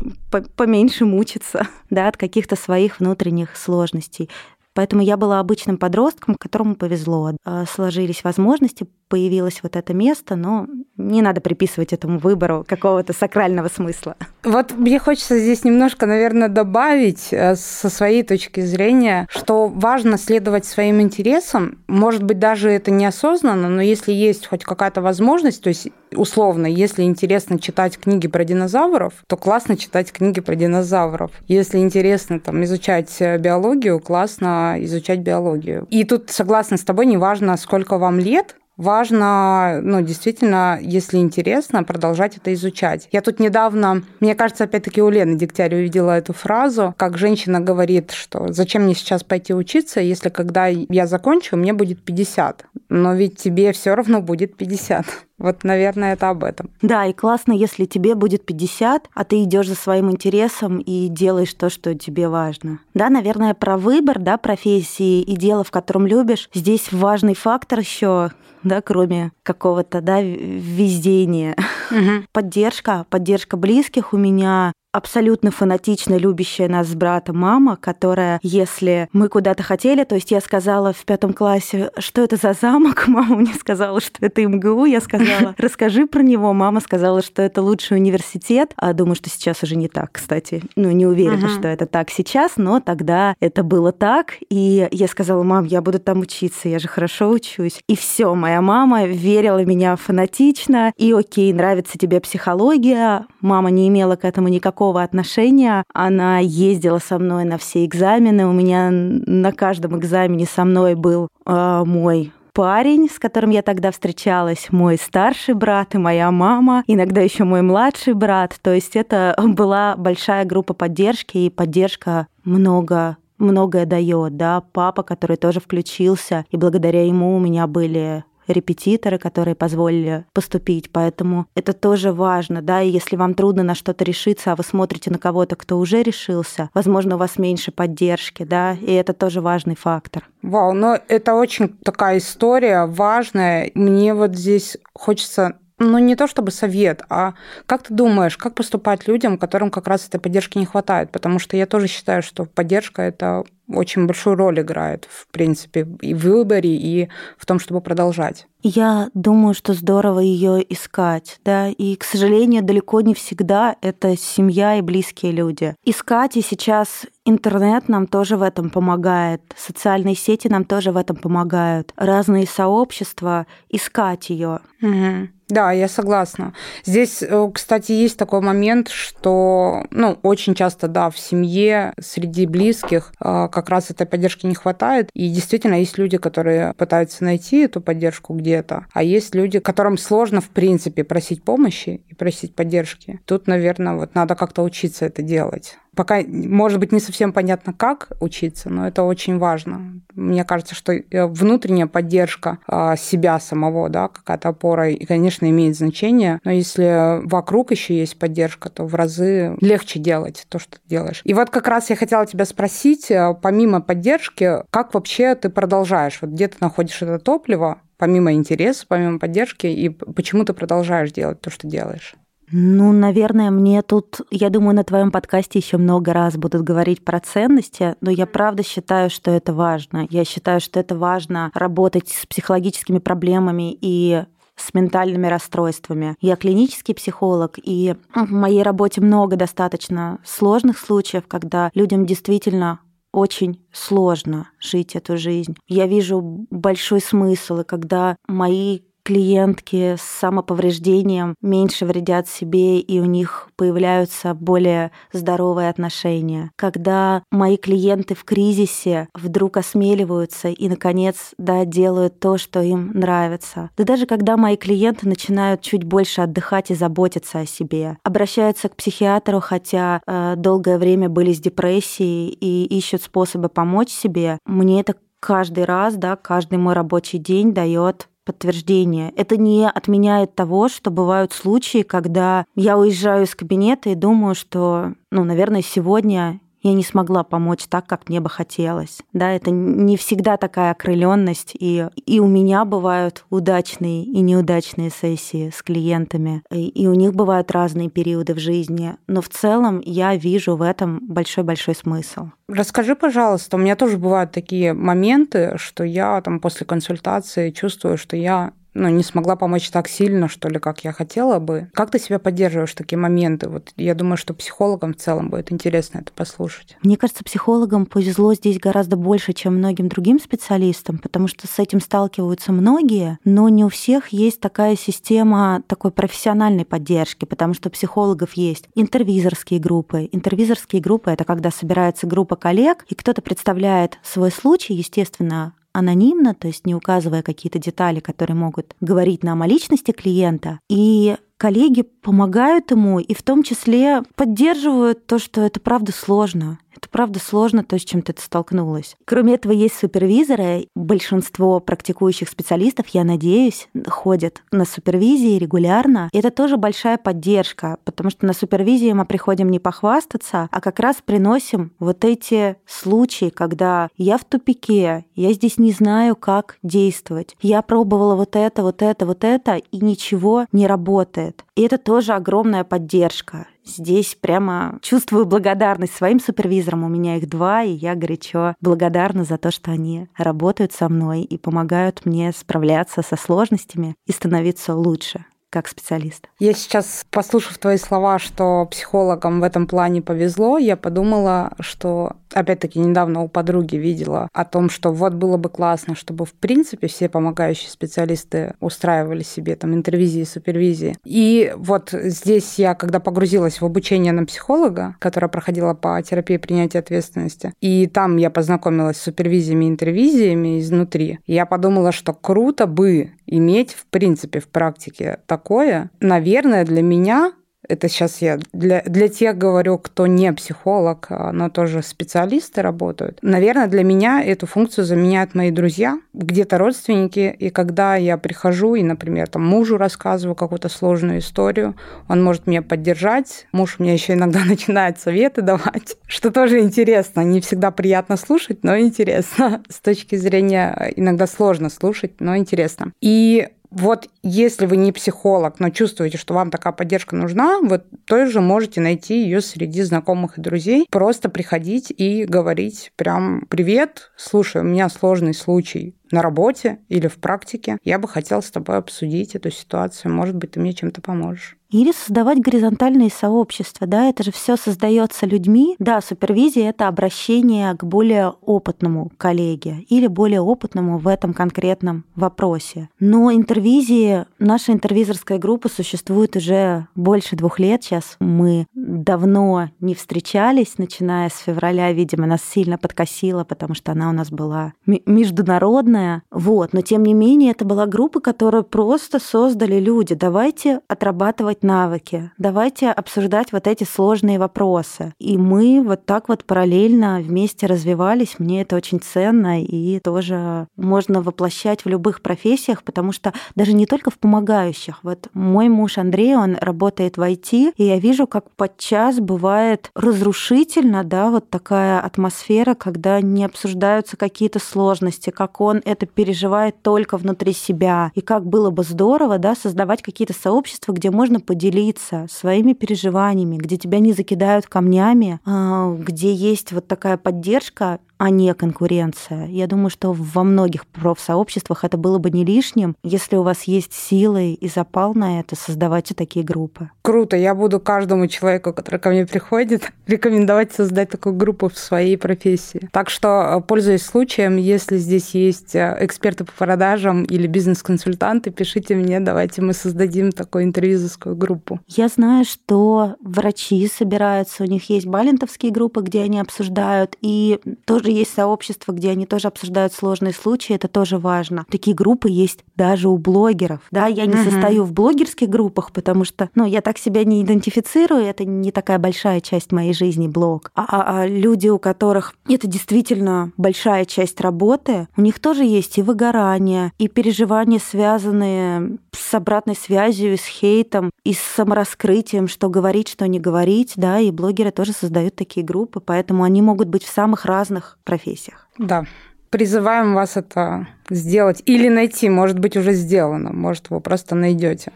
поменьше 0.55 1.05
мучиться, 1.05 1.67
да, 1.91 2.07
от 2.07 2.17
каких-то 2.17 2.55
своих 2.55 2.99
внутренних 2.99 3.55
сложностей. 3.55 4.31
Поэтому 4.77 5.01
я 5.01 5.17
была 5.17 5.39
обычным 5.39 5.79
подростком, 5.79 6.35
которому 6.35 6.75
повезло. 6.75 7.31
А, 7.43 7.65
сложились 7.65 8.23
возможности, 8.23 8.85
появилось 9.07 9.59
вот 9.63 9.75
это 9.75 9.93
место, 9.93 10.35
но 10.35 10.67
не 10.97 11.21
надо 11.21 11.41
приписывать 11.41 11.93
этому 11.93 12.19
выбору 12.19 12.65
какого-то 12.67 13.13
сакрального 13.13 13.69
смысла. 13.69 14.15
Вот 14.43 14.71
мне 14.71 14.99
хочется 14.99 15.37
здесь 15.37 15.63
немножко, 15.63 16.05
наверное, 16.05 16.47
добавить 16.47 17.29
э, 17.31 17.55
со 17.55 17.89
своей 17.89 18.23
точки 18.23 18.61
зрения, 18.61 19.27
что 19.29 19.67
важно 19.67 20.17
следовать 20.17 20.65
своим 20.65 21.01
интересам. 21.01 21.79
Может 21.87 22.23
быть, 22.23 22.39
даже 22.39 22.69
это 22.69 22.91
неосознанно, 22.91 23.69
но 23.69 23.81
если 23.81 24.11
есть 24.11 24.47
хоть 24.47 24.63
какая-то 24.63 25.01
возможность, 25.01 25.61
то 25.61 25.69
есть 25.69 25.89
условно, 26.15 26.65
если 26.65 27.03
интересно 27.03 27.59
читать 27.59 27.97
книги 27.97 28.27
про 28.27 28.43
динозавров, 28.43 29.13
то 29.27 29.37
классно 29.37 29.77
читать 29.77 30.11
книги 30.11 30.39
про 30.39 30.55
динозавров. 30.55 31.31
Если 31.47 31.77
интересно 31.77 32.39
там 32.39 32.63
изучать 32.63 33.15
э, 33.19 33.37
биологию, 33.37 33.99
классно 33.99 34.77
изучать 34.79 35.19
биологию. 35.19 35.85
И 35.89 36.03
тут 36.03 36.31
согласна 36.31 36.77
с 36.77 36.83
тобой, 36.83 37.05
неважно, 37.05 37.57
сколько 37.57 37.97
вам 37.97 38.19
лет, 38.19 38.55
важно, 38.77 39.79
ну, 39.83 40.01
действительно, 40.01 40.79
если 40.81 41.17
интересно, 41.17 41.83
продолжать 41.83 42.37
это 42.37 42.53
изучать. 42.53 43.09
Я 43.11 43.21
тут 43.21 43.39
недавно, 43.39 44.03
мне 44.19 44.35
кажется, 44.35 44.63
опять-таки 44.63 45.01
у 45.01 45.09
Лены 45.09 45.37
Дегтярь 45.37 45.75
увидела 45.75 46.17
эту 46.17 46.33
фразу, 46.33 46.93
как 46.97 47.17
женщина 47.17 47.59
говорит, 47.59 48.11
что 48.11 48.53
зачем 48.53 48.83
мне 48.83 48.93
сейчас 48.95 49.23
пойти 49.23 49.53
учиться, 49.53 49.99
если 49.99 50.29
когда 50.29 50.67
я 50.67 51.07
закончу, 51.07 51.57
мне 51.57 51.73
будет 51.73 52.01
50. 52.03 52.65
Но 52.89 53.13
ведь 53.15 53.37
тебе 53.37 53.73
все 53.73 53.95
равно 53.95 54.21
будет 54.21 54.55
50. 54.55 55.05
Вот, 55.39 55.63
наверное, 55.63 56.13
это 56.13 56.29
об 56.29 56.43
этом. 56.43 56.69
Да, 56.81 57.05
и 57.05 57.13
классно, 57.13 57.51
если 57.51 57.85
тебе 57.85 58.15
будет 58.15 58.45
50, 58.45 59.09
а 59.13 59.23
ты 59.23 59.43
идешь 59.43 59.67
за 59.67 59.75
своим 59.75 60.09
интересом 60.11 60.79
и 60.79 61.07
делаешь 61.07 61.53
то, 61.53 61.69
что 61.69 61.93
тебе 61.93 62.27
важно. 62.27 62.79
Да, 62.93 63.09
наверное, 63.09 63.53
про 63.53 63.77
выбор, 63.77 64.19
да, 64.19 64.37
профессии 64.37 65.21
и 65.21 65.35
дело, 65.35 65.63
в 65.63 65.71
котором 65.71 66.07
любишь. 66.07 66.49
Здесь 66.53 66.91
важный 66.91 67.35
фактор 67.35 67.79
еще 67.79 68.31
да, 68.63 68.81
кроме 68.81 69.31
какого-то, 69.43 70.01
да, 70.01 70.21
везения. 70.21 71.55
Угу. 71.91 72.25
Поддержка, 72.33 73.05
поддержка 73.09 73.55
близких 73.55 74.13
у 74.13 74.17
меня 74.17 74.73
абсолютно 74.97 75.51
фанатично 75.51 76.17
любящая 76.17 76.67
нас 76.67 76.87
с 76.87 76.95
братом 76.95 77.37
мама, 77.37 77.77
которая, 77.77 78.39
если 78.41 79.07
мы 79.13 79.29
куда-то 79.29 79.61
хотели, 79.61 80.03
то 80.03 80.15
есть 80.15 80.31
я 80.31 80.41
сказала 80.41 80.91
в 80.91 81.05
пятом 81.05 81.33
классе, 81.33 81.91
что 81.99 82.23
это 82.23 82.35
за 82.35 82.53
замок, 82.53 83.05
мама 83.07 83.35
мне 83.35 83.53
сказала, 83.53 84.01
что 84.01 84.25
это 84.25 84.41
МГУ, 84.45 84.85
я 84.85 84.99
сказала, 84.99 85.53
расскажи 85.57 86.07
про 86.07 86.23
него, 86.23 86.51
мама 86.51 86.81
сказала, 86.81 87.21
что 87.21 87.43
это 87.43 87.61
лучший 87.61 87.97
университет, 87.97 88.73
а 88.75 88.93
думаю, 88.93 89.15
что 89.15 89.29
сейчас 89.29 89.61
уже 89.61 89.75
не 89.75 89.87
так, 89.87 90.13
кстати, 90.13 90.63
ну 90.75 90.89
не 90.89 91.05
уверена, 91.05 91.47
что 91.47 91.67
это 91.67 91.85
так 91.85 92.09
сейчас, 92.09 92.53
но 92.57 92.79
тогда 92.79 93.35
это 93.39 93.61
было 93.63 93.91
так, 93.91 94.37
и 94.49 94.87
я 94.91 95.07
сказала, 95.07 95.43
мам, 95.43 95.65
я 95.65 95.81
буду 95.81 95.99
там 95.99 96.21
учиться, 96.21 96.69
я 96.69 96.79
же 96.79 96.87
хорошо 96.87 97.29
учусь, 97.29 97.81
и 97.87 97.95
все, 97.95 98.33
моя 98.33 98.61
мама 98.61 99.05
верила 99.05 99.63
меня 99.63 99.95
фанатично, 99.95 100.91
и 100.97 101.13
окей, 101.13 101.53
нравится 101.53 101.99
тебе 101.99 102.19
психология, 102.19 103.27
мама 103.41 103.69
не 103.69 103.87
имела 103.87 104.15
к 104.15 104.25
этому 104.25 104.47
никакого 104.47 104.86
никакого 104.87 105.03
отношения. 105.03 105.83
Она 105.93 106.39
ездила 106.39 106.99
со 106.99 107.19
мной 107.19 107.43
на 107.43 107.57
все 107.57 107.85
экзамены. 107.85 108.47
У 108.47 108.53
меня 108.53 108.89
на 108.91 109.51
каждом 109.51 109.97
экзамене 109.99 110.45
со 110.45 110.65
мной 110.65 110.95
был 110.95 111.27
э, 111.45 111.83
мой 111.85 112.31
парень, 112.53 113.07
с 113.09 113.19
которым 113.19 113.51
я 113.51 113.61
тогда 113.61 113.91
встречалась, 113.91 114.67
мой 114.71 114.97
старший 114.97 115.53
брат 115.53 115.93
и 115.93 115.99
моя 115.99 116.31
мама, 116.31 116.83
иногда 116.87 117.21
еще 117.21 117.43
мой 117.43 117.61
младший 117.61 118.13
брат. 118.13 118.57
То 118.61 118.73
есть 118.73 118.95
это 118.95 119.35
была 119.43 119.95
большая 119.95 120.45
группа 120.45 120.73
поддержки, 120.73 121.37
и 121.37 121.49
поддержка 121.49 122.27
много 122.43 123.17
многое 123.37 123.85
дает, 123.85 124.35
да, 124.35 124.63
папа, 124.73 125.03
который 125.03 125.37
тоже 125.37 125.59
включился, 125.59 126.45
и 126.49 126.57
благодаря 126.57 127.05
ему 127.05 127.35
у 127.35 127.39
меня 127.39 127.67
были 127.67 128.23
репетиторы, 128.47 129.17
которые 129.17 129.55
позволили 129.55 130.25
поступить. 130.33 130.91
Поэтому 130.91 131.47
это 131.55 131.73
тоже 131.73 132.11
важно, 132.11 132.61
да, 132.61 132.81
и 132.81 132.89
если 132.89 133.15
вам 133.15 133.33
трудно 133.33 133.63
на 133.63 133.75
что-то 133.75 134.03
решиться, 134.03 134.51
а 134.51 134.55
вы 134.55 134.63
смотрите 134.63 135.11
на 135.11 135.17
кого-то, 135.17 135.55
кто 135.55 135.77
уже 135.79 136.03
решился, 136.03 136.69
возможно, 136.73 137.15
у 137.15 137.19
вас 137.19 137.37
меньше 137.37 137.71
поддержки, 137.71 138.43
да, 138.43 138.73
и 138.73 138.93
это 138.93 139.13
тоже 139.13 139.41
важный 139.41 139.75
фактор. 139.75 140.27
Вау, 140.41 140.73
но 140.73 140.97
это 141.07 141.33
очень 141.33 141.69
такая 141.83 142.19
история 142.19 142.85
важная. 142.85 143.71
Мне 143.73 144.13
вот 144.13 144.35
здесь 144.35 144.77
хочется 144.93 145.57
ну, 145.79 145.99
не 145.99 146.15
то 146.15 146.27
чтобы 146.27 146.51
совет, 146.51 147.03
а 147.09 147.33
как 147.65 147.83
ты 147.83 147.93
думаешь, 147.93 148.37
как 148.37 148.55
поступать 148.55 149.07
людям, 149.07 149.37
которым 149.37 149.69
как 149.69 149.87
раз 149.87 150.07
этой 150.07 150.19
поддержки 150.19 150.57
не 150.57 150.65
хватает? 150.65 151.11
Потому 151.11 151.37
что 151.37 151.55
я 151.55 151.65
тоже 151.67 151.87
считаю, 151.87 152.23
что 152.23 152.45
поддержка– 152.45 153.01
это 153.03 153.43
очень 153.67 154.05
большую 154.07 154.37
роль 154.37 154.61
играет, 154.61 155.07
в 155.11 155.27
принципе, 155.27 155.87
и 156.01 156.13
в 156.13 156.19
выборе, 156.19 156.75
и 156.75 157.09
в 157.37 157.45
том, 157.45 157.59
чтобы 157.59 157.81
продолжать. 157.81 158.47
Я 158.63 159.09
думаю, 159.13 159.53
что 159.53 159.73
здорово 159.73 160.19
ее 160.19 160.65
искать, 160.73 161.39
да, 161.43 161.67
и, 161.67 161.95
к 161.95 162.03
сожалению, 162.03 162.63
далеко 162.63 163.01
не 163.01 163.13
всегда 163.13 163.75
это 163.81 164.17
семья 164.17 164.77
и 164.77 164.81
близкие 164.81 165.31
люди. 165.31 165.75
Искать, 165.83 166.37
и 166.37 166.41
сейчас 166.41 167.05
интернет 167.25 167.89
нам 167.89 168.07
тоже 168.07 168.37
в 168.37 168.41
этом 168.41 168.69
помогает, 168.69 169.41
социальные 169.55 170.15
сети 170.15 170.47
нам 170.47 170.63
тоже 170.65 170.91
в 170.91 170.97
этом 170.97 171.17
помогают, 171.17 171.93
разные 171.97 172.47
сообщества, 172.47 173.47
искать 173.69 174.29
ее. 174.29 174.61
Угу. 174.81 175.29
Да, 175.49 175.71
я 175.71 175.87
согласна. 175.87 176.53
Здесь, 176.83 177.23
э, 177.23 177.49
кстати, 177.53 177.93
есть 177.93 178.17
такой 178.17 178.41
момент, 178.41 178.89
что, 178.89 179.85
ну, 179.91 180.17
очень 180.21 180.55
часто, 180.55 180.89
да, 180.89 181.09
в 181.09 181.17
семье, 181.17 181.93
среди 182.01 182.45
близких 182.45 183.13
э, 183.19 183.47
как 183.49 183.69
раз 183.69 183.89
этой 183.89 184.05
поддержки 184.05 184.45
не 184.45 184.55
хватает. 184.55 185.09
И 185.13 185.29
действительно 185.29 185.75
есть 185.75 185.97
люди, 185.97 186.17
которые 186.17 186.73
пытаются 186.73 187.23
найти 187.23 187.59
эту 187.59 187.79
поддержку 187.79 188.33
где-то, 188.33 188.87
а 188.91 189.03
есть 189.03 189.33
люди, 189.35 189.59
которым 189.59 189.97
сложно, 189.97 190.41
в 190.41 190.49
принципе, 190.49 191.05
просить 191.05 191.41
помощи 191.43 192.01
и 192.09 192.13
просить 192.13 192.53
поддержки. 192.53 193.21
Тут, 193.23 193.47
наверное, 193.47 193.95
вот 193.95 194.15
надо 194.15 194.35
как-то 194.35 194.63
учиться 194.63 195.05
это 195.05 195.21
делать. 195.21 195.77
Пока, 195.97 196.21
может 196.27 196.79
быть, 196.79 196.91
не 196.91 196.99
совсем 196.99 197.33
понятно, 197.33 197.73
как 197.73 198.09
учиться, 198.19 198.69
но 198.69 198.87
это 198.87 199.01
очень 199.01 199.39
важно. 199.39 199.99
Мне 200.13 200.43
кажется, 200.43 200.75
что 200.75 200.93
э, 200.93 201.25
внутренняя 201.25 201.87
поддержка 201.87 202.59
а, 202.67 202.95
себя 202.95 203.39
самого, 203.39 203.89
да, 203.89 204.07
какая-то 204.07 204.49
опора, 204.49 204.91
и, 204.91 205.05
конечно, 205.05 205.49
имеет 205.49 205.75
значение, 205.75 206.39
но 206.43 206.51
если 206.51 207.25
вокруг 207.27 207.71
еще 207.71 207.97
есть 207.97 208.19
поддержка, 208.19 208.69
то 208.69 208.85
в 208.85 208.93
разы 208.93 209.57
легче 209.59 209.97
делать 209.99 210.45
то, 210.49 210.59
что 210.59 210.73
ты 210.73 210.87
делаешь. 210.87 211.21
И 211.23 211.33
вот 211.33 211.49
как 211.49 211.67
раз 211.67 211.89
я 211.89 211.95
хотела 211.95 212.27
тебя 212.27 212.45
спросить, 212.45 213.09
э, 213.09 213.33
помимо 213.41 213.81
поддержки, 213.81 214.57
как 214.69 214.93
вообще 214.93 215.33
ты 215.33 215.49
продолжаешь? 215.49 216.19
Вот 216.21 216.29
где 216.29 216.47
ты 216.47 216.57
находишь 216.59 217.01
это 217.01 217.17
топливо, 217.17 217.81
помимо 217.97 218.33
интереса, 218.33 218.85
помимо 218.87 219.17
поддержки, 219.17 219.65
и 219.65 219.89
почему 219.89 220.45
ты 220.45 220.53
продолжаешь 220.53 221.11
делать 221.11 221.41
то, 221.41 221.49
что 221.49 221.67
делаешь? 221.67 222.13
Ну, 222.49 222.93
наверное, 222.93 223.51
мне 223.51 223.81
тут, 223.81 224.21
я 224.31 224.49
думаю, 224.49 224.75
на 224.75 224.83
твоем 224.85 225.11
подкасте 225.11 225.59
еще 225.59 225.77
много 225.77 226.13
раз 226.13 226.37
будут 226.37 226.61
говорить 226.61 227.03
про 227.03 227.19
ценности, 227.19 227.95
но 227.99 228.09
я 228.09 228.25
правда 228.25 228.63
считаю, 228.63 229.09
что 229.09 229.31
это 229.31 229.53
важно. 229.53 230.07
Я 230.09 230.23
считаю, 230.23 230.61
что 230.61 230.79
это 230.79 230.95
важно 230.95 231.51
работать 231.53 232.07
с 232.07 232.25
психологическими 232.25 232.99
проблемами 232.99 233.77
и 233.81 234.23
с 234.55 234.73
ментальными 234.73 235.27
расстройствами. 235.27 236.15
Я 236.21 236.35
клинический 236.35 236.95
психолог, 236.95 237.59
и 237.61 237.95
в 238.15 238.31
моей 238.31 238.63
работе 238.63 239.01
много 239.01 239.35
достаточно 239.35 240.19
сложных 240.23 240.79
случаев, 240.79 241.27
когда 241.27 241.69
людям 241.73 242.05
действительно 242.05 242.79
очень 243.11 243.65
сложно 243.71 244.49
жить 244.59 244.95
эту 244.95 245.17
жизнь. 245.17 245.55
Я 245.67 245.87
вижу 245.87 246.45
большой 246.49 247.01
смысл, 247.01 247.59
и 247.59 247.63
когда 247.63 248.15
мои 248.27 248.81
клиентки 249.07 249.95
с 249.95 250.01
самоповреждением 250.01 251.35
меньше 251.41 251.85
вредят 251.85 252.27
себе, 252.27 252.81
и 252.81 252.99
у 252.99 253.05
них 253.05 253.47
появляются 253.55 254.33
более 254.33 254.91
здоровые 255.13 255.69
отношения. 255.69 256.51
Когда 256.57 257.23
мои 257.31 257.55
клиенты 257.55 258.15
в 258.15 258.25
кризисе 258.25 259.07
вдруг 259.13 259.55
осмеливаются 259.55 260.49
и, 260.49 260.67
наконец, 260.67 261.31
да, 261.37 261.63
делают 261.63 262.19
то, 262.19 262.37
что 262.37 262.61
им 262.61 262.91
нравится. 262.93 263.69
Да 263.77 263.85
даже 263.85 264.07
когда 264.07 264.35
мои 264.35 264.57
клиенты 264.57 265.07
начинают 265.07 265.61
чуть 265.61 265.85
больше 265.85 266.19
отдыхать 266.19 266.71
и 266.71 266.75
заботиться 266.75 267.39
о 267.39 267.45
себе, 267.45 267.97
обращаются 268.03 268.67
к 268.67 268.75
психиатру, 268.75 269.39
хотя 269.39 270.01
э, 270.05 270.33
долгое 270.35 270.77
время 270.77 271.07
были 271.07 271.31
с 271.31 271.39
депрессией 271.39 272.27
и 272.27 272.65
ищут 272.77 273.03
способы 273.03 273.47
помочь 273.47 273.89
себе, 273.89 274.37
мне 274.45 274.81
это 274.81 274.95
каждый 275.21 275.63
раз, 275.63 275.95
да, 275.95 276.17
каждый 276.17 276.57
мой 276.57 276.73
рабочий 276.73 277.19
день 277.19 277.53
дает 277.53 278.09
подтверждение. 278.27 279.13
Это 279.15 279.37
не 279.37 279.67
отменяет 279.67 280.35
того, 280.35 280.67
что 280.67 280.91
бывают 280.91 281.31
случаи, 281.31 281.81
когда 281.81 282.45
я 282.55 282.77
уезжаю 282.77 283.23
из 283.23 283.33
кабинета 283.33 283.89
и 283.89 283.95
думаю, 283.95 284.35
что, 284.35 284.91
ну, 285.11 285.23
наверное, 285.23 285.61
сегодня 285.61 286.41
я 286.67 286.73
не 286.73 286.83
смогла 286.83 287.23
помочь 287.23 287.65
так, 287.67 287.87
как 287.87 288.09
мне 288.09 288.19
бы 288.19 288.29
хотелось. 288.29 288.99
Да, 289.13 289.31
это 289.31 289.51
не 289.51 289.97
всегда 289.97 290.37
такая 290.37 290.71
окрыленность, 290.71 291.55
и, 291.59 291.87
и 292.05 292.19
у 292.19 292.27
меня 292.27 292.65
бывают 292.65 293.25
удачные 293.29 294.03
и 294.03 294.21
неудачные 294.21 294.89
сессии 294.89 295.51
с 295.55 295.63
клиентами, 295.63 296.43
и, 296.51 296.67
и 296.67 296.87
у 296.87 296.93
них 296.93 297.13
бывают 297.13 297.51
разные 297.51 297.89
периоды 297.89 298.33
в 298.33 298.39
жизни, 298.39 298.95
но 299.07 299.21
в 299.21 299.29
целом 299.29 299.81
я 299.83 300.15
вижу 300.15 300.55
в 300.55 300.61
этом 300.61 300.99
большой-большой 301.01 301.75
смысл. 301.75 302.27
Расскажи, 302.49 302.95
пожалуйста, 302.95 303.57
у 303.57 303.59
меня 303.59 303.75
тоже 303.75 303.97
бывают 303.97 304.31
такие 304.31 304.73
моменты, 304.73 305.53
что 305.57 305.83
я 305.83 306.21
там 306.21 306.39
после 306.39 306.65
консультации 306.65 307.51
чувствую, 307.51 307.97
что 307.97 308.15
я 308.15 308.53
ну, 308.77 308.89
не 308.89 309.03
смогла 309.03 309.35
помочь 309.35 309.69
так 309.69 309.87
сильно, 309.87 310.29
что 310.29 310.49
ли, 310.49 310.59
как 310.59 310.83
я 310.83 310.93
хотела 310.93 311.39
бы. 311.39 311.69
Как 311.73 311.89
ты 311.91 311.99
себя 311.99 312.19
поддерживаешь 312.19 312.71
в 312.71 312.75
такие 312.75 312.97
моменты? 312.97 313.49
Вот 313.49 313.73
я 313.75 313.95
думаю, 313.95 314.17
что 314.17 314.33
психологам 314.33 314.93
в 314.93 314.97
целом 314.97 315.29
будет 315.29 315.51
интересно 315.51 315.99
это 315.99 316.11
послушать. 316.13 316.77
Мне 316.83 316.95
кажется, 316.95 317.23
психологам 317.23 317.85
повезло 317.85 318.33
здесь 318.35 318.59
гораздо 318.59 318.95
больше, 318.95 319.33
чем 319.33 319.57
многим 319.57 319.89
другим 319.89 320.19
специалистам, 320.19 320.99
потому 320.99 321.27
что 321.27 321.47
с 321.47 321.57
этим 321.59 321.81
сталкиваются 321.81 322.51
многие, 322.51 323.17
но 323.23 323.49
не 323.49 323.65
у 323.65 323.69
всех 323.69 324.09
есть 324.09 324.39
такая 324.39 324.75
система 324.75 325.63
такой 325.67 325.91
профессиональной 325.91 326.65
поддержки, 326.65 327.25
потому 327.25 327.55
что 327.55 327.69
психологов 327.69 328.33
есть 328.33 328.69
интервизорские 328.75 329.59
группы. 329.59 330.07
Интервизорские 330.11 330.81
группы— 330.81 331.09
это 331.11 331.23
когда 331.23 331.49
собирается 331.49 332.05
группа 332.05 332.35
коллег, 332.35 332.85
и 332.89 332.95
кто-то 332.95 333.21
представляет 333.21 333.97
свой 334.03 334.31
случай, 334.31 334.75
естественно, 334.75 335.53
анонимно, 335.73 336.33
то 336.33 336.47
есть 336.47 336.65
не 336.65 336.75
указывая 336.75 337.21
какие-то 337.21 337.59
детали, 337.59 337.99
которые 337.99 338.35
могут 338.35 338.75
говорить 338.81 339.23
нам 339.23 339.41
о 339.41 339.47
личности 339.47 339.91
клиента. 339.91 340.59
И 340.69 341.17
коллеги 341.37 341.83
помогают 341.83 342.71
ему 342.71 342.99
и 342.99 343.13
в 343.13 343.23
том 343.23 343.43
числе 343.43 344.03
поддерживают 344.15 345.05
то, 345.05 345.19
что 345.19 345.41
это 345.41 345.59
правда 345.59 345.91
сложно. 345.91 346.59
Это 346.77 346.89
правда 346.89 347.19
сложно, 347.19 347.63
то, 347.63 347.77
с 347.79 347.83
чем 347.83 348.03
ты 348.03 348.13
столкнулась. 348.17 348.95
Кроме 349.03 349.33
этого, 349.33 349.51
есть 349.51 349.79
супервизоры. 349.79 350.67
Большинство 350.75 351.59
практикующих 351.59 352.29
специалистов, 352.29 352.87
я 352.89 353.03
надеюсь, 353.03 353.67
ходят 353.87 354.43
на 354.51 354.63
супервизии 354.63 355.39
регулярно. 355.39 356.09
И 356.13 356.19
это 356.19 356.29
тоже 356.29 356.57
большая 356.57 356.99
поддержка, 356.99 357.77
потому 357.83 358.11
что 358.11 358.27
на 358.27 358.33
супервизии 358.33 358.93
мы 358.93 359.05
приходим 359.05 359.49
не 359.49 359.59
похвастаться, 359.59 360.49
а 360.51 360.61
как 360.61 360.79
раз 360.79 360.97
приносим 361.03 361.71
вот 361.79 362.05
эти 362.05 362.57
случаи, 362.67 363.29
когда 363.29 363.89
я 363.97 364.19
в 364.19 364.23
тупике, 364.23 365.05
я 365.15 365.33
здесь 365.33 365.57
не 365.57 365.71
знаю, 365.71 366.15
как 366.15 366.57
действовать. 366.61 367.35
Я 367.41 367.63
пробовала 367.63 368.15
вот 368.15 368.35
это, 368.35 368.61
вот 368.61 368.83
это, 368.83 369.07
вот 369.07 369.23
это, 369.23 369.55
и 369.55 369.83
ничего 369.83 370.45
не 370.51 370.67
работает. 370.67 371.26
И 371.55 371.61
это 371.61 371.77
тоже 371.77 372.13
огромная 372.13 372.63
поддержка. 372.63 373.47
Здесь 373.65 374.15
прямо 374.19 374.79
чувствую 374.81 375.25
благодарность 375.25 375.93
своим 375.93 376.19
супервизорам. 376.19 376.83
У 376.83 376.87
меня 376.87 377.17
их 377.17 377.27
два, 377.29 377.63
и 377.63 377.71
я 377.71 377.95
горячо 377.95 378.55
благодарна 378.61 379.23
за 379.23 379.37
то, 379.37 379.51
что 379.51 379.71
они 379.71 380.07
работают 380.17 380.73
со 380.73 380.89
мной 380.89 381.21
и 381.23 381.37
помогают 381.37 382.05
мне 382.05 382.31
справляться 382.31 383.01
со 383.01 383.17
сложностями 383.17 383.95
и 384.05 384.11
становиться 384.11 384.73
лучше. 384.75 385.25
Как 385.49 385.67
специалист. 385.67 386.27
Я 386.39 386.53
сейчас, 386.53 387.05
послушав 387.09 387.57
твои 387.57 387.77
слова, 387.77 388.19
что 388.19 388.65
психологам 388.65 389.39
в 389.39 389.43
этом 389.43 389.65
плане 389.65 390.01
повезло, 390.01 390.57
я 390.57 390.75
подумала, 390.75 391.53
что, 391.59 392.17
опять-таки, 392.33 392.79
недавно 392.79 393.21
у 393.21 393.29
подруги 393.29 393.77
видела 393.77 394.27
о 394.33 394.43
том, 394.43 394.69
что 394.69 394.91
вот 394.91 395.13
было 395.13 395.37
бы 395.37 395.49
классно, 395.49 395.95
чтобы, 395.95 396.25
в 396.25 396.33
принципе, 396.33 396.87
все 396.87 397.07
помогающие 397.07 397.69
специалисты 397.69 398.55
устраивали 398.59 399.23
себе 399.23 399.55
там 399.55 399.73
интервизии, 399.73 400.23
супервизии. 400.23 400.97
И 401.05 401.53
вот 401.55 401.91
здесь 401.91 402.55
я, 402.59 402.75
когда 402.75 402.99
погрузилась 402.99 403.61
в 403.61 403.65
обучение 403.65 404.11
на 404.11 404.25
психолога, 404.25 404.95
которое 404.99 405.29
проходила 405.29 405.73
по 405.73 406.01
терапии 406.01 406.37
принятия 406.37 406.79
ответственности, 406.79 407.53
и 407.61 407.87
там 407.87 408.17
я 408.17 408.29
познакомилась 408.29 408.97
с 408.97 409.03
супервизиями 409.03 409.65
и 409.65 409.69
интервизиями 409.69 410.59
изнутри, 410.59 411.19
я 411.25 411.45
подумала, 411.45 411.93
что 411.93 412.13
круто 412.13 412.67
бы 412.67 413.11
иметь, 413.25 413.73
в 413.73 413.85
принципе, 413.85 414.39
в 414.39 414.47
практике 414.47 415.19
такое, 415.37 415.91
наверное, 415.99 416.65
для 416.65 416.81
меня 416.81 417.33
это 417.69 417.89
сейчас 417.89 418.21
я 418.21 418.39
для, 418.53 418.81
для 418.85 419.09
тех 419.09 419.37
говорю, 419.37 419.77
кто 419.77 420.07
не 420.07 420.31
психолог, 420.31 421.07
а, 421.09 421.33
но 421.33 421.49
тоже 421.49 421.83
специалисты 421.83 422.61
работают. 422.61 423.19
Наверное, 423.21 423.67
для 423.67 423.83
меня 423.83 424.23
эту 424.23 424.47
функцию 424.47 424.85
заменяют 424.85 425.35
мои 425.35 425.51
друзья, 425.51 425.99
где-то 426.13 426.57
родственники. 426.57 427.35
И 427.37 427.49
когда 427.49 427.97
я 427.97 428.17
прихожу 428.17 428.75
и, 428.75 428.83
например, 428.83 429.27
там, 429.27 429.45
мужу 429.45 429.77
рассказываю 429.77 430.35
какую-то 430.35 430.69
сложную 430.69 431.19
историю, 431.19 431.75
он 432.07 432.23
может 432.23 432.47
меня 432.47 432.61
поддержать. 432.61 433.47
Муж 433.51 433.79
мне 433.79 433.93
еще 433.93 434.13
иногда 434.13 434.39
начинает 434.45 434.97
советы 434.97 435.41
давать, 435.41 435.97
что 436.07 436.31
тоже 436.31 436.59
интересно. 436.59 437.21
Не 437.21 437.41
всегда 437.41 437.71
приятно 437.71 438.15
слушать, 438.15 438.63
но 438.63 438.79
интересно. 438.79 439.61
С 439.69 439.81
точки 439.81 440.15
зрения 440.15 440.93
иногда 440.95 441.27
сложно 441.27 441.69
слушать, 441.69 442.21
но 442.21 442.37
интересно. 442.37 442.93
И 443.01 443.49
вот 443.69 444.09
если 444.23 444.65
вы 444.65 444.77
не 444.77 444.91
психолог, 444.91 445.59
но 445.59 445.69
чувствуете, 445.69 446.17
что 446.17 446.33
вам 446.33 446.51
такая 446.51 446.73
поддержка 446.73 447.15
нужна, 447.15 447.59
вы 447.59 447.79
тоже 448.05 448.41
можете 448.41 448.81
найти 448.81 449.23
ее 449.23 449.41
среди 449.41 449.81
знакомых 449.81 450.37
и 450.37 450.41
друзей. 450.41 450.87
Просто 450.89 451.29
приходить 451.29 451.93
и 451.95 452.25
говорить 452.25 452.91
прям 452.95 453.45
«Привет, 453.49 454.11
слушай, 454.15 454.61
у 454.61 454.65
меня 454.65 454.89
сложный 454.89 455.33
случай 455.33 455.95
на 456.11 456.21
работе 456.21 456.79
или 456.87 457.07
в 457.07 457.17
практике. 457.17 457.77
Я 457.83 457.99
бы 457.99 458.07
хотел 458.07 458.41
с 458.41 458.49
тобой 458.49 458.77
обсудить 458.77 459.35
эту 459.35 459.51
ситуацию. 459.51 460.13
Может 460.13 460.35
быть, 460.35 460.51
ты 460.51 460.59
мне 460.59 460.73
чем-то 460.73 461.01
поможешь. 461.01 461.57
Или 461.69 461.91
создавать 461.91 462.39
горизонтальные 462.39 463.09
сообщества, 463.09 463.87
да, 463.87 464.05
это 464.05 464.23
же 464.23 464.31
все 464.31 464.55
создается 464.55 465.25
людьми. 465.25 465.75
Да, 465.79 466.01
супервизия 466.01 466.69
это 466.69 466.87
обращение 466.87 467.73
к 467.75 467.83
более 467.83 468.29
опытному 468.41 469.11
коллеге 469.17 469.85
или 469.89 470.07
более 470.07 470.41
опытному 470.41 470.97
в 470.97 471.07
этом 471.07 471.33
конкретном 471.33 472.05
вопросе. 472.15 472.89
Но 472.99 473.31
интервизии, 473.31 474.25
наша 474.39 474.71
интервизорская 474.71 475.37
группа 475.37 475.69
существует 475.69 476.35
уже 476.35 476.87
больше 476.95 477.35
двух 477.35 477.59
лет 477.59 477.83
сейчас. 477.83 478.15
Мы 478.19 478.65
давно 478.73 479.69
не 479.79 479.95
встречались, 479.95 480.77
начиная 480.77 481.29
с 481.29 481.37
февраля, 481.39 481.91
видимо, 481.91 482.25
нас 482.25 482.41
сильно 482.43 482.77
подкосила, 482.77 483.43
потому 483.43 483.75
что 483.75 483.91
она 483.91 484.09
у 484.09 484.13
нас 484.13 484.29
была 484.29 484.73
международная. 484.85 486.23
Вот, 486.31 486.73
но 486.73 486.81
тем 486.81 487.03
не 487.03 487.13
менее 487.13 487.51
это 487.51 487.65
была 487.65 487.85
группа, 487.85 488.19
которую 488.19 488.63
просто 488.63 489.19
создали 489.19 489.79
люди. 489.79 490.15
Давайте 490.15 490.81
отрабатывать 490.87 491.56
нарабатывать 491.57 491.63
навыки, 491.63 492.31
давайте 492.37 492.91
обсуждать 492.91 493.51
вот 493.51 493.67
эти 493.67 493.83
сложные 493.83 494.39
вопросы. 494.39 495.13
И 495.19 495.37
мы 495.37 495.81
вот 495.83 496.05
так 496.05 496.29
вот 496.29 496.43
параллельно 496.43 497.19
вместе 497.21 497.67
развивались. 497.67 498.35
Мне 498.39 498.61
это 498.61 498.75
очень 498.75 498.99
ценно 498.99 499.61
и 499.63 499.99
тоже 499.99 500.67
можно 500.75 501.21
воплощать 501.21 501.85
в 501.85 501.89
любых 501.89 502.21
профессиях, 502.21 502.83
потому 502.83 503.11
что 503.11 503.33
даже 503.55 503.73
не 503.73 503.85
только 503.85 504.09
в 504.09 504.17
помогающих. 504.17 504.99
Вот 505.03 505.29
мой 505.33 505.69
муж 505.69 505.97
Андрей, 505.97 506.35
он 506.35 506.57
работает 506.59 507.17
в 507.17 507.21
IT, 507.21 507.73
и 507.75 507.83
я 507.83 507.99
вижу, 507.99 508.27
как 508.27 508.51
подчас 508.51 509.19
бывает 509.19 509.91
разрушительно, 509.95 511.03
да, 511.03 511.29
вот 511.29 511.49
такая 511.49 511.99
атмосфера, 511.99 512.73
когда 512.73 513.21
не 513.21 513.45
обсуждаются 513.45 514.17
какие-то 514.17 514.59
сложности, 514.59 515.29
как 515.29 515.61
он 515.61 515.81
это 515.85 516.05
переживает 516.05 516.81
только 516.81 517.17
внутри 517.17 517.53
себя, 517.53 518.11
и 518.15 518.21
как 518.21 518.45
было 518.45 518.69
бы 518.69 518.83
здорово, 518.83 519.37
да, 519.37 519.55
создавать 519.55 520.01
какие-то 520.01 520.33
сообщества, 520.33 520.93
где 520.93 521.11
можно 521.11 521.39
поделиться 521.47 522.27
своими 522.29 522.73
переживаниями, 522.73 523.57
где 523.57 523.77
тебя 523.77 523.99
не 523.99 524.13
закидают 524.13 524.67
камнями, 524.67 525.39
а, 525.45 525.95
где 525.95 526.33
есть 526.33 526.73
вот 526.73 526.87
такая 526.87 527.17
поддержка, 527.17 527.99
а 528.17 528.29
не 528.29 528.53
конкуренция. 528.53 529.47
Я 529.47 529.67
думаю, 529.67 529.89
что 529.89 530.13
во 530.13 530.43
многих 530.43 530.85
профсообществах 530.87 531.83
это 531.83 531.97
было 531.97 532.17
бы 532.17 532.31
не 532.31 532.43
лишним, 532.43 532.95
если 533.03 533.35
у 533.35 533.43
вас 533.43 533.63
есть 533.63 533.93
силы 533.93 534.53
и 534.53 534.67
запал 534.67 535.13
на 535.13 535.39
это, 535.39 535.55
создавайте 535.55 536.13
такие 536.13 536.43
группы. 536.43 536.89
Круто. 537.01 537.37
Я 537.37 537.55
буду 537.55 537.79
каждому 537.79 538.27
человеку, 538.27 538.73
который 538.73 538.99
ко 538.99 539.09
мне 539.09 539.25
приходит, 539.25 539.91
рекомендовать 540.07 540.73
создать 540.73 541.09
такую 541.09 541.35
группу 541.35 541.69
в 541.69 541.77
своей 541.77 542.17
профессии. 542.17 542.89
Так 542.91 543.09
что, 543.09 543.57
э, 543.57 543.61
пользуясь 543.61 544.03
случаем, 544.03 544.57
если 544.57 544.97
здесь 544.97 545.31
есть 545.31 545.75
э, 545.75 545.97
эксперты 546.01 546.43
по 546.43 546.51
продажам 546.51 547.23
или 547.23 547.47
бизнес-консультанты, 547.47 548.51
пишите 548.51 548.95
мне, 548.95 549.19
давайте 549.19 549.61
мы 549.61 549.73
создадим 549.73 550.31
такую 550.31 550.63
интервьюзовскую 550.65 551.35
группу. 551.35 551.79
Я 551.87 552.07
знаю, 552.07 552.45
что 552.45 553.15
врачи 553.21 553.87
собираются, 553.87 554.63
у 554.63 554.67
них 554.67 554.89
есть 554.89 555.05
балентовские 555.05 555.71
группы, 555.71 556.01
где 556.01 556.23
они 556.23 556.39
обсуждают, 556.39 557.15
и 557.21 557.59
тоже 557.85 558.06
тоже 558.07 558.17
есть 558.17 558.33
сообщество, 558.33 558.91
где 558.93 559.11
они 559.11 559.25
тоже 559.25 559.49
обсуждают 559.49 559.93
сложные 559.93 560.33
случаи, 560.33 560.75
это 560.75 560.87
тоже 560.87 561.17
важно. 561.17 561.65
Такие 561.69 561.95
группы 561.95 562.29
есть 562.29 562.63
даже 562.75 563.09
у 563.09 563.17
блогеров. 563.17 563.81
Да, 563.91 564.07
я 564.07 564.25
не 564.25 564.35
угу. 564.35 564.49
состою 564.49 564.83
в 564.83 564.93
блогерских 564.93 565.49
группах, 565.49 565.91
потому 565.91 566.23
что, 566.23 566.49
ну, 566.55 566.65
я 566.65 566.81
так 566.81 566.97
себя 566.97 567.23
не 567.25 567.41
идентифицирую, 567.41 568.23
это 568.23 568.45
не 568.45 568.71
такая 568.71 568.97
большая 568.97 569.41
часть 569.41 569.71
моей 569.71 569.93
жизни 569.93 570.27
блог. 570.27 570.71
А, 570.75 570.85
а, 570.87 571.21
а 571.21 571.27
люди, 571.27 571.67
у 571.67 571.79
которых 571.79 572.33
это 572.47 572.67
действительно 572.67 573.51
большая 573.57 574.05
часть 574.05 574.39
работы, 574.39 575.07
у 575.17 575.21
них 575.21 575.39
тоже 575.39 575.65
есть 575.65 575.97
и 575.97 576.01
выгорание, 576.01 576.93
и 576.97 577.07
переживания, 577.07 577.79
связанные 577.79 578.97
с 579.11 579.33
обратной 579.33 579.75
связью, 579.75 580.37
с 580.37 580.45
хейтом, 580.45 581.11
и 581.23 581.33
с 581.33 581.39
самораскрытием, 581.39 582.47
что 582.47 582.69
говорить, 582.69 583.09
что 583.09 583.27
не 583.27 583.39
говорить, 583.39 583.93
да, 583.95 584.19
и 584.19 584.31
блогеры 584.31 584.71
тоже 584.71 584.93
создают 584.93 585.35
такие 585.35 585.65
группы, 585.65 585.99
поэтому 585.99 586.43
они 586.43 586.61
могут 586.61 586.87
быть 586.87 587.03
в 587.03 587.13
самых 587.13 587.45
разных 587.45 587.96
профессиях. 588.07 588.67
Да. 588.79 589.05
Призываем 589.49 590.13
вас 590.13 590.37
это 590.37 590.87
сделать 591.09 591.61
или 591.65 591.89
найти, 591.89 592.29
может 592.29 592.57
быть, 592.59 592.75
уже 592.75 592.93
сделано, 592.93 593.53
может, 593.53 593.89
вы 593.89 594.01
просто 594.01 594.35
найдете. 594.35 594.91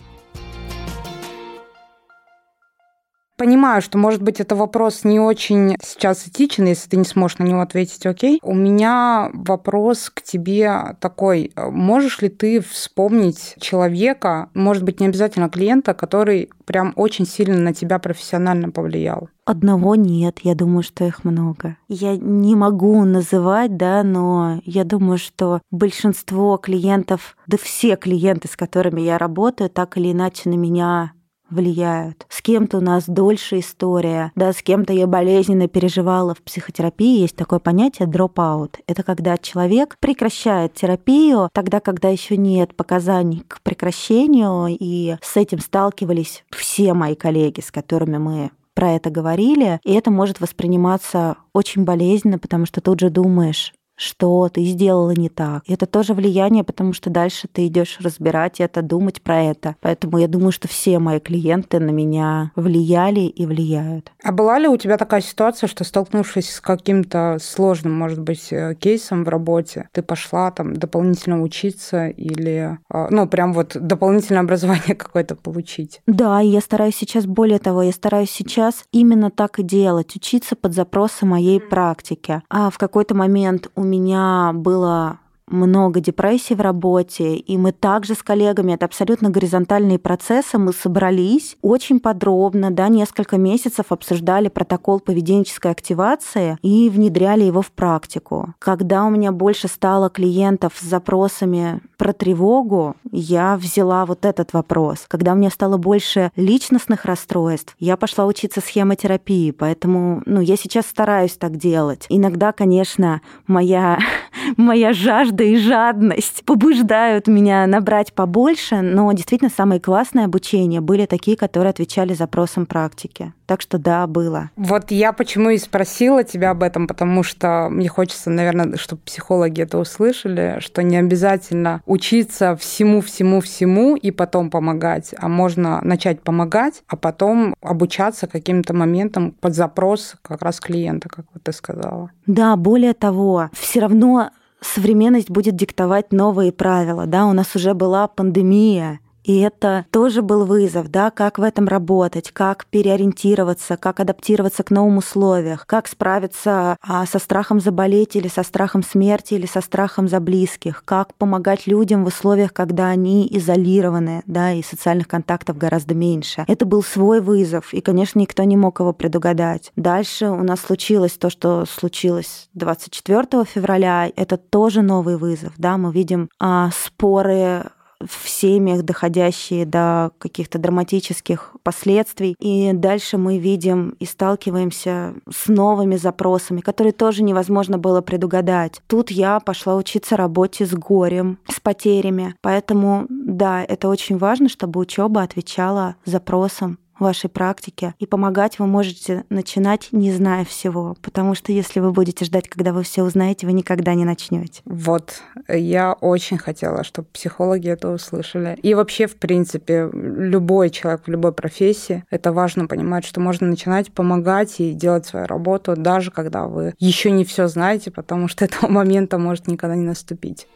Понимаю, 3.41 3.81
что, 3.81 3.97
может 3.97 4.21
быть, 4.21 4.39
это 4.39 4.55
вопрос 4.55 5.03
не 5.03 5.19
очень 5.19 5.75
сейчас 5.83 6.27
этичен, 6.27 6.65
если 6.65 6.87
ты 6.87 6.97
не 6.97 7.05
сможешь 7.05 7.39
на 7.39 7.43
него 7.45 7.61
ответить, 7.61 8.05
окей. 8.05 8.39
У 8.43 8.53
меня 8.53 9.31
вопрос 9.33 10.11
к 10.13 10.21
тебе 10.21 10.95
такой. 10.99 11.51
Можешь 11.57 12.21
ли 12.21 12.29
ты 12.29 12.61
вспомнить 12.61 13.55
человека, 13.59 14.51
может 14.53 14.83
быть, 14.83 14.99
не 14.99 15.07
обязательно 15.07 15.49
клиента, 15.49 15.95
который 15.95 16.51
прям 16.65 16.93
очень 16.95 17.25
сильно 17.25 17.57
на 17.57 17.73
тебя 17.73 17.97
профессионально 17.97 18.69
повлиял? 18.69 19.27
Одного 19.43 19.95
нет, 19.95 20.41
я 20.43 20.53
думаю, 20.53 20.83
что 20.83 21.03
их 21.03 21.23
много. 21.23 21.77
Я 21.87 22.15
не 22.17 22.55
могу 22.55 23.03
называть, 23.05 23.75
да, 23.75 24.03
но 24.03 24.61
я 24.65 24.83
думаю, 24.83 25.17
что 25.17 25.61
большинство 25.71 26.57
клиентов, 26.57 27.35
да 27.47 27.57
все 27.57 27.95
клиенты, 27.95 28.47
с 28.47 28.55
которыми 28.55 29.01
я 29.01 29.17
работаю, 29.17 29.71
так 29.71 29.97
или 29.97 30.11
иначе 30.11 30.47
на 30.47 30.53
меня 30.53 31.13
влияют. 31.51 32.25
С 32.29 32.41
кем-то 32.41 32.77
у 32.77 32.81
нас 32.81 33.05
дольше 33.07 33.59
история, 33.59 34.31
да, 34.35 34.53
с 34.53 34.61
кем-то 34.61 34.93
я 34.93 35.07
болезненно 35.07 35.67
переживала 35.67 36.33
в 36.33 36.41
психотерапии. 36.41 37.21
Есть 37.21 37.35
такое 37.35 37.59
понятие 37.59 38.07
dropout. 38.07 38.77
Это 38.87 39.03
когда 39.03 39.37
человек 39.37 39.97
прекращает 39.99 40.73
терапию 40.73 41.49
тогда, 41.53 41.79
когда 41.79 42.09
еще 42.09 42.37
нет 42.37 42.75
показаний 42.75 43.43
к 43.47 43.61
прекращению, 43.61 44.67
и 44.69 45.17
с 45.21 45.37
этим 45.37 45.59
сталкивались 45.59 46.43
все 46.49 46.93
мои 46.93 47.15
коллеги, 47.15 47.61
с 47.61 47.71
которыми 47.71 48.17
мы 48.17 48.51
про 48.73 48.93
это 48.93 49.09
говорили, 49.09 49.79
и 49.83 49.93
это 49.93 50.11
может 50.11 50.39
восприниматься 50.39 51.37
очень 51.53 51.83
болезненно, 51.83 52.39
потому 52.39 52.65
что 52.65 52.81
тут 52.81 52.99
же 52.99 53.09
думаешь, 53.09 53.73
что 54.01 54.49
ты 54.49 54.63
сделала 54.65 55.11
не 55.11 55.29
так. 55.29 55.63
И 55.67 55.73
это 55.73 55.85
тоже 55.85 56.13
влияние, 56.13 56.63
потому 56.63 56.91
что 56.93 57.09
дальше 57.09 57.47
ты 57.47 57.67
идешь 57.67 57.99
разбирать 58.01 58.59
это, 58.59 58.81
думать 58.81 59.21
про 59.21 59.43
это. 59.43 59.75
Поэтому 59.79 60.17
я 60.17 60.27
думаю, 60.27 60.51
что 60.51 60.67
все 60.67 60.97
мои 60.97 61.19
клиенты 61.19 61.79
на 61.79 61.91
меня 61.91 62.51
влияли 62.55 63.21
и 63.21 63.45
влияют. 63.45 64.11
А 64.23 64.31
была 64.31 64.57
ли 64.57 64.67
у 64.67 64.77
тебя 64.77 64.97
такая 64.97 65.21
ситуация, 65.21 65.67
что 65.67 65.83
столкнувшись 65.83 66.49
с 66.49 66.61
каким-то 66.61 67.37
сложным, 67.39 67.93
может 67.93 68.19
быть, 68.19 68.51
э, 68.51 68.73
кейсом 68.75 69.23
в 69.23 69.29
работе, 69.29 69.87
ты 69.91 70.01
пошла 70.01 70.49
там 70.49 70.75
дополнительно 70.75 71.41
учиться 71.43 72.07
или, 72.07 72.79
э, 72.91 73.07
ну, 73.11 73.27
прям 73.27 73.53
вот 73.53 73.77
дополнительное 73.79 74.41
образование 74.41 74.95
какое-то 74.95 75.35
получить? 75.35 76.01
Да, 76.07 76.39
я 76.39 76.61
стараюсь 76.61 76.95
сейчас, 76.95 77.27
более 77.27 77.59
того, 77.59 77.83
я 77.83 77.91
стараюсь 77.91 78.31
сейчас 78.31 78.83
именно 78.91 79.29
так 79.29 79.59
и 79.59 79.63
делать, 79.63 80.15
учиться 80.15 80.55
под 80.55 80.73
запросы 80.73 81.27
моей 81.27 81.59
практики. 81.59 82.41
А 82.49 82.71
в 82.71 82.79
какой-то 82.79 83.13
момент 83.13 83.69
у 83.75 83.90
меня 83.91 84.51
было 84.53 85.19
много 85.51 85.99
депрессий 85.99 86.55
в 86.55 86.61
работе, 86.61 87.35
и 87.35 87.57
мы 87.57 87.71
также 87.71 88.15
с 88.15 88.23
коллегами, 88.23 88.73
это 88.73 88.85
абсолютно 88.85 89.29
горизонтальные 89.29 89.99
процессы, 89.99 90.57
мы 90.57 90.73
собрались 90.73 91.57
очень 91.61 91.99
подробно, 91.99 92.71
да, 92.71 92.87
несколько 92.87 93.37
месяцев 93.37 93.87
обсуждали 93.89 94.47
протокол 94.47 94.99
поведенческой 94.99 95.71
активации 95.71 96.57
и 96.61 96.89
внедряли 96.89 97.43
его 97.43 97.61
в 97.61 97.71
практику. 97.71 98.53
Когда 98.59 99.05
у 99.05 99.09
меня 99.09 99.31
больше 99.31 99.67
стало 99.67 100.09
клиентов 100.09 100.73
с 100.77 100.83
запросами 100.83 101.81
про 101.97 102.13
тревогу, 102.13 102.95
я 103.11 103.57
взяла 103.57 104.05
вот 104.05 104.25
этот 104.25 104.53
вопрос. 104.53 105.05
Когда 105.07 105.33
у 105.33 105.35
меня 105.35 105.49
стало 105.49 105.77
больше 105.77 106.31
личностных 106.35 107.05
расстройств, 107.05 107.75
я 107.79 107.97
пошла 107.97 108.25
учиться 108.25 108.61
схемотерапии, 108.61 109.51
поэтому 109.51 110.21
ну, 110.25 110.41
я 110.41 110.55
сейчас 110.55 110.85
стараюсь 110.85 111.33
так 111.33 111.57
делать. 111.57 112.05
Иногда, 112.09 112.51
конечно, 112.51 113.21
моя, 113.47 113.99
моя 114.57 114.93
жажда 114.93 115.40
и 115.43 115.57
жадность 115.57 116.43
побуждают 116.45 117.27
меня 117.27 117.65
набрать 117.67 118.13
побольше, 118.13 118.81
но 118.81 119.11
действительно 119.11 119.51
самые 119.55 119.79
классные 119.79 120.25
обучения 120.25 120.81
были 120.81 121.05
такие, 121.05 121.37
которые 121.37 121.71
отвечали 121.71 122.13
запросам 122.13 122.65
практики. 122.65 123.33
Так 123.45 123.61
что 123.61 123.77
да, 123.77 124.07
было. 124.07 124.49
Вот 124.55 124.91
я 124.91 125.11
почему 125.11 125.49
и 125.49 125.57
спросила 125.57 126.23
тебя 126.23 126.51
об 126.51 126.63
этом, 126.63 126.87
потому 126.87 127.21
что 127.21 127.67
мне 127.69 127.89
хочется, 127.89 128.29
наверное, 128.29 128.77
чтобы 128.77 129.01
психологи 129.01 129.61
это 129.61 129.77
услышали, 129.77 130.57
что 130.59 130.83
не 130.83 130.95
обязательно 130.95 131.81
учиться 131.85 132.55
всему-всему-всему 132.55 133.97
и 133.97 134.11
потом 134.11 134.49
помогать, 134.49 135.13
а 135.17 135.27
можно 135.27 135.81
начать 135.81 136.21
помогать, 136.21 136.83
а 136.87 136.95
потом 136.95 137.53
обучаться 137.61 138.27
каким-то 138.27 138.73
моментам 138.73 139.31
под 139.31 139.53
запрос 139.53 140.15
как 140.21 140.41
раз 140.41 140.59
клиента, 140.59 141.09
как 141.09 141.25
вот 141.33 141.43
ты 141.43 141.51
сказала. 141.51 142.09
Да, 142.27 142.55
более 142.55 142.93
того, 142.93 143.49
все 143.53 143.81
равно 143.81 144.31
современность 144.61 145.29
будет 145.29 145.55
диктовать 145.55 146.11
новые 146.11 146.51
правила. 146.51 147.05
Да, 147.05 147.25
у 147.25 147.33
нас 147.33 147.55
уже 147.55 147.73
была 147.73 148.07
пандемия, 148.07 148.99
и 149.23 149.39
это 149.39 149.85
тоже 149.91 150.21
был 150.21 150.45
вызов, 150.45 150.89
да, 150.89 151.11
как 151.11 151.37
в 151.37 151.43
этом 151.43 151.67
работать, 151.67 152.31
как 152.31 152.65
переориентироваться, 152.65 153.77
как 153.77 153.99
адаптироваться 153.99 154.63
к 154.63 154.71
новым 154.71 154.97
условиям, 154.97 155.59
как 155.65 155.87
справиться 155.87 156.77
а, 156.81 157.05
со 157.05 157.19
страхом 157.19 157.59
заболеть 157.59 158.15
или 158.15 158.27
со 158.27 158.43
страхом 158.43 158.83
смерти 158.83 159.35
или 159.35 159.45
со 159.45 159.61
страхом 159.61 160.07
за 160.07 160.19
близких, 160.19 160.83
как 160.85 161.13
помогать 161.15 161.67
людям 161.67 162.03
в 162.03 162.07
условиях, 162.07 162.53
когда 162.53 162.87
они 162.87 163.27
изолированы, 163.31 164.23
да, 164.25 164.53
и 164.53 164.63
социальных 164.63 165.07
контактов 165.07 165.57
гораздо 165.57 165.93
меньше. 165.93 166.45
Это 166.47 166.65
был 166.65 166.83
свой 166.83 167.21
вызов, 167.21 167.73
и, 167.73 167.81
конечно, 167.81 168.19
никто 168.19 168.43
не 168.43 168.57
мог 168.57 168.79
его 168.79 168.93
предугадать. 168.93 169.71
Дальше 169.75 170.27
у 170.27 170.43
нас 170.43 170.61
случилось 170.61 171.13
то, 171.13 171.29
что 171.29 171.65
случилось 171.65 172.49
24 172.53 173.45
февраля. 173.45 174.09
Это 174.15 174.37
тоже 174.37 174.81
новый 174.81 175.17
вызов, 175.17 175.53
да, 175.57 175.77
мы 175.77 175.91
видим 175.91 176.29
а, 176.39 176.69
споры 176.73 177.63
в 178.09 178.29
семьях, 178.29 178.83
доходящие 178.83 179.65
до 179.65 180.11
каких-то 180.17 180.57
драматических 180.57 181.55
последствий. 181.63 182.35
И 182.39 182.71
дальше 182.73 183.17
мы 183.17 183.37
видим 183.37 183.95
и 183.99 184.05
сталкиваемся 184.05 185.13
с 185.29 185.47
новыми 185.47 185.95
запросами, 185.95 186.61
которые 186.61 186.93
тоже 186.93 187.23
невозможно 187.23 187.77
было 187.77 188.01
предугадать. 188.01 188.81
Тут 188.87 189.11
я 189.11 189.39
пошла 189.39 189.75
учиться 189.75 190.17
работе 190.17 190.65
с 190.65 190.73
горем, 190.73 191.37
с 191.47 191.59
потерями. 191.59 192.35
Поэтому, 192.41 193.05
да, 193.09 193.63
это 193.63 193.87
очень 193.89 194.17
важно, 194.17 194.49
чтобы 194.49 194.79
учеба 194.79 195.21
отвечала 195.21 195.95
запросам 196.05 196.77
вашей 197.01 197.29
практике. 197.29 197.93
И 197.99 198.05
помогать 198.05 198.59
вы 198.59 198.67
можете 198.67 199.25
начинать, 199.29 199.89
не 199.91 200.11
зная 200.11 200.45
всего. 200.45 200.95
Потому 201.01 201.35
что 201.35 201.51
если 201.51 201.79
вы 201.79 201.91
будете 201.91 202.25
ждать, 202.25 202.47
когда 202.47 202.73
вы 202.73 202.83
все 202.83 203.03
узнаете, 203.03 203.45
вы 203.45 203.53
никогда 203.53 203.93
не 203.93 204.05
начнете. 204.05 204.61
Вот, 204.65 205.21
я 205.47 205.93
очень 205.93 206.37
хотела, 206.37 206.83
чтобы 206.83 207.07
психологи 207.11 207.69
это 207.69 207.89
услышали. 207.89 208.57
И 208.61 208.73
вообще, 208.73 209.07
в 209.07 209.15
принципе, 209.15 209.89
любой 209.91 210.69
человек 210.69 211.03
в 211.05 211.09
любой 211.09 211.33
профессии, 211.33 212.03
это 212.09 212.31
важно 212.31 212.67
понимать, 212.67 213.05
что 213.05 213.19
можно 213.19 213.47
начинать 213.47 213.91
помогать 213.91 214.59
и 214.59 214.73
делать 214.73 215.05
свою 215.05 215.25
работу, 215.25 215.75
даже 215.75 216.11
когда 216.11 216.45
вы 216.45 216.73
еще 216.79 217.11
не 217.11 217.25
все 217.25 217.47
знаете, 217.47 217.91
потому 217.91 218.27
что 218.27 218.45
этого 218.45 218.69
момента 218.69 219.17
может 219.17 219.47
никогда 219.47 219.75
не 219.75 219.85
наступить. 219.85 220.47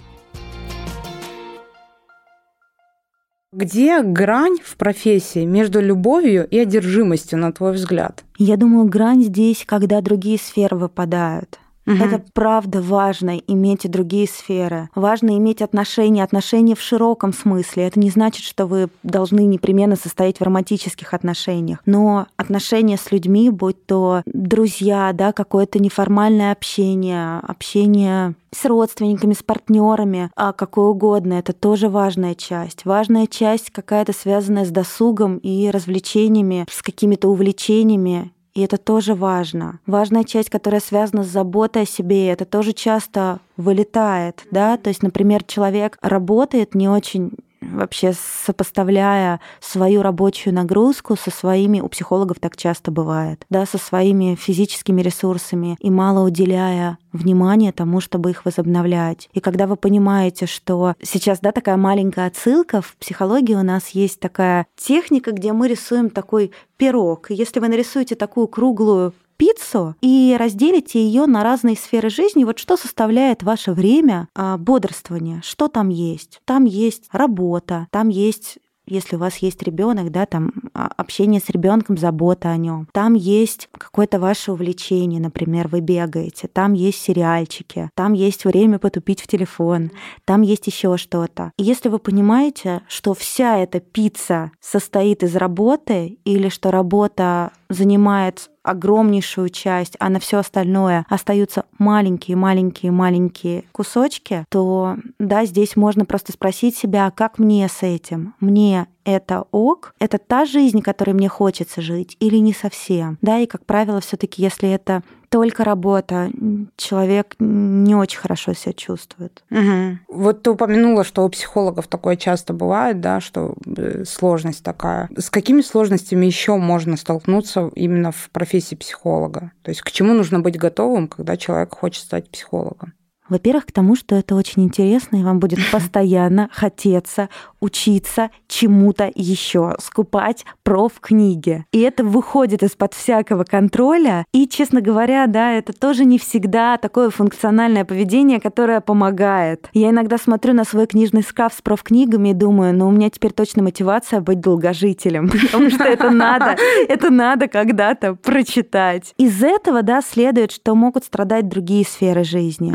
Где 3.57 4.01
грань 4.01 4.57
в 4.61 4.75
профессии 4.75 5.45
между 5.45 5.79
любовью 5.79 6.45
и 6.45 6.59
одержимостью, 6.59 7.39
на 7.39 7.53
твой 7.53 7.71
взгляд? 7.71 8.25
Я 8.37 8.57
думаю, 8.57 8.89
грань 8.89 9.23
здесь, 9.23 9.63
когда 9.65 10.01
другие 10.01 10.37
сферы 10.37 10.75
выпадают. 10.75 11.57
Угу. 11.87 11.95
Это 11.95 12.23
правда 12.33 12.81
важно 12.81 13.37
иметь 13.47 13.85
и 13.85 13.87
другие 13.87 14.27
сферы. 14.27 14.89
Важно 14.95 15.37
иметь 15.37 15.61
отношения, 15.61 16.23
отношения 16.23 16.75
в 16.75 16.81
широком 16.81 17.33
смысле. 17.33 17.87
Это 17.87 17.99
не 17.99 18.09
значит, 18.09 18.43
что 18.43 18.65
вы 18.65 18.89
должны 19.03 19.45
непременно 19.45 19.95
состоять 19.95 20.39
в 20.39 20.43
романтических 20.43 21.13
отношениях. 21.13 21.79
Но 21.85 22.27
отношения 22.37 22.97
с 22.97 23.11
людьми, 23.11 23.49
будь 23.49 23.85
то 23.85 24.23
друзья, 24.25 25.11
да, 25.13 25.31
какое-то 25.31 25.79
неформальное 25.79 26.51
общение, 26.51 27.39
общение 27.39 28.35
с 28.55 28.65
родственниками, 28.65 29.33
с 29.33 29.43
партнерами, 29.43 30.31
а 30.35 30.53
какое 30.53 30.85
угодно, 30.85 31.33
это 31.33 31.53
тоже 31.53 31.89
важная 31.89 32.35
часть. 32.35 32.85
Важная 32.85 33.27
часть 33.27 33.69
какая-то 33.69 34.13
связанная 34.13 34.65
с 34.65 34.69
досугом 34.69 35.37
и 35.37 35.69
развлечениями, 35.69 36.65
с 36.71 36.81
какими-то 36.81 37.27
увлечениями 37.27 38.31
и 38.55 38.61
это 38.61 38.77
тоже 38.77 39.13
важно. 39.13 39.79
Важная 39.85 40.23
часть, 40.23 40.49
которая 40.49 40.79
связана 40.79 41.23
с 41.23 41.27
заботой 41.27 41.83
о 41.83 41.85
себе, 41.85 42.29
это 42.29 42.45
тоже 42.45 42.71
часто 42.73 43.39
вылетает, 43.57 44.45
да, 44.49 44.77
то 44.77 44.89
есть, 44.89 45.03
например, 45.03 45.43
человек 45.43 45.97
работает 46.01 46.73
не 46.73 46.89
очень 46.89 47.31
вообще 47.61 48.13
сопоставляя 48.13 49.39
свою 49.59 50.01
рабочую 50.01 50.53
нагрузку 50.53 51.15
со 51.15 51.31
своими, 51.31 51.79
у 51.79 51.87
психологов 51.87 52.39
так 52.39 52.57
часто 52.57 52.91
бывает, 52.91 53.45
да, 53.49 53.65
со 53.65 53.77
своими 53.77 54.35
физическими 54.35 55.01
ресурсами 55.01 55.77
и 55.79 55.89
мало 55.89 56.25
уделяя 56.25 56.97
внимания 57.11 57.71
тому, 57.71 58.01
чтобы 58.01 58.31
их 58.31 58.45
возобновлять. 58.45 59.29
И 59.33 59.39
когда 59.39 59.67
вы 59.67 59.75
понимаете, 59.75 60.45
что 60.45 60.95
сейчас, 61.01 61.39
да, 61.39 61.51
такая 61.51 61.77
маленькая 61.77 62.27
отсылка, 62.27 62.81
в 62.81 62.95
психологии 62.97 63.55
у 63.55 63.63
нас 63.63 63.89
есть 63.89 64.19
такая 64.19 64.67
техника, 64.75 65.31
где 65.31 65.53
мы 65.53 65.67
рисуем 65.67 66.09
такой 66.09 66.51
пирог. 66.77 67.29
Если 67.29 67.59
вы 67.59 67.69
нарисуете 67.69 68.15
такую 68.15 68.47
круглую 68.47 69.13
пиццу 69.37 69.95
и 70.01 70.35
разделите 70.39 71.03
ее 71.03 71.25
на 71.25 71.43
разные 71.43 71.75
сферы 71.75 72.09
жизни. 72.09 72.43
Вот 72.43 72.59
что 72.59 72.77
составляет 72.77 73.43
ваше 73.43 73.71
время 73.71 74.27
а, 74.35 74.57
бодрствования? 74.57 75.41
Что 75.43 75.67
там 75.67 75.89
есть? 75.89 76.41
Там 76.45 76.65
есть 76.65 77.05
работа, 77.11 77.87
там 77.91 78.09
есть 78.09 78.57
если 78.87 79.15
у 79.15 79.19
вас 79.19 79.37
есть 79.37 79.63
ребенок, 79.63 80.11
да, 80.11 80.25
там 80.25 80.51
а, 80.73 80.89
общение 80.97 81.41
с 81.41 81.49
ребенком, 81.49 81.97
забота 81.97 82.49
о 82.49 82.57
нем. 82.57 82.87
Там 82.93 83.13
есть 83.13 83.69
какое-то 83.71 84.19
ваше 84.19 84.51
увлечение, 84.51 85.19
например, 85.19 85.67
вы 85.67 85.79
бегаете, 85.79 86.47
там 86.47 86.73
есть 86.73 87.01
сериальчики, 87.01 87.89
там 87.95 88.13
есть 88.13 88.45
время 88.45 88.79
потупить 88.79 89.21
в 89.21 89.27
телефон, 89.27 89.91
там 90.25 90.41
есть 90.41 90.67
еще 90.67 90.97
что-то. 90.97 91.51
И 91.57 91.63
если 91.63 91.89
вы 91.89 91.99
понимаете, 91.99 92.81
что 92.87 93.13
вся 93.13 93.57
эта 93.57 93.79
пицца 93.79 94.51
состоит 94.59 95.23
из 95.23 95.35
работы 95.35 96.19
или 96.23 96.49
что 96.49 96.71
работа 96.71 97.51
занимает 97.75 98.49
огромнейшую 98.63 99.49
часть, 99.49 99.95
а 99.99 100.09
на 100.09 100.19
все 100.19 100.39
остальное 100.39 101.05
остаются 101.07 101.65
маленькие-маленькие-маленькие 101.77 103.63
кусочки, 103.71 104.45
то 104.49 104.97
да, 105.19 105.45
здесь 105.45 105.75
можно 105.75 106.05
просто 106.05 106.31
спросить 106.31 106.75
себя, 106.75 107.11
как 107.11 107.37
мне 107.37 107.67
с 107.67 107.83
этим? 107.83 108.33
Мне 108.39 108.87
это 109.03 109.45
ок, 109.51 109.93
это 109.99 110.17
та 110.17 110.45
жизнь, 110.45 110.81
которой 110.81 111.11
мне 111.11 111.29
хочется 111.29 111.81
жить, 111.81 112.17
или 112.19 112.37
не 112.37 112.53
совсем. 112.53 113.19
Да, 113.21 113.37
и, 113.37 113.45
как 113.45 113.65
правило, 113.65 114.01
все 114.01 114.17
таки 114.17 114.41
если 114.41 114.69
это 114.69 115.03
только 115.35 115.65
работа, 115.65 116.31
человек 116.77 117.35
не 117.39 117.93
очень 117.93 118.19
хорошо 118.19 118.53
себя 118.53 118.71
чувствует. 118.71 119.43
Угу. 119.51 119.99
Вот 120.07 120.43
ты 120.43 120.51
упомянула, 120.51 121.03
что 121.03 121.25
у 121.25 121.29
психологов 121.29 121.87
такое 121.87 122.15
часто 122.15 122.53
бывает, 122.53 123.01
да, 123.01 123.19
что 123.19 123.53
э, 123.65 124.05
сложность 124.05 124.63
такая. 124.63 125.09
С 125.17 125.29
какими 125.29 125.59
сложностями 125.59 126.25
еще 126.25 126.55
можно 126.55 126.95
столкнуться 126.95 127.69
именно 127.75 128.13
в 128.13 128.29
профессии 128.31 128.75
психолога? 128.75 129.51
То 129.61 129.71
есть 129.71 129.81
к 129.81 129.91
чему 129.91 130.13
нужно 130.13 130.39
быть 130.39 130.57
готовым, 130.57 131.09
когда 131.09 131.35
человек 131.35 131.75
хочет 131.75 132.05
стать 132.05 132.29
психологом? 132.29 132.93
Во-первых, 133.29 133.65
к 133.65 133.71
тому, 133.71 133.95
что 133.95 134.15
это 134.15 134.35
очень 134.35 134.63
интересно, 134.63 135.17
и 135.17 135.23
вам 135.23 135.39
будет 135.39 135.59
постоянно 135.71 136.49
хотеться 136.51 137.29
учиться 137.59 138.29
чему-то 138.47 139.11
еще, 139.15 139.75
скупать 139.79 140.45
проф-книги. 140.63 141.65
И 141.71 141.79
это 141.79 142.03
выходит 142.03 142.61
из-под 142.61 142.93
всякого 142.93 143.43
контроля. 143.43 144.25
И, 144.33 144.47
честно 144.47 144.81
говоря, 144.81 145.25
да, 145.25 145.53
это 145.53 145.73
тоже 145.73 146.05
не 146.05 146.19
всегда 146.19 146.77
такое 146.77 147.09
функциональное 147.09 147.83
поведение, 147.83 148.39
которое 148.39 148.81
помогает. 148.81 149.67
Я 149.73 149.89
иногда 149.89 150.17
смотрю 150.17 150.53
на 150.53 150.63
свой 150.63 150.85
книжный 150.85 151.23
шкаф 151.23 151.53
с 151.57 151.61
проф-книгами 151.61 152.29
и 152.29 152.33
думаю, 152.33 152.75
ну, 152.75 152.87
у 152.87 152.91
меня 152.91 153.09
теперь 153.09 153.31
точно 153.31 153.63
мотивация 153.63 154.21
быть 154.21 154.39
долгожителем, 154.39 155.29
потому 155.51 155.71
что 155.71 155.83
это 155.83 156.11
надо, 156.11 156.55
это 156.87 157.09
надо 157.09 157.47
когда-то 157.47 158.13
прочитать. 158.13 159.13
Из 159.17 159.41
этого, 159.41 159.81
да, 159.81 160.01
следует, 160.01 160.51
что 160.51 160.75
могут 160.75 161.03
страдать 161.03 161.47
другие 161.47 161.83
сферы 161.83 162.23
жизни. 162.23 162.71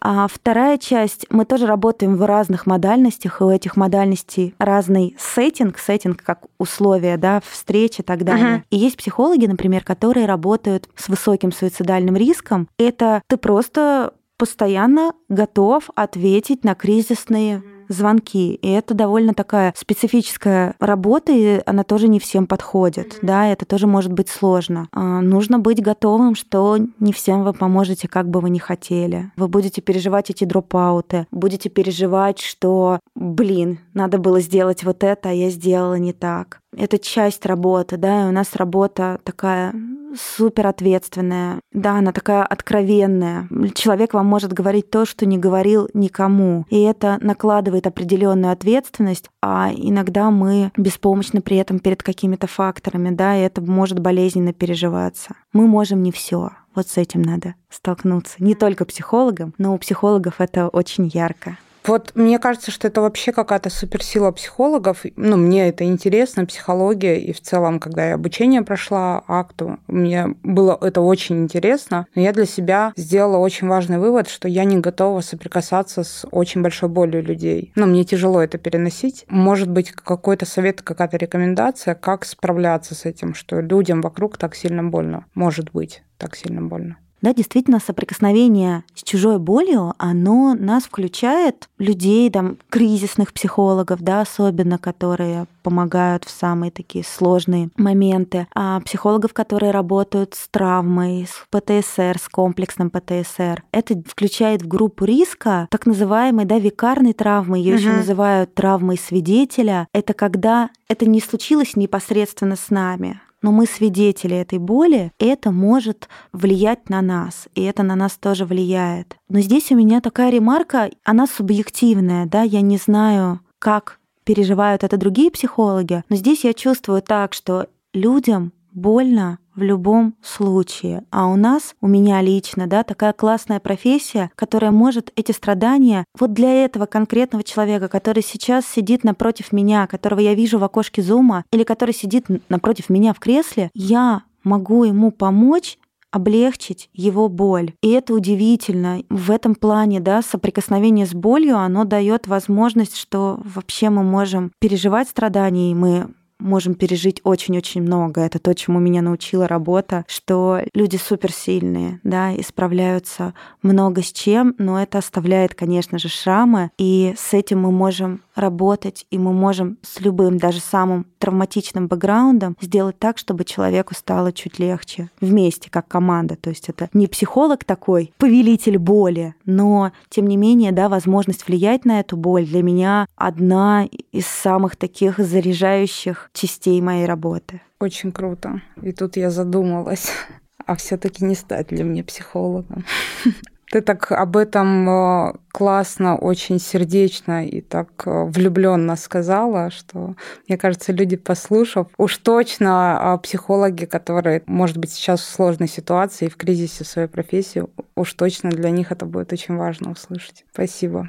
А 0.00 0.26
вторая 0.28 0.78
часть, 0.78 1.26
мы 1.30 1.44
тоже 1.44 1.66
работаем 1.66 2.16
в 2.16 2.24
разных 2.26 2.66
модальностях, 2.66 3.40
и 3.40 3.44
у 3.44 3.50
этих 3.50 3.76
модальностей 3.76 4.54
разный 4.58 5.16
сеттинг, 5.18 5.78
сеттинг 5.78 6.22
как 6.22 6.40
условия, 6.58 7.16
да, 7.16 7.40
встречи 7.44 8.00
и 8.00 8.04
так 8.04 8.24
далее. 8.24 8.46
Мгм. 8.46 8.64
И 8.70 8.76
есть 8.76 8.96
психологи, 8.96 9.46
например, 9.46 9.84
которые 9.84 10.26
работают 10.26 10.88
с 10.96 11.08
высоким 11.08 11.52
суицидальным 11.52 12.16
риском. 12.16 12.68
Это 12.78 13.22
ты 13.26 13.36
просто 13.36 14.14
постоянно 14.40 15.12
готов 15.28 15.90
ответить 15.94 16.64
на 16.64 16.74
кризисные 16.74 17.62
звонки. 17.90 18.54
И 18.54 18.70
это 18.70 18.94
довольно 18.94 19.34
такая 19.34 19.74
специфическая 19.76 20.74
работа, 20.78 21.32
и 21.32 21.60
она 21.66 21.84
тоже 21.84 22.08
не 22.08 22.18
всем 22.20 22.46
подходит. 22.46 23.18
Да, 23.20 23.46
это 23.46 23.66
тоже 23.66 23.86
может 23.86 24.12
быть 24.12 24.28
сложно. 24.28 24.88
А, 24.92 25.20
Нужно 25.20 25.58
быть 25.58 25.82
готовым, 25.82 26.34
что 26.34 26.78
не 26.98 27.12
всем 27.12 27.44
вы 27.44 27.52
поможете, 27.52 28.08
как 28.08 28.28
бы 28.28 28.40
вы 28.40 28.50
ни 28.50 28.58
хотели. 28.58 29.30
Вы 29.36 29.48
будете 29.48 29.80
переживать 29.82 30.30
эти 30.30 30.44
дропауты, 30.44 31.26
будете 31.30 31.68
переживать, 31.68 32.40
что, 32.40 33.00
блин, 33.14 33.80
надо 33.94 34.18
было 34.18 34.40
сделать 34.40 34.84
вот 34.84 35.04
это, 35.04 35.30
а 35.30 35.32
я 35.32 35.50
сделала 35.50 35.94
не 35.94 36.12
так. 36.12 36.60
Это 36.76 36.98
часть 36.98 37.44
работы, 37.46 37.96
да, 37.96 38.24
и 38.24 38.28
у 38.28 38.32
нас 38.32 38.54
работа 38.54 39.18
такая 39.24 39.74
супер 40.14 40.66
ответственная, 40.66 41.60
да, 41.72 41.98
она 41.98 42.12
такая 42.12 42.44
откровенная. 42.44 43.48
Человек 43.74 44.14
вам 44.14 44.26
может 44.26 44.52
говорить 44.52 44.90
то, 44.90 45.04
что 45.04 45.26
не 45.26 45.38
говорил 45.38 45.88
никому, 45.94 46.66
и 46.70 46.80
это 46.82 47.18
накладывает 47.20 47.86
определенную 47.86 48.52
ответственность, 48.52 49.30
а 49.42 49.70
иногда 49.74 50.30
мы 50.30 50.72
беспомощны 50.76 51.40
при 51.40 51.56
этом 51.56 51.78
перед 51.78 52.02
какими-то 52.02 52.46
факторами, 52.46 53.10
да, 53.10 53.36
и 53.36 53.42
это 53.42 53.60
может 53.60 53.98
болезненно 53.98 54.52
переживаться. 54.52 55.34
Мы 55.52 55.66
можем 55.66 56.02
не 56.02 56.12
все. 56.12 56.50
Вот 56.74 56.88
с 56.88 56.96
этим 56.96 57.22
надо 57.22 57.54
столкнуться. 57.68 58.36
Не 58.38 58.54
только 58.54 58.84
психологам, 58.84 59.54
но 59.58 59.74
у 59.74 59.78
психологов 59.78 60.34
это 60.38 60.68
очень 60.68 61.10
ярко. 61.12 61.58
Вот 61.84 62.12
мне 62.14 62.38
кажется, 62.38 62.70
что 62.70 62.88
это 62.88 63.00
вообще 63.00 63.32
какая-то 63.32 63.70
суперсила 63.70 64.30
психологов. 64.32 65.04
Ну, 65.16 65.36
мне 65.36 65.68
это 65.68 65.84
интересно, 65.84 66.46
психология, 66.46 67.18
и 67.18 67.32
в 67.32 67.40
целом, 67.40 67.80
когда 67.80 68.08
я 68.08 68.14
обучение 68.14 68.62
прошла 68.62 69.22
акту, 69.26 69.78
мне 69.86 70.34
было 70.42 70.76
это 70.80 71.00
очень 71.00 71.42
интересно. 71.42 72.06
Но 72.14 72.22
я 72.22 72.32
для 72.32 72.46
себя 72.46 72.92
сделала 72.96 73.38
очень 73.38 73.68
важный 73.68 73.98
вывод, 73.98 74.28
что 74.28 74.48
я 74.48 74.64
не 74.64 74.78
готова 74.78 75.20
соприкасаться 75.20 76.04
с 76.04 76.26
очень 76.30 76.62
большой 76.62 76.88
болью 76.88 77.22
людей. 77.22 77.72
Ну, 77.74 77.86
мне 77.86 78.04
тяжело 78.04 78.42
это 78.42 78.58
переносить. 78.58 79.24
Может 79.28 79.70
быть, 79.70 79.92
какой-то 79.92 80.46
совет, 80.46 80.82
какая-то 80.82 81.16
рекомендация, 81.16 81.94
как 81.94 82.24
справляться 82.24 82.94
с 82.94 83.04
этим, 83.04 83.34
что 83.34 83.60
людям 83.60 84.00
вокруг 84.00 84.36
так 84.36 84.54
сильно 84.54 84.84
больно. 84.84 85.24
Может 85.34 85.72
быть, 85.72 86.02
так 86.18 86.36
сильно 86.36 86.62
больно. 86.62 86.96
Да, 87.22 87.34
действительно, 87.34 87.80
соприкосновение 87.80 88.84
с 88.94 89.02
чужой 89.02 89.38
болью, 89.38 89.94
оно 89.98 90.54
нас 90.54 90.84
включает, 90.84 91.68
людей, 91.78 92.30
там, 92.30 92.56
кризисных 92.70 93.32
психологов, 93.32 94.00
да, 94.00 94.22
особенно, 94.22 94.78
которые 94.78 95.46
помогают 95.62 96.24
в 96.24 96.30
самые 96.30 96.70
такие 96.70 97.04
сложные 97.04 97.70
моменты, 97.76 98.46
а 98.54 98.80
психологов, 98.80 99.32
которые 99.34 99.72
работают 99.72 100.34
с 100.34 100.48
травмой, 100.48 101.26
с 101.28 101.46
ПТСР, 101.50 102.18
с 102.18 102.28
комплексным 102.30 102.90
ПТСР. 102.90 103.62
Это 103.72 104.02
включает 104.06 104.62
в 104.62 104.68
группу 104.68 105.04
риска 105.04 105.68
так 105.70 105.86
называемой, 105.86 106.46
да, 106.46 106.58
викарной 106.58 107.12
травмы, 107.12 107.58
ее 107.58 107.74
еще 107.74 107.88
Мгм. 107.88 107.96
называют 107.98 108.54
травмой 108.54 108.98
свидетеля. 108.98 109.86
Это 109.92 110.14
когда 110.14 110.70
это 110.88 111.06
не 111.06 111.20
случилось 111.20 111.76
непосредственно 111.76 112.56
с 112.56 112.70
нами, 112.70 113.20
но 113.42 113.52
мы 113.52 113.66
свидетели 113.66 114.36
этой 114.36 114.58
боли, 114.58 115.12
это 115.18 115.50
может 115.50 116.08
влиять 116.32 116.88
на 116.88 117.02
нас, 117.02 117.48
и 117.54 117.62
это 117.62 117.82
на 117.82 117.96
нас 117.96 118.16
тоже 118.16 118.44
влияет. 118.44 119.16
Но 119.28 119.40
здесь 119.40 119.70
у 119.70 119.76
меня 119.76 120.00
такая 120.00 120.30
ремарка, 120.30 120.90
она 121.04 121.26
субъективная, 121.26 122.26
да, 122.26 122.42
я 122.42 122.60
не 122.60 122.76
знаю, 122.76 123.40
как 123.58 123.98
переживают 124.24 124.84
это 124.84 124.96
другие 124.96 125.30
психологи, 125.30 126.04
но 126.08 126.16
здесь 126.16 126.44
я 126.44 126.52
чувствую 126.54 127.02
так, 127.02 127.34
что 127.34 127.68
людям 127.92 128.52
больно 128.72 129.38
в 129.60 129.62
любом 129.62 130.14
случае. 130.22 131.04
А 131.10 131.26
у 131.26 131.36
нас, 131.36 131.74
у 131.82 131.86
меня 131.86 132.22
лично, 132.22 132.66
да, 132.66 132.82
такая 132.82 133.12
классная 133.12 133.60
профессия, 133.60 134.30
которая 134.34 134.70
может 134.70 135.12
эти 135.16 135.32
страдания 135.32 136.06
вот 136.18 136.32
для 136.32 136.64
этого 136.64 136.86
конкретного 136.86 137.44
человека, 137.44 137.88
который 137.88 138.22
сейчас 138.22 138.66
сидит 138.66 139.04
напротив 139.04 139.52
меня, 139.52 139.86
которого 139.86 140.20
я 140.20 140.34
вижу 140.34 140.58
в 140.58 140.64
окошке 140.64 141.02
зума, 141.02 141.44
или 141.52 141.62
который 141.62 141.94
сидит 141.94 142.26
напротив 142.48 142.88
меня 142.88 143.12
в 143.12 143.20
кресле, 143.20 143.70
я 143.74 144.22
могу 144.42 144.84
ему 144.84 145.10
помочь 145.10 145.76
облегчить 146.10 146.88
его 146.94 147.28
боль. 147.28 147.72
И 147.82 147.90
это 147.90 148.14
удивительно. 148.14 149.02
В 149.10 149.30
этом 149.30 149.54
плане, 149.54 150.00
да, 150.00 150.22
соприкосновение 150.22 151.06
с 151.06 151.12
болью, 151.12 151.58
оно 151.58 151.84
дает 151.84 152.26
возможность, 152.26 152.96
что 152.96 153.38
вообще 153.44 153.90
мы 153.90 154.02
можем 154.02 154.52
переживать 154.58 155.08
страдания, 155.08 155.70
и 155.70 155.74
мы 155.74 156.08
можем 156.40 156.74
пережить 156.74 157.20
очень-очень 157.24 157.82
много. 157.82 158.22
Это 158.22 158.38
то, 158.38 158.54
чему 158.54 158.78
меня 158.78 159.02
научила 159.02 159.46
работа, 159.46 160.04
что 160.08 160.60
люди 160.74 160.96
суперсильные, 160.96 162.00
да, 162.02 162.32
и 162.32 162.42
справляются 162.42 163.34
много 163.62 164.02
с 164.02 164.12
чем, 164.12 164.54
но 164.58 164.80
это 164.80 164.98
оставляет, 164.98 165.54
конечно 165.54 165.98
же, 165.98 166.08
шрамы, 166.08 166.70
и 166.78 167.14
с 167.16 167.34
этим 167.34 167.60
мы 167.60 167.70
можем 167.70 168.22
работать, 168.34 169.06
и 169.10 169.18
мы 169.18 169.32
можем 169.32 169.78
с 169.82 170.00
любым, 170.00 170.38
даже 170.38 170.60
самым 170.60 171.06
травматичным 171.18 171.88
бэкграундом 171.88 172.56
сделать 172.60 172.98
так, 172.98 173.18
чтобы 173.18 173.44
человеку 173.44 173.94
стало 173.94 174.32
чуть 174.32 174.58
легче 174.58 175.10
вместе, 175.20 175.70
как 175.70 175.86
команда. 175.88 176.36
То 176.36 176.50
есть 176.50 176.68
это 176.68 176.88
не 176.92 177.06
психолог 177.06 177.64
такой, 177.64 178.12
повелитель 178.16 178.78
боли, 178.78 179.34
но, 179.44 179.92
тем 180.08 180.26
не 180.26 180.36
менее, 180.36 180.72
да, 180.72 180.88
возможность 180.88 181.46
влиять 181.46 181.84
на 181.84 182.00
эту 182.00 182.16
боль 182.16 182.46
для 182.46 182.62
меня 182.62 183.06
одна 183.16 183.86
из 184.12 184.26
самых 184.26 184.76
таких 184.76 185.18
заряжающих 185.18 186.29
частей 186.32 186.80
моей 186.80 187.06
работы. 187.06 187.60
Очень 187.80 188.12
круто. 188.12 188.60
И 188.82 188.92
тут 188.92 189.16
я 189.16 189.30
задумалась, 189.30 190.10
а 190.66 190.76
все-таки 190.76 191.24
не 191.24 191.34
стать 191.34 191.72
ли 191.72 191.82
мне 191.84 192.04
психологом? 192.04 192.84
Ты 193.70 193.82
так 193.82 194.10
об 194.10 194.36
этом 194.36 194.90
э, 194.90 195.32
классно, 195.52 196.16
очень 196.16 196.58
сердечно 196.58 197.46
и 197.46 197.60
так 197.60 198.02
влюбленно 198.04 198.96
сказала, 198.96 199.70
что, 199.70 200.16
мне 200.48 200.58
кажется, 200.58 200.92
люди, 200.92 201.16
послушав, 201.16 201.86
уж 201.96 202.16
точно 202.18 203.12
а, 203.12 203.16
психологи, 203.18 203.84
которые, 203.84 204.42
может 204.46 204.76
быть, 204.76 204.90
сейчас 204.90 205.20
в 205.20 205.30
сложной 205.30 205.68
ситуации 205.68 206.26
и 206.26 206.28
в 206.28 206.36
кризисе 206.36 206.82
своей 206.82 207.06
профессии, 207.06 207.62
уж 207.94 208.12
точно 208.14 208.50
для 208.50 208.70
них 208.70 208.90
это 208.90 209.06
будет 209.06 209.32
очень 209.32 209.54
важно 209.56 209.92
услышать. 209.92 210.44
Спасибо. 210.52 211.08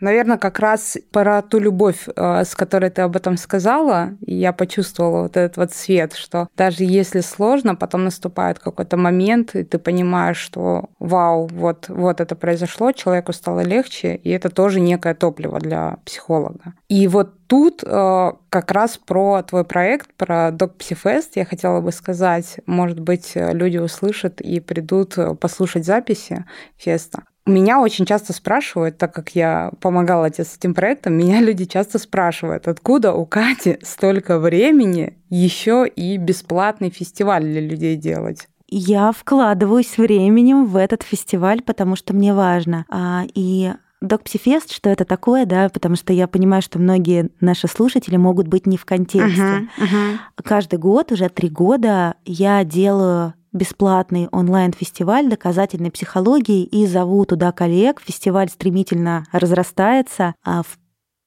Наверное, 0.00 0.38
как 0.38 0.58
раз 0.58 0.96
про 1.10 1.42
ту 1.42 1.58
любовь, 1.58 2.08
э, 2.14 2.44
с 2.44 2.54
которой 2.54 2.90
ты 2.90 3.02
об 3.02 3.16
этом 3.16 3.36
сказала, 3.36 4.10
я 4.20 4.52
почувствовала 4.52 5.22
вот 5.22 5.36
этот 5.36 5.56
вот 5.56 5.72
свет, 5.72 6.14
что 6.14 6.48
даже 6.56 6.84
если 6.84 7.20
сложно, 7.20 7.74
потом 7.74 8.04
наступает 8.04 8.58
какой-то 8.58 8.96
момент, 8.96 9.54
и 9.56 9.64
ты 9.64 9.78
понимаешь, 9.78 10.36
что 10.36 10.90
вау, 10.98 11.48
вот, 11.52 11.88
вот 11.88 12.20
это 12.20 12.36
произошло, 12.36 12.92
человеку 12.92 13.32
стало 13.32 13.60
легче, 13.60 14.14
и 14.14 14.30
это 14.30 14.50
тоже 14.50 14.80
некое 14.80 15.14
топливо 15.14 15.58
для 15.58 15.98
психолога. 16.04 16.74
И 16.88 17.08
вот 17.08 17.46
тут 17.48 17.82
э, 17.84 18.32
как 18.50 18.70
раз 18.70 18.98
про 18.98 19.42
твой 19.42 19.64
проект, 19.64 20.14
про 20.14 20.50
DocPsyFest 20.50 21.30
я 21.34 21.44
хотела 21.44 21.80
бы 21.80 21.90
сказать, 21.92 22.58
может 22.66 23.00
быть, 23.00 23.32
люди 23.34 23.78
услышат 23.78 24.40
и 24.40 24.60
придут 24.60 25.16
послушать 25.40 25.84
записи 25.84 26.44
феста. 26.76 27.24
Меня 27.48 27.80
очень 27.80 28.04
часто 28.04 28.32
спрашивают, 28.32 28.98
так 28.98 29.14
как 29.14 29.30
я 29.30 29.72
помогала 29.80 30.30
тебе 30.30 30.44
с 30.44 30.56
этим 30.56 30.74
проектом, 30.74 31.14
меня 31.14 31.40
люди 31.42 31.64
часто 31.64 31.98
спрашивают, 31.98 32.68
откуда 32.68 33.12
у 33.12 33.26
Кати 33.26 33.78
столько 33.82 34.38
времени 34.38 35.18
еще 35.30 35.86
и 35.88 36.16
бесплатный 36.16 36.90
фестиваль 36.90 37.42
для 37.42 37.60
людей 37.60 37.96
делать. 37.96 38.48
Я 38.70 39.12
вкладываюсь 39.12 39.96
временем 39.96 40.66
в 40.66 40.76
этот 40.76 41.02
фестиваль, 41.02 41.62
потому 41.62 41.96
что 41.96 42.14
мне 42.14 42.34
важно. 42.34 42.84
А, 42.90 43.24
и 43.34 43.72
Докпсифест, 44.00 44.72
что 44.72 44.90
это 44.90 45.04
такое, 45.04 45.44
да, 45.44 45.68
потому 45.70 45.96
что 45.96 46.12
я 46.12 46.28
понимаю, 46.28 46.62
что 46.62 46.78
многие 46.78 47.30
наши 47.40 47.66
слушатели 47.66 48.16
могут 48.16 48.46
быть 48.46 48.66
не 48.66 48.76
в 48.76 48.84
контексте. 48.84 49.40
Uh-huh, 49.40 49.68
uh-huh. 49.78 50.16
Каждый 50.44 50.78
год, 50.78 51.10
уже 51.10 51.28
три 51.28 51.48
года, 51.48 52.14
я 52.24 52.62
делаю 52.62 53.34
бесплатный 53.58 54.28
онлайн-фестиваль 54.32 55.28
доказательной 55.28 55.90
психологии 55.90 56.64
и 56.64 56.86
зову 56.86 57.26
туда 57.26 57.52
коллег. 57.52 58.00
Фестиваль 58.00 58.48
стремительно 58.48 59.26
разрастается. 59.32 60.34
А 60.42 60.62
в 60.62 60.78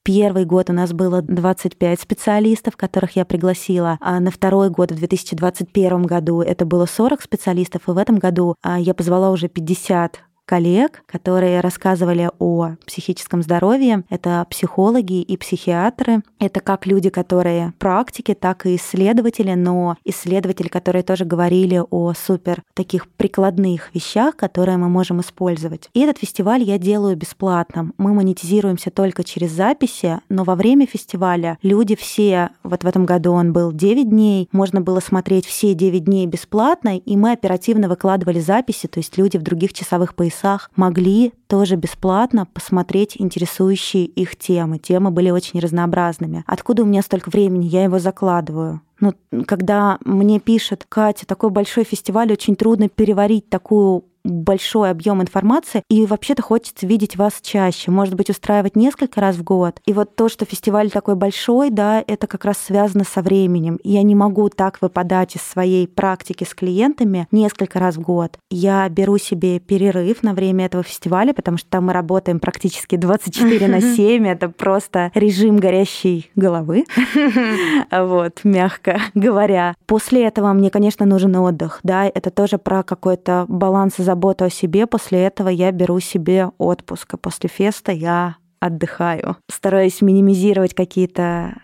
Первый 0.03 0.45
год 0.45 0.71
у 0.71 0.73
нас 0.73 0.93
было 0.93 1.21
25 1.21 1.99
специалистов, 2.01 2.75
которых 2.75 3.15
я 3.15 3.23
пригласила. 3.23 3.99
А 4.01 4.19
на 4.19 4.31
второй 4.31 4.71
год, 4.71 4.91
в 4.91 4.95
2021 4.95 6.03
году, 6.07 6.41
это 6.41 6.65
было 6.65 6.87
40 6.87 7.21
специалистов. 7.21 7.87
И 7.87 7.91
в 7.91 7.97
этом 7.99 8.17
году 8.17 8.55
я 8.79 8.95
позвала 8.95 9.29
уже 9.29 9.47
50 9.47 10.19
коллег, 10.51 11.03
которые 11.05 11.61
рассказывали 11.61 12.29
о 12.37 12.71
психическом 12.85 13.41
здоровье. 13.41 14.03
Это 14.09 14.45
психологи 14.49 15.21
и 15.21 15.37
психиатры. 15.37 16.23
Это 16.39 16.59
как 16.59 16.85
люди, 16.85 17.09
которые 17.09 17.71
практики, 17.79 18.33
так 18.33 18.65
и 18.65 18.75
исследователи, 18.75 19.53
но 19.53 19.95
исследователи, 20.03 20.67
которые 20.67 21.03
тоже 21.03 21.23
говорили 21.23 21.81
о 21.89 22.11
супер 22.13 22.63
таких 22.73 23.07
прикладных 23.07 23.95
вещах, 23.95 24.35
которые 24.35 24.75
мы 24.75 24.89
можем 24.89 25.21
использовать. 25.21 25.89
И 25.93 26.01
этот 26.01 26.17
фестиваль 26.17 26.63
я 26.63 26.77
делаю 26.77 27.15
бесплатно. 27.15 27.93
Мы 27.97 28.13
монетизируемся 28.13 28.91
только 28.91 29.23
через 29.23 29.51
записи, 29.51 30.19
но 30.27 30.43
во 30.43 30.55
время 30.55 30.85
фестиваля 30.85 31.59
люди 31.61 31.95
все, 31.95 32.49
вот 32.63 32.83
в 32.83 32.87
этом 32.87 33.05
году 33.05 33.31
он 33.31 33.53
был 33.53 33.71
9 33.71 34.09
дней, 34.09 34.49
можно 34.51 34.81
было 34.81 34.99
смотреть 34.99 35.45
все 35.45 35.73
9 35.73 36.03
дней 36.03 36.27
бесплатно, 36.27 36.97
и 36.97 37.15
мы 37.15 37.31
оперативно 37.31 37.87
выкладывали 37.87 38.41
записи, 38.41 38.87
то 38.87 38.99
есть 38.99 39.17
люди 39.17 39.37
в 39.37 39.43
других 39.43 39.71
часовых 39.71 40.13
поясах 40.13 40.40
могли 40.75 41.33
тоже 41.47 41.75
бесплатно 41.75 42.45
посмотреть 42.45 43.15
интересующие 43.17 44.05
их 44.05 44.35
темы. 44.35 44.77
Темы 44.77 45.11
были 45.11 45.29
очень 45.29 45.59
разнообразными. 45.59 46.43
Откуда 46.47 46.83
у 46.83 46.85
меня 46.85 47.01
столько 47.01 47.29
времени? 47.29 47.65
Я 47.65 47.83
его 47.83 47.99
закладываю. 47.99 48.81
Ну, 49.01 49.13
когда 49.45 49.97
мне 50.05 50.39
пишет 50.39 50.85
Катя, 50.87 51.25
такой 51.25 51.49
большой 51.49 51.83
фестиваль, 51.83 52.31
очень 52.31 52.55
трудно 52.55 52.87
переварить 52.87 53.49
такую 53.49 54.05
большой 54.23 54.91
объем 54.91 55.21
информации, 55.21 55.83
и 55.89 56.05
вообще-то 56.05 56.41
хочется 56.41 56.85
видеть 56.85 57.15
вас 57.15 57.39
чаще, 57.41 57.91
может 57.91 58.15
быть, 58.15 58.29
устраивать 58.29 58.75
несколько 58.75 59.21
раз 59.21 59.35
в 59.35 59.43
год. 59.43 59.79
И 59.85 59.93
вот 59.93 60.15
то, 60.15 60.29
что 60.29 60.45
фестиваль 60.45 60.91
такой 60.91 61.15
большой, 61.15 61.69
да, 61.69 62.03
это 62.05 62.27
как 62.27 62.45
раз 62.45 62.57
связано 62.57 63.03
со 63.03 63.21
временем. 63.21 63.79
Я 63.83 64.03
не 64.03 64.15
могу 64.15 64.49
так 64.49 64.81
выпадать 64.81 65.35
из 65.35 65.41
своей 65.41 65.87
практики 65.87 66.43
с 66.43 66.53
клиентами 66.53 67.27
несколько 67.31 67.79
раз 67.79 67.95
в 67.95 68.01
год. 68.01 68.37
Я 68.49 68.87
беру 68.89 69.17
себе 69.17 69.59
перерыв 69.59 70.23
на 70.23 70.33
время 70.33 70.65
этого 70.65 70.83
фестиваля, 70.83 71.33
потому 71.33 71.57
что 71.57 71.69
там 71.69 71.85
мы 71.85 71.93
работаем 71.93 72.39
практически 72.39 72.95
24 72.95 73.67
на 73.67 73.81
7, 73.95 74.27
это 74.27 74.49
просто 74.49 75.11
режим 75.15 75.57
горящей 75.57 76.29
головы, 76.35 76.85
вот, 77.91 78.41
мягко 78.43 78.90
говоря. 79.13 79.75
После 79.85 80.25
этого 80.25 80.51
мне, 80.53 80.69
конечно, 80.69 81.05
нужен 81.05 81.35
отдых, 81.35 81.79
да, 81.83 82.05
это 82.05 82.29
тоже 82.29 82.57
про 82.57 82.83
какой-то 82.83 83.45
баланс 83.47 83.99
и 83.99 84.03
заботу 84.03 84.45
о 84.45 84.49
себе, 84.49 84.87
после 84.87 85.23
этого 85.23 85.49
я 85.49 85.71
беру 85.71 85.99
себе 85.99 86.49
отпуск, 86.57 87.13
а 87.13 87.17
после 87.17 87.49
феста 87.49 87.91
я 87.91 88.35
отдыхаю. 88.61 89.37
Стараюсь 89.49 90.01
минимизировать 90.01 90.75
какие-то 90.75 91.55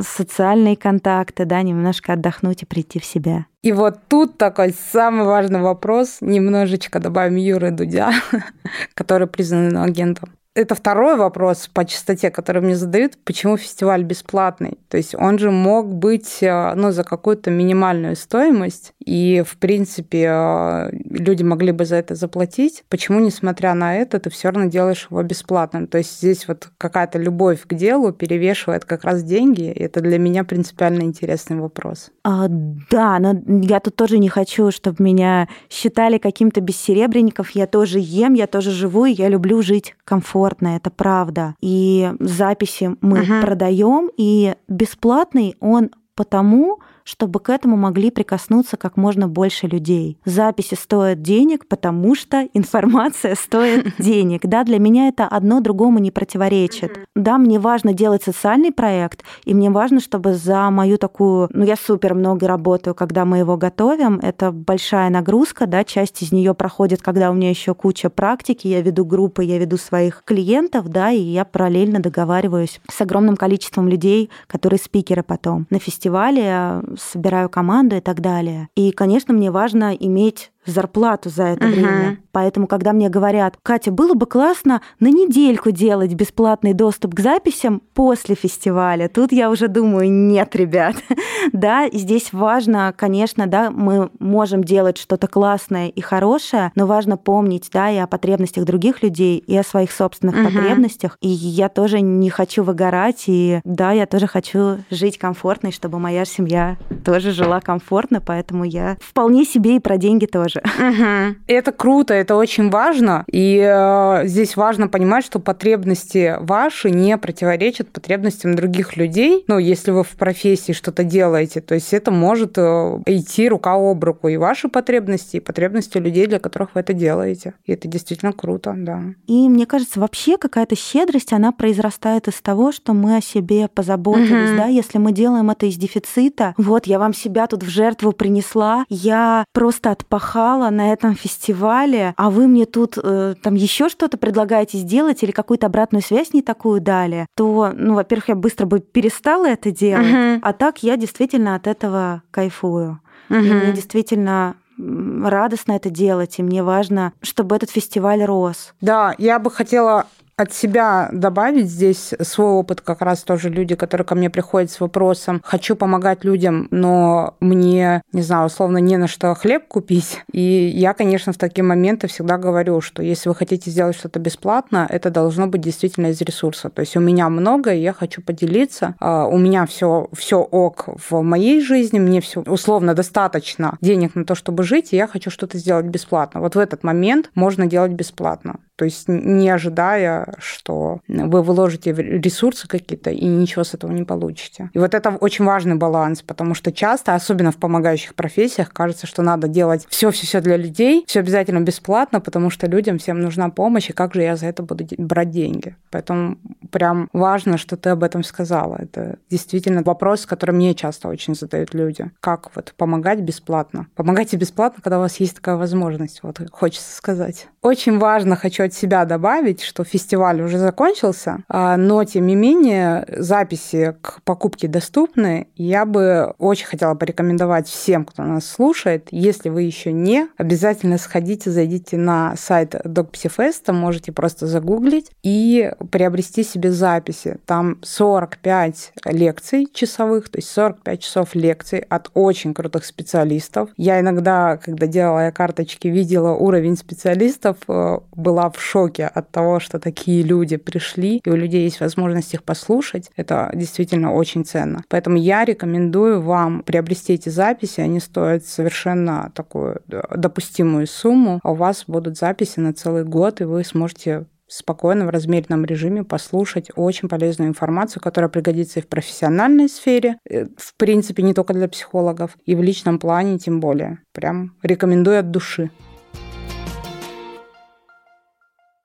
социальные 0.00 0.76
контакты, 0.76 1.44
да, 1.44 1.60
немножко 1.62 2.12
отдохнуть 2.12 2.62
и 2.62 2.66
прийти 2.66 3.00
в 3.00 3.04
себя. 3.04 3.46
И 3.62 3.72
вот 3.72 3.98
тут 4.08 4.38
такой 4.38 4.72
самый 4.92 5.26
важный 5.26 5.60
вопрос, 5.60 6.18
немножечко 6.20 7.00
добавим 7.00 7.34
Юры 7.34 7.72
Дудя, 7.72 8.12
который 8.94 9.26
признан 9.26 9.76
агентом 9.76 10.30
это 10.56 10.74
второй 10.74 11.16
вопрос 11.16 11.68
по 11.72 11.84
частоте, 11.84 12.30
который 12.30 12.62
мне 12.62 12.76
задают, 12.76 13.18
почему 13.24 13.58
фестиваль 13.58 14.02
бесплатный. 14.02 14.78
То 14.88 14.96
есть 14.96 15.14
он 15.14 15.38
же 15.38 15.50
мог 15.50 15.94
быть 15.94 16.38
э, 16.40 16.74
ну, 16.74 16.92
за 16.92 17.04
какую-то 17.04 17.50
минимальную 17.50 18.16
стоимость, 18.16 18.94
и, 19.04 19.44
в 19.46 19.58
принципе, 19.58 20.28
э, 20.30 20.90
люди 21.10 21.42
могли 21.42 21.72
бы 21.72 21.84
за 21.84 21.96
это 21.96 22.14
заплатить. 22.14 22.84
Почему, 22.88 23.20
несмотря 23.20 23.74
на 23.74 23.96
это, 23.96 24.18
ты 24.18 24.30
все 24.30 24.50
равно 24.50 24.70
делаешь 24.70 25.08
его 25.10 25.22
бесплатным? 25.22 25.86
То 25.86 25.98
есть 25.98 26.18
здесь 26.18 26.48
вот 26.48 26.70
какая-то 26.78 27.18
любовь 27.18 27.60
к 27.66 27.74
делу 27.74 28.12
перевешивает 28.12 28.86
как 28.86 29.04
раз 29.04 29.22
деньги. 29.22 29.70
И 29.70 29.82
это 29.82 30.00
для 30.00 30.18
меня 30.18 30.42
принципиально 30.42 31.02
интересный 31.02 31.58
вопрос. 31.58 32.10
А, 32.24 32.46
да, 32.48 33.18
но 33.18 33.34
я 33.46 33.80
тут 33.80 33.94
тоже 33.94 34.18
не 34.18 34.30
хочу, 34.30 34.70
чтобы 34.70 35.04
меня 35.04 35.48
считали 35.68 36.16
каким-то 36.16 36.62
бессеребренников. 36.62 37.50
Я 37.50 37.66
тоже 37.66 37.98
ем, 38.00 38.32
я 38.32 38.46
тоже 38.46 38.70
живу, 38.70 39.04
и 39.04 39.12
я 39.12 39.28
люблю 39.28 39.60
жить 39.60 39.94
комфортно 40.04 40.45
комфортно, 40.46 40.76
это 40.76 40.90
правда. 40.90 41.54
И 41.60 42.12
записи 42.20 42.96
мы 43.00 43.20
uh-huh. 43.20 43.40
продаем, 43.42 44.10
и 44.16 44.54
бесплатный 44.68 45.56
он 45.60 45.90
потому, 46.14 46.80
чтобы 47.06 47.38
к 47.38 47.48
этому 47.50 47.76
могли 47.76 48.10
прикоснуться 48.10 48.76
как 48.76 48.96
можно 48.96 49.28
больше 49.28 49.68
людей. 49.68 50.18
Записи 50.24 50.74
стоят 50.74 51.22
денег, 51.22 51.66
потому 51.68 52.14
что 52.16 52.48
информация 52.52 53.36
стоит 53.36 53.94
денег. 53.98 54.42
Да, 54.44 54.64
для 54.64 54.78
меня 54.80 55.08
это 55.08 55.26
одно 55.26 55.60
другому 55.60 56.00
не 56.00 56.10
противоречит. 56.10 56.98
Да, 57.14 57.38
мне 57.38 57.60
важно 57.60 57.92
делать 57.92 58.24
социальный 58.24 58.72
проект, 58.72 59.22
и 59.44 59.54
мне 59.54 59.70
важно, 59.70 60.00
чтобы 60.00 60.34
за 60.34 60.68
мою 60.70 60.98
такую, 60.98 61.48
ну 61.52 61.64
я 61.64 61.76
супер 61.76 62.14
много 62.14 62.48
работаю, 62.48 62.94
когда 62.94 63.24
мы 63.24 63.38
его 63.38 63.56
готовим, 63.56 64.18
это 64.20 64.50
большая 64.50 65.08
нагрузка, 65.08 65.66
да, 65.66 65.84
часть 65.84 66.22
из 66.22 66.32
нее 66.32 66.54
проходит, 66.54 67.02
когда 67.02 67.30
у 67.30 67.34
меня 67.34 67.50
еще 67.50 67.74
куча 67.74 68.10
практики, 68.10 68.66
я 68.66 68.80
веду 68.80 69.04
группы, 69.04 69.44
я 69.44 69.58
веду 69.58 69.76
своих 69.76 70.22
клиентов, 70.24 70.88
да, 70.88 71.12
и 71.12 71.20
я 71.20 71.44
параллельно 71.44 72.00
договариваюсь 72.00 72.80
с 72.90 73.00
огромным 73.00 73.36
количеством 73.36 73.88
людей, 73.88 74.28
которые 74.48 74.80
спикеры 74.80 75.22
потом. 75.22 75.66
На 75.70 75.78
фестивале 75.78 76.82
собираю 76.98 77.48
команду 77.48 77.96
и 77.96 78.00
так 78.00 78.20
далее. 78.20 78.68
И, 78.74 78.90
конечно, 78.92 79.34
мне 79.34 79.50
важно 79.50 79.94
иметь 79.94 80.52
зарплату 80.66 81.30
за 81.30 81.44
это 81.44 81.66
uh-huh. 81.66 81.72
время. 81.72 82.18
Поэтому, 82.32 82.66
когда 82.66 82.92
мне 82.92 83.08
говорят, 83.08 83.56
Катя, 83.62 83.90
было 83.90 84.14
бы 84.14 84.26
классно 84.26 84.82
на 85.00 85.08
недельку 85.08 85.70
делать 85.70 86.12
бесплатный 86.14 86.74
доступ 86.74 87.14
к 87.14 87.20
записям 87.20 87.80
после 87.94 88.34
фестиваля, 88.34 89.08
тут 89.08 89.32
я 89.32 89.50
уже 89.50 89.68
думаю, 89.68 90.10
нет, 90.10 90.54
ребят. 90.54 90.96
да, 91.52 91.88
здесь 91.90 92.32
важно, 92.32 92.92
конечно, 92.96 93.46
да, 93.46 93.70
мы 93.70 94.10
можем 94.18 94.64
делать 94.64 94.98
что-то 94.98 95.28
классное 95.28 95.88
и 95.88 96.00
хорошее, 96.00 96.72
но 96.74 96.86
важно 96.86 97.16
помнить, 97.16 97.70
да, 97.72 97.90
и 97.90 97.96
о 97.96 98.06
потребностях 98.06 98.64
других 98.64 99.02
людей, 99.02 99.38
и 99.38 99.56
о 99.56 99.62
своих 99.62 99.90
собственных 99.90 100.36
uh-huh. 100.36 100.44
потребностях. 100.44 101.16
И 101.20 101.28
я 101.28 101.68
тоже 101.68 102.00
не 102.00 102.28
хочу 102.30 102.62
выгорать, 102.62 103.24
и 103.28 103.60
да, 103.64 103.92
я 103.92 104.06
тоже 104.06 104.26
хочу 104.26 104.78
жить 104.90 105.18
комфортно, 105.18 105.68
и 105.68 105.72
чтобы 105.72 105.98
моя 105.98 106.24
семья 106.24 106.76
тоже 107.04 107.30
жила 107.30 107.60
комфортно, 107.60 108.20
поэтому 108.20 108.64
я 108.64 108.96
вполне 109.00 109.44
себе 109.44 109.76
и 109.76 109.80
про 109.80 109.96
деньги 109.96 110.26
тоже 110.26 110.55
тоже. 110.56 110.76
Угу. 110.76 111.36
Это 111.46 111.72
круто, 111.72 112.14
это 112.14 112.36
очень 112.36 112.70
важно. 112.70 113.24
И 113.30 113.58
э, 113.58 114.26
здесь 114.26 114.56
важно 114.56 114.88
понимать, 114.88 115.24
что 115.24 115.38
потребности 115.38 116.36
ваши 116.40 116.90
не 116.90 117.16
противоречат 117.16 117.88
потребностям 117.88 118.54
других 118.54 118.96
людей. 118.96 119.44
Ну, 119.48 119.58
если 119.58 119.90
вы 119.90 120.04
в 120.04 120.10
профессии 120.10 120.72
что-то 120.72 121.04
делаете, 121.04 121.60
то 121.60 121.74
есть 121.74 121.92
это 121.92 122.10
может 122.10 122.58
э, 122.58 122.98
идти 123.06 123.48
рука 123.48 123.74
об 123.74 124.02
руку 124.04 124.28
и 124.28 124.36
ваши 124.36 124.68
потребности, 124.68 125.36
и 125.36 125.40
потребности 125.40 125.98
людей, 125.98 126.26
для 126.26 126.38
которых 126.38 126.74
вы 126.74 126.80
это 126.80 126.92
делаете. 126.92 127.54
И 127.64 127.72
это 127.72 127.88
действительно 127.88 128.32
круто, 128.32 128.74
да. 128.76 129.02
И 129.26 129.48
мне 129.48 129.66
кажется, 129.66 130.00
вообще 130.00 130.36
какая-то 130.38 130.76
щедрость, 130.76 131.32
она 131.32 131.52
произрастает 131.52 132.28
из 132.28 132.40
того, 132.40 132.72
что 132.72 132.92
мы 132.92 133.16
о 133.16 133.20
себе 133.20 133.68
позаботились, 133.68 134.50
угу. 134.50 134.58
да, 134.58 134.66
если 134.66 134.98
мы 134.98 135.12
делаем 135.12 135.50
это 135.50 135.66
из 135.66 135.76
дефицита. 135.76 136.54
Вот, 136.56 136.86
я 136.86 136.98
вам 136.98 137.14
себя 137.14 137.46
тут 137.46 137.62
в 137.62 137.68
жертву 137.68 138.12
принесла, 138.12 138.84
я 138.88 139.44
просто 139.52 139.90
отпахала 139.90 140.45
побывала 140.46 140.70
на 140.70 140.92
этом 140.92 141.14
фестивале, 141.14 142.14
а 142.16 142.30
вы 142.30 142.46
мне 142.46 142.66
тут 142.66 142.98
э, 143.02 143.34
там 143.42 143.54
еще 143.54 143.88
что-то 143.88 144.16
предлагаете 144.16 144.78
сделать 144.78 145.22
или 145.22 145.30
какую-то 145.30 145.66
обратную 145.66 146.02
связь 146.02 146.32
не 146.32 146.42
такую 146.42 146.80
дали, 146.80 147.26
то, 147.36 147.72
ну, 147.74 147.94
во-первых, 147.94 148.28
я 148.28 148.34
быстро 148.34 148.66
бы 148.66 148.80
перестала 148.80 149.46
это 149.46 149.70
делать, 149.70 150.06
uh-huh. 150.06 150.38
а 150.42 150.52
так 150.52 150.82
я 150.82 150.96
действительно 150.96 151.54
от 151.54 151.66
этого 151.66 152.22
кайфую. 152.30 153.00
Uh-huh. 153.28 153.44
И 153.44 153.52
мне 153.52 153.72
действительно 153.72 154.56
радостно 154.78 155.72
это 155.72 155.90
делать, 155.90 156.38
и 156.38 156.42
мне 156.42 156.62
важно, 156.62 157.12
чтобы 157.22 157.56
этот 157.56 157.70
фестиваль 157.70 158.22
рос. 158.22 158.74
Да, 158.80 159.14
я 159.18 159.38
бы 159.38 159.50
хотела 159.50 160.06
от 160.36 160.52
себя 160.52 161.08
добавить 161.12 161.68
здесь 161.68 162.12
свой 162.20 162.48
опыт, 162.48 162.82
как 162.82 163.00
раз 163.00 163.22
тоже 163.22 163.48
люди, 163.48 163.74
которые 163.74 164.04
ко 164.04 164.14
мне 164.14 164.28
приходят 164.28 164.70
с 164.70 164.80
вопросом, 164.80 165.40
хочу 165.42 165.76
помогать 165.76 166.24
людям, 166.24 166.68
но 166.70 167.36
мне, 167.40 168.02
не 168.12 168.22
знаю, 168.22 168.46
условно, 168.46 168.78
не 168.78 168.98
на 168.98 169.08
что 169.08 169.34
хлеб 169.34 169.66
купить. 169.66 170.22
И 170.32 170.40
я, 170.40 170.92
конечно, 170.92 171.32
в 171.32 171.38
такие 171.38 171.64
моменты 171.64 172.06
всегда 172.06 172.36
говорю, 172.36 172.82
что 172.82 173.02
если 173.02 173.30
вы 173.30 173.34
хотите 173.34 173.70
сделать 173.70 173.96
что-то 173.96 174.18
бесплатно, 174.18 174.86
это 174.90 175.10
должно 175.10 175.46
быть 175.46 175.62
действительно 175.62 176.08
из 176.08 176.20
ресурса. 176.20 176.68
То 176.68 176.80
есть 176.80 176.96
у 176.96 177.00
меня 177.00 177.30
много, 177.30 177.72
и 177.72 177.80
я 177.80 177.94
хочу 177.94 178.20
поделиться. 178.20 178.94
А, 179.00 179.26
у 179.26 179.38
меня 179.38 179.64
все, 179.64 180.08
все 180.12 180.40
ок 180.40 180.88
в 181.08 181.22
моей 181.22 181.62
жизни, 181.62 181.98
мне 181.98 182.20
все 182.20 182.42
условно 182.42 182.92
достаточно 182.92 183.78
денег 183.80 184.14
на 184.14 184.26
то, 184.26 184.34
чтобы 184.34 184.64
жить, 184.64 184.92
и 184.92 184.96
я 184.96 185.06
хочу 185.06 185.30
что-то 185.30 185.56
сделать 185.56 185.86
бесплатно. 185.86 186.40
Вот 186.40 186.56
в 186.56 186.58
этот 186.58 186.84
момент 186.84 187.30
можно 187.34 187.66
делать 187.66 187.92
бесплатно. 187.92 188.56
То 188.76 188.84
есть 188.84 189.08
не 189.08 189.48
ожидая, 189.48 190.34
что 190.38 191.00
вы 191.08 191.42
вложите 191.42 191.92
ресурсы 191.92 192.68
какие-то 192.68 193.10
и 193.10 193.24
ничего 193.24 193.64
с 193.64 193.74
этого 193.74 193.90
не 193.90 194.04
получите. 194.04 194.70
И 194.74 194.78
вот 194.78 194.94
это 194.94 195.10
очень 195.10 195.44
важный 195.46 195.76
баланс, 195.76 196.22
потому 196.22 196.54
что 196.54 196.70
часто, 196.72 197.14
особенно 197.14 197.52
в 197.52 197.56
помогающих 197.56 198.14
профессиях, 198.14 198.72
кажется, 198.72 199.06
что 199.06 199.22
надо 199.22 199.48
делать 199.48 199.86
все-все-все 199.88 200.40
для 200.40 200.56
людей, 200.56 201.04
все 201.06 201.20
обязательно 201.20 201.60
бесплатно, 201.60 202.20
потому 202.20 202.50
что 202.50 202.66
людям 202.66 202.98
всем 202.98 203.20
нужна 203.20 203.48
помощь, 203.48 203.88
и 203.88 203.94
как 203.94 204.14
же 204.14 204.22
я 204.22 204.36
за 204.36 204.46
это 204.46 204.62
буду 204.62 204.86
брать 204.98 205.30
деньги. 205.30 205.74
Поэтому 205.90 206.36
прям 206.70 207.08
важно, 207.14 207.56
что 207.56 207.76
ты 207.78 207.90
об 207.90 208.02
этом 208.02 208.22
сказала. 208.22 208.76
Это 208.78 209.18
действительно 209.30 209.82
вопрос, 209.82 210.26
который 210.26 210.50
мне 210.50 210.74
часто 210.74 211.08
очень 211.08 211.34
задают 211.34 211.72
люди. 211.72 212.10
Как 212.20 212.54
вот 212.54 212.74
помогать 212.76 213.20
бесплатно? 213.20 213.86
Помогайте 213.94 214.36
бесплатно, 214.36 214.82
когда 214.82 214.98
у 214.98 215.00
вас 215.00 215.18
есть 215.18 215.36
такая 215.36 215.56
возможность, 215.56 216.22
вот 216.22 216.40
хочется 216.50 216.94
сказать. 216.94 217.48
Очень 217.62 217.98
важно, 217.98 218.36
хочу 218.36 218.65
от 218.66 218.74
себя 218.74 219.04
добавить, 219.04 219.62
что 219.62 219.84
фестиваль 219.84 220.40
уже 220.42 220.58
закончился, 220.58 221.38
а, 221.48 221.76
но 221.76 222.04
тем 222.04 222.26
не 222.26 222.34
менее 222.34 223.06
записи 223.08 223.96
к 224.00 224.22
покупке 224.22 224.68
доступны. 224.68 225.48
Я 225.56 225.84
бы 225.84 226.34
очень 226.38 226.66
хотела 226.66 226.94
порекомендовать 226.94 227.68
всем, 227.68 228.04
кто 228.04 228.22
нас 228.22 228.46
слушает, 228.46 229.08
если 229.10 229.48
вы 229.48 229.62
еще 229.62 229.92
не, 229.92 230.28
обязательно 230.36 230.98
сходите, 230.98 231.50
зайдите 231.50 231.96
на 231.96 232.36
сайт 232.36 232.74
DocPsyFest, 232.74 233.72
можете 233.72 234.12
просто 234.12 234.46
загуглить 234.46 235.10
и 235.22 235.72
приобрести 235.90 236.42
себе 236.42 236.72
записи. 236.72 237.38
Там 237.46 237.78
45 237.82 238.92
лекций 239.06 239.66
часовых, 239.72 240.28
то 240.28 240.38
есть 240.38 240.48
45 240.50 241.00
часов 241.00 241.34
лекций 241.34 241.80
от 241.80 242.10
очень 242.14 242.54
крутых 242.54 242.84
специалистов. 242.84 243.70
Я 243.76 244.00
иногда, 244.00 244.56
когда 244.56 244.86
делала 244.86 245.30
карточки, 245.30 245.88
видела 245.88 246.32
уровень 246.32 246.76
специалистов, 246.76 247.56
э, 247.68 247.98
была 248.14 248.50
в 248.56 248.62
шоке 248.62 249.06
от 249.06 249.30
того, 249.30 249.60
что 249.60 249.78
такие 249.78 250.22
люди 250.22 250.56
пришли, 250.56 251.20
и 251.24 251.30
у 251.30 251.36
людей 251.36 251.64
есть 251.64 251.80
возможность 251.80 252.34
их 252.34 252.42
послушать. 252.42 253.10
Это 253.16 253.50
действительно 253.54 254.12
очень 254.12 254.44
ценно. 254.44 254.82
Поэтому 254.88 255.16
я 255.16 255.44
рекомендую 255.44 256.20
вам 256.20 256.62
приобрести 256.62 257.14
эти 257.14 257.28
записи. 257.28 257.80
Они 257.80 258.00
стоят 258.00 258.44
совершенно 258.46 259.30
такую 259.34 259.80
допустимую 259.86 260.86
сумму. 260.86 261.40
А 261.42 261.52
у 261.52 261.54
вас 261.54 261.84
будут 261.86 262.18
записи 262.18 262.60
на 262.60 262.72
целый 262.72 263.04
год, 263.04 263.40
и 263.40 263.44
вы 263.44 263.64
сможете 263.64 264.26
спокойно 264.48 265.06
в 265.06 265.10
размеренном 265.10 265.64
режиме 265.64 266.04
послушать 266.04 266.70
очень 266.76 267.08
полезную 267.08 267.48
информацию, 267.48 268.02
которая 268.02 268.28
пригодится 268.28 268.80
и 268.80 268.82
в 268.82 268.88
профессиональной 268.88 269.68
сфере, 269.68 270.18
э, 270.28 270.46
в 270.56 270.74
принципе, 270.76 271.22
не 271.22 271.34
только 271.34 271.52
для 271.52 271.68
психологов, 271.68 272.36
и 272.44 272.54
в 272.54 272.62
личном 272.62 272.98
плане 272.98 273.38
тем 273.38 273.60
более. 273.60 273.98
Прям 274.12 274.56
рекомендую 274.62 275.18
от 275.18 275.30
души. 275.30 275.70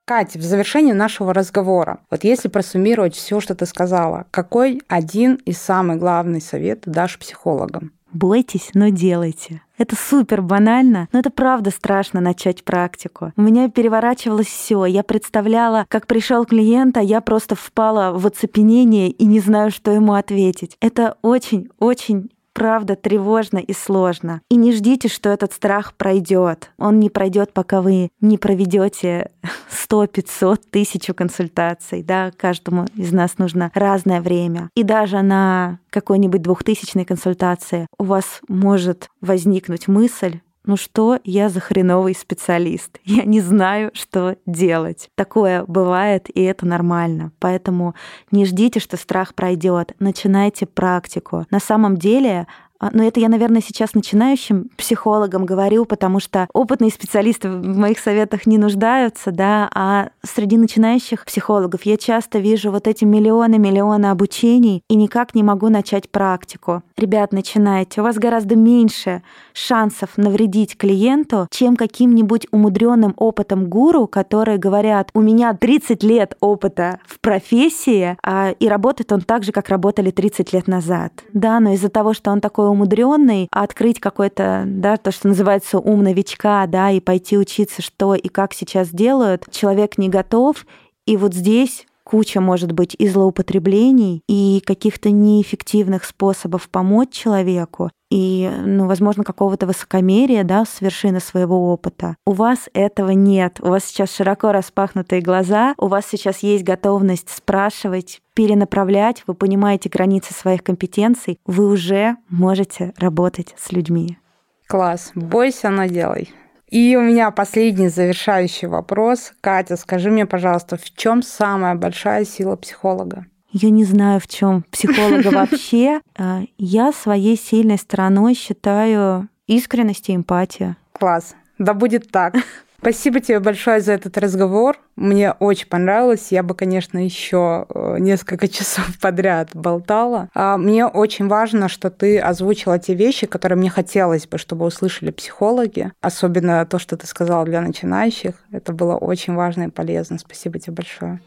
Катя, 0.04 0.38
в 0.38 0.42
завершении 0.42 0.92
нашего 0.92 1.32
разговора, 1.32 2.00
вот 2.10 2.24
если 2.24 2.48
просуммировать 2.48 3.14
все, 3.14 3.38
что 3.38 3.54
ты 3.54 3.66
сказала, 3.66 4.26
какой 4.32 4.82
один 4.88 5.36
из 5.44 5.58
самых 5.58 6.00
главных 6.00 6.42
совет 6.42 6.82
дашь 6.86 7.18
психологам? 7.20 7.92
Бойтесь, 8.12 8.70
но 8.74 8.88
делайте. 8.88 9.62
Это 9.78 9.96
супер 9.96 10.42
банально, 10.42 11.08
но 11.12 11.20
это 11.20 11.30
правда 11.30 11.70
страшно 11.70 12.20
начать 12.20 12.62
практику. 12.62 13.32
У 13.36 13.42
меня 13.42 13.70
переворачивалось 13.70 14.48
все. 14.48 14.84
Я 14.84 15.02
представляла, 15.02 15.86
как 15.88 16.06
пришел 16.06 16.44
клиент, 16.44 16.96
а 16.98 17.02
я 17.02 17.20
просто 17.20 17.54
впала 17.54 18.12
в 18.12 18.26
оцепенение 18.26 19.08
и 19.08 19.24
не 19.24 19.40
знаю, 19.40 19.70
что 19.70 19.92
ему 19.92 20.14
ответить. 20.14 20.76
Это 20.80 21.16
очень-очень 21.22 22.30
правда 22.52 22.96
тревожно 22.96 23.58
и 23.58 23.72
сложно. 23.72 24.42
И 24.50 24.56
не 24.56 24.72
ждите, 24.72 25.08
что 25.08 25.30
этот 25.30 25.52
страх 25.52 25.94
пройдет. 25.94 26.70
Он 26.78 27.00
не 27.00 27.10
пройдет, 27.10 27.52
пока 27.52 27.82
вы 27.82 28.10
не 28.20 28.38
проведете 28.38 29.30
100, 29.70 30.06
500, 30.06 30.70
тысячу 30.70 31.14
консультаций. 31.14 32.02
Да? 32.02 32.30
Каждому 32.36 32.86
из 32.94 33.12
нас 33.12 33.38
нужно 33.38 33.70
разное 33.74 34.20
время. 34.20 34.70
И 34.74 34.82
даже 34.82 35.22
на 35.22 35.78
какой-нибудь 35.90 36.42
двухтысячной 36.42 37.04
консультации 37.04 37.86
у 37.98 38.04
вас 38.04 38.40
может 38.48 39.08
возникнуть 39.20 39.88
мысль, 39.88 40.40
ну 40.64 40.76
что 40.76 41.18
я 41.24 41.48
за 41.48 41.60
хреновый 41.60 42.14
специалист? 42.14 42.98
Я 43.04 43.24
не 43.24 43.40
знаю, 43.40 43.90
что 43.94 44.36
делать. 44.46 45.08
Такое 45.16 45.64
бывает, 45.64 46.28
и 46.32 46.42
это 46.42 46.66
нормально. 46.66 47.32
Поэтому 47.40 47.94
не 48.30 48.44
ждите, 48.44 48.78
что 48.78 48.96
страх 48.96 49.34
пройдет. 49.34 49.94
Начинайте 49.98 50.66
практику. 50.66 51.46
На 51.50 51.58
самом 51.58 51.96
деле 51.96 52.46
но 52.92 53.04
это 53.04 53.20
я, 53.20 53.28
наверное, 53.28 53.62
сейчас 53.62 53.94
начинающим 53.94 54.68
психологам 54.76 55.46
говорю, 55.46 55.84
потому 55.84 56.20
что 56.20 56.48
опытные 56.52 56.90
специалисты 56.90 57.48
в 57.48 57.76
моих 57.78 57.98
советах 57.98 58.46
не 58.46 58.58
нуждаются, 58.58 59.30
да, 59.30 59.70
а 59.74 60.10
среди 60.22 60.56
начинающих 60.56 61.24
психологов 61.24 61.82
я 61.82 61.96
часто 61.96 62.38
вижу 62.38 62.70
вот 62.70 62.88
эти 62.88 63.04
миллионы-миллионы 63.04 64.06
обучений 64.06 64.82
и 64.88 64.94
никак 64.94 65.34
не 65.34 65.42
могу 65.42 65.68
начать 65.68 66.10
практику. 66.10 66.82
Ребят, 66.96 67.32
начинайте. 67.32 68.00
У 68.00 68.04
вас 68.04 68.16
гораздо 68.16 68.56
меньше 68.56 69.22
шансов 69.52 70.10
навредить 70.16 70.76
клиенту, 70.76 71.46
чем 71.50 71.76
каким-нибудь 71.76 72.46
умудренным 72.50 73.14
опытом 73.16 73.68
гуру, 73.68 74.06
которые 74.06 74.58
говорят, 74.58 75.10
у 75.14 75.20
меня 75.20 75.54
30 75.54 76.02
лет 76.02 76.36
опыта 76.40 77.00
в 77.06 77.20
профессии, 77.20 78.16
а, 78.22 78.50
и 78.50 78.68
работает 78.68 79.12
он 79.12 79.20
так 79.20 79.44
же, 79.44 79.52
как 79.52 79.68
работали 79.68 80.10
30 80.10 80.52
лет 80.52 80.66
назад. 80.66 81.12
Да, 81.32 81.60
но 81.60 81.72
из-за 81.74 81.88
того, 81.88 82.14
что 82.14 82.30
он 82.30 82.40
такой 82.40 82.71
умудренный, 82.72 83.48
открыть 83.52 84.00
какой-то, 84.00 84.64
да, 84.66 84.96
то, 84.96 85.12
что 85.12 85.28
называется 85.28 85.78
ум 85.78 86.02
новичка, 86.02 86.66
да, 86.66 86.90
и 86.90 87.00
пойти 87.00 87.38
учиться, 87.38 87.82
что 87.82 88.14
и 88.14 88.28
как 88.28 88.52
сейчас 88.52 88.90
делают, 88.90 89.44
человек 89.50 89.98
не 89.98 90.08
готов. 90.08 90.66
И 91.06 91.16
вот 91.16 91.34
здесь 91.34 91.86
куча, 92.04 92.40
может 92.40 92.72
быть, 92.72 92.94
и 92.98 93.08
злоупотреблений, 93.08 94.22
и 94.28 94.60
каких-то 94.64 95.10
неэффективных 95.10 96.04
способов 96.04 96.68
помочь 96.68 97.10
человеку, 97.10 97.90
и, 98.12 98.46
ну, 98.66 98.86
возможно, 98.88 99.24
какого-то 99.24 99.66
высокомерия, 99.66 100.44
да, 100.44 100.66
с 100.66 100.82
вершины 100.82 101.18
своего 101.18 101.72
опыта. 101.72 102.16
У 102.26 102.32
вас 102.32 102.68
этого 102.74 103.12
нет. 103.12 103.56
У 103.62 103.68
вас 103.68 103.86
сейчас 103.86 104.14
широко 104.14 104.52
распахнутые 104.52 105.22
глаза, 105.22 105.74
у 105.78 105.86
вас 105.86 106.04
сейчас 106.10 106.40
есть 106.40 106.62
готовность 106.62 107.30
спрашивать, 107.30 108.20
перенаправлять, 108.34 109.24
вы 109.26 109.32
понимаете 109.32 109.88
границы 109.88 110.34
своих 110.34 110.62
компетенций, 110.62 111.38
вы 111.46 111.66
уже 111.66 112.16
можете 112.28 112.92
работать 112.98 113.54
с 113.58 113.72
людьми. 113.72 114.18
Класс. 114.66 115.12
Бойся, 115.14 115.70
но 115.70 115.86
делай. 115.86 116.30
И 116.68 116.94
у 116.96 117.00
меня 117.00 117.30
последний 117.30 117.88
завершающий 117.88 118.68
вопрос. 118.68 119.32
Катя, 119.40 119.78
скажи 119.78 120.10
мне, 120.10 120.26
пожалуйста, 120.26 120.76
в 120.76 120.84
чем 120.94 121.22
самая 121.22 121.76
большая 121.76 122.26
сила 122.26 122.56
психолога? 122.56 123.24
Я 123.52 123.70
не 123.70 123.84
знаю, 123.84 124.18
в 124.20 124.26
чем 124.26 124.64
психолога 124.70 125.28
вообще. 125.32 126.00
А, 126.16 126.42
я 126.58 126.92
своей 126.92 127.36
сильной 127.36 127.78
стороной 127.78 128.34
считаю 128.34 129.28
искренность 129.46 130.08
и 130.08 130.16
эмпатия. 130.16 130.76
Класс. 130.92 131.34
Да 131.58 131.74
будет 131.74 132.10
так. 132.10 132.34
Спасибо 132.82 133.20
тебе 133.20 133.38
большое 133.38 133.80
за 133.80 133.92
этот 133.92 134.18
разговор. 134.18 134.76
Мне 134.96 135.30
очень 135.30 135.68
понравилось. 135.68 136.32
Я 136.32 136.42
бы, 136.42 136.56
конечно, 136.56 136.98
еще 136.98 137.66
э, 137.68 137.98
несколько 138.00 138.48
часов 138.48 138.98
подряд 139.00 139.50
болтала. 139.54 140.28
А 140.34 140.56
мне 140.56 140.86
очень 140.86 141.28
важно, 141.28 141.68
что 141.68 141.90
ты 141.90 142.18
озвучила 142.18 142.80
те 142.80 142.94
вещи, 142.94 143.28
которые 143.28 143.56
мне 143.56 143.70
хотелось 143.70 144.26
бы, 144.26 144.36
чтобы 144.36 144.66
услышали 144.66 145.12
психологи. 145.12 145.92
Особенно 146.00 146.66
то, 146.66 146.80
что 146.80 146.96
ты 146.96 147.06
сказала 147.06 147.44
для 147.44 147.60
начинающих. 147.60 148.34
Это 148.50 148.72
было 148.72 148.96
очень 148.96 149.34
важно 149.34 149.64
и 149.64 149.70
полезно. 149.70 150.18
Спасибо 150.18 150.58
тебе 150.58 150.72
большое. 150.74 151.20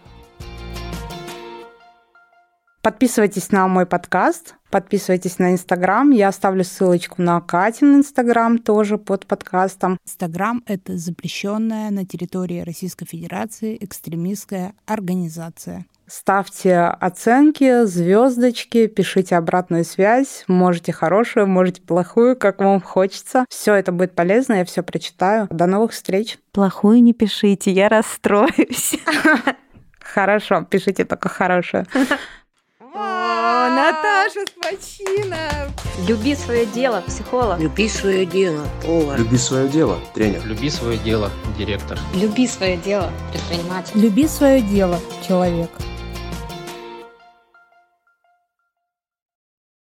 Подписывайтесь 2.85 3.51
на 3.51 3.67
мой 3.67 3.87
подкаст, 3.87 4.53
подписывайтесь 4.69 5.39
на 5.39 5.53
Инстаграм. 5.53 6.11
Я 6.11 6.27
оставлю 6.27 6.63
ссылочку 6.63 7.19
на 7.19 7.41
Катин 7.41 7.95
Инстаграм 7.95 8.59
тоже 8.59 8.99
под 8.99 9.25
подкастом. 9.25 9.97
Инстаграм— 10.05 10.63
это 10.67 10.95
запрещенная 10.95 11.89
на 11.89 12.05
территории 12.05 12.59
Российской 12.59 13.07
Федерации 13.07 13.75
экстремистская 13.81 14.75
организация. 14.85 15.87
Ставьте 16.05 16.77
оценки, 16.77 17.85
звездочки, 17.85 18.85
пишите 18.85 19.35
обратную 19.35 19.83
связь. 19.83 20.43
Можете 20.47 20.93
хорошую, 20.93 21.47
можете 21.47 21.81
плохую, 21.81 22.35
как 22.35 22.59
вам 22.59 22.81
хочется. 22.81 23.45
Все 23.49 23.73
это 23.73 23.93
будет 23.93 24.13
полезно, 24.13 24.53
я 24.53 24.63
все 24.63 24.83
прочитаю. 24.83 25.47
До 25.49 25.65
новых 25.65 25.91
встреч. 25.91 26.37
Плохую 26.51 27.01
не 27.01 27.13
пишите, 27.13 27.71
я 27.71 27.89
расстроюсь. 27.89 28.99
Хорошо, 29.99 30.61
пишите 30.69 31.03
только 31.03 31.29
хорошую. 31.29 31.87
О, 33.47 33.69
Наташа 33.69 34.39
Спочина! 34.47 35.69
Люби 36.07 36.33
свое 36.33 36.65
дело, 36.65 37.03
психолог. 37.05 37.59
Люби 37.59 37.87
свое 37.87 38.25
дело, 38.25 38.65
повар. 38.83 39.19
Люби 39.19 39.37
свое 39.37 39.67
дело, 39.67 39.99
тренер. 40.15 40.43
Люби 40.47 40.67
свое 40.71 40.97
дело, 40.97 41.29
директор. 41.55 41.99
Люби 42.15 42.47
свое 42.47 42.75
дело, 42.75 43.11
предприниматель. 43.31 43.99
Люби 44.01 44.27
свое 44.27 44.61
дело, 44.61 44.99
человек. 45.27 45.69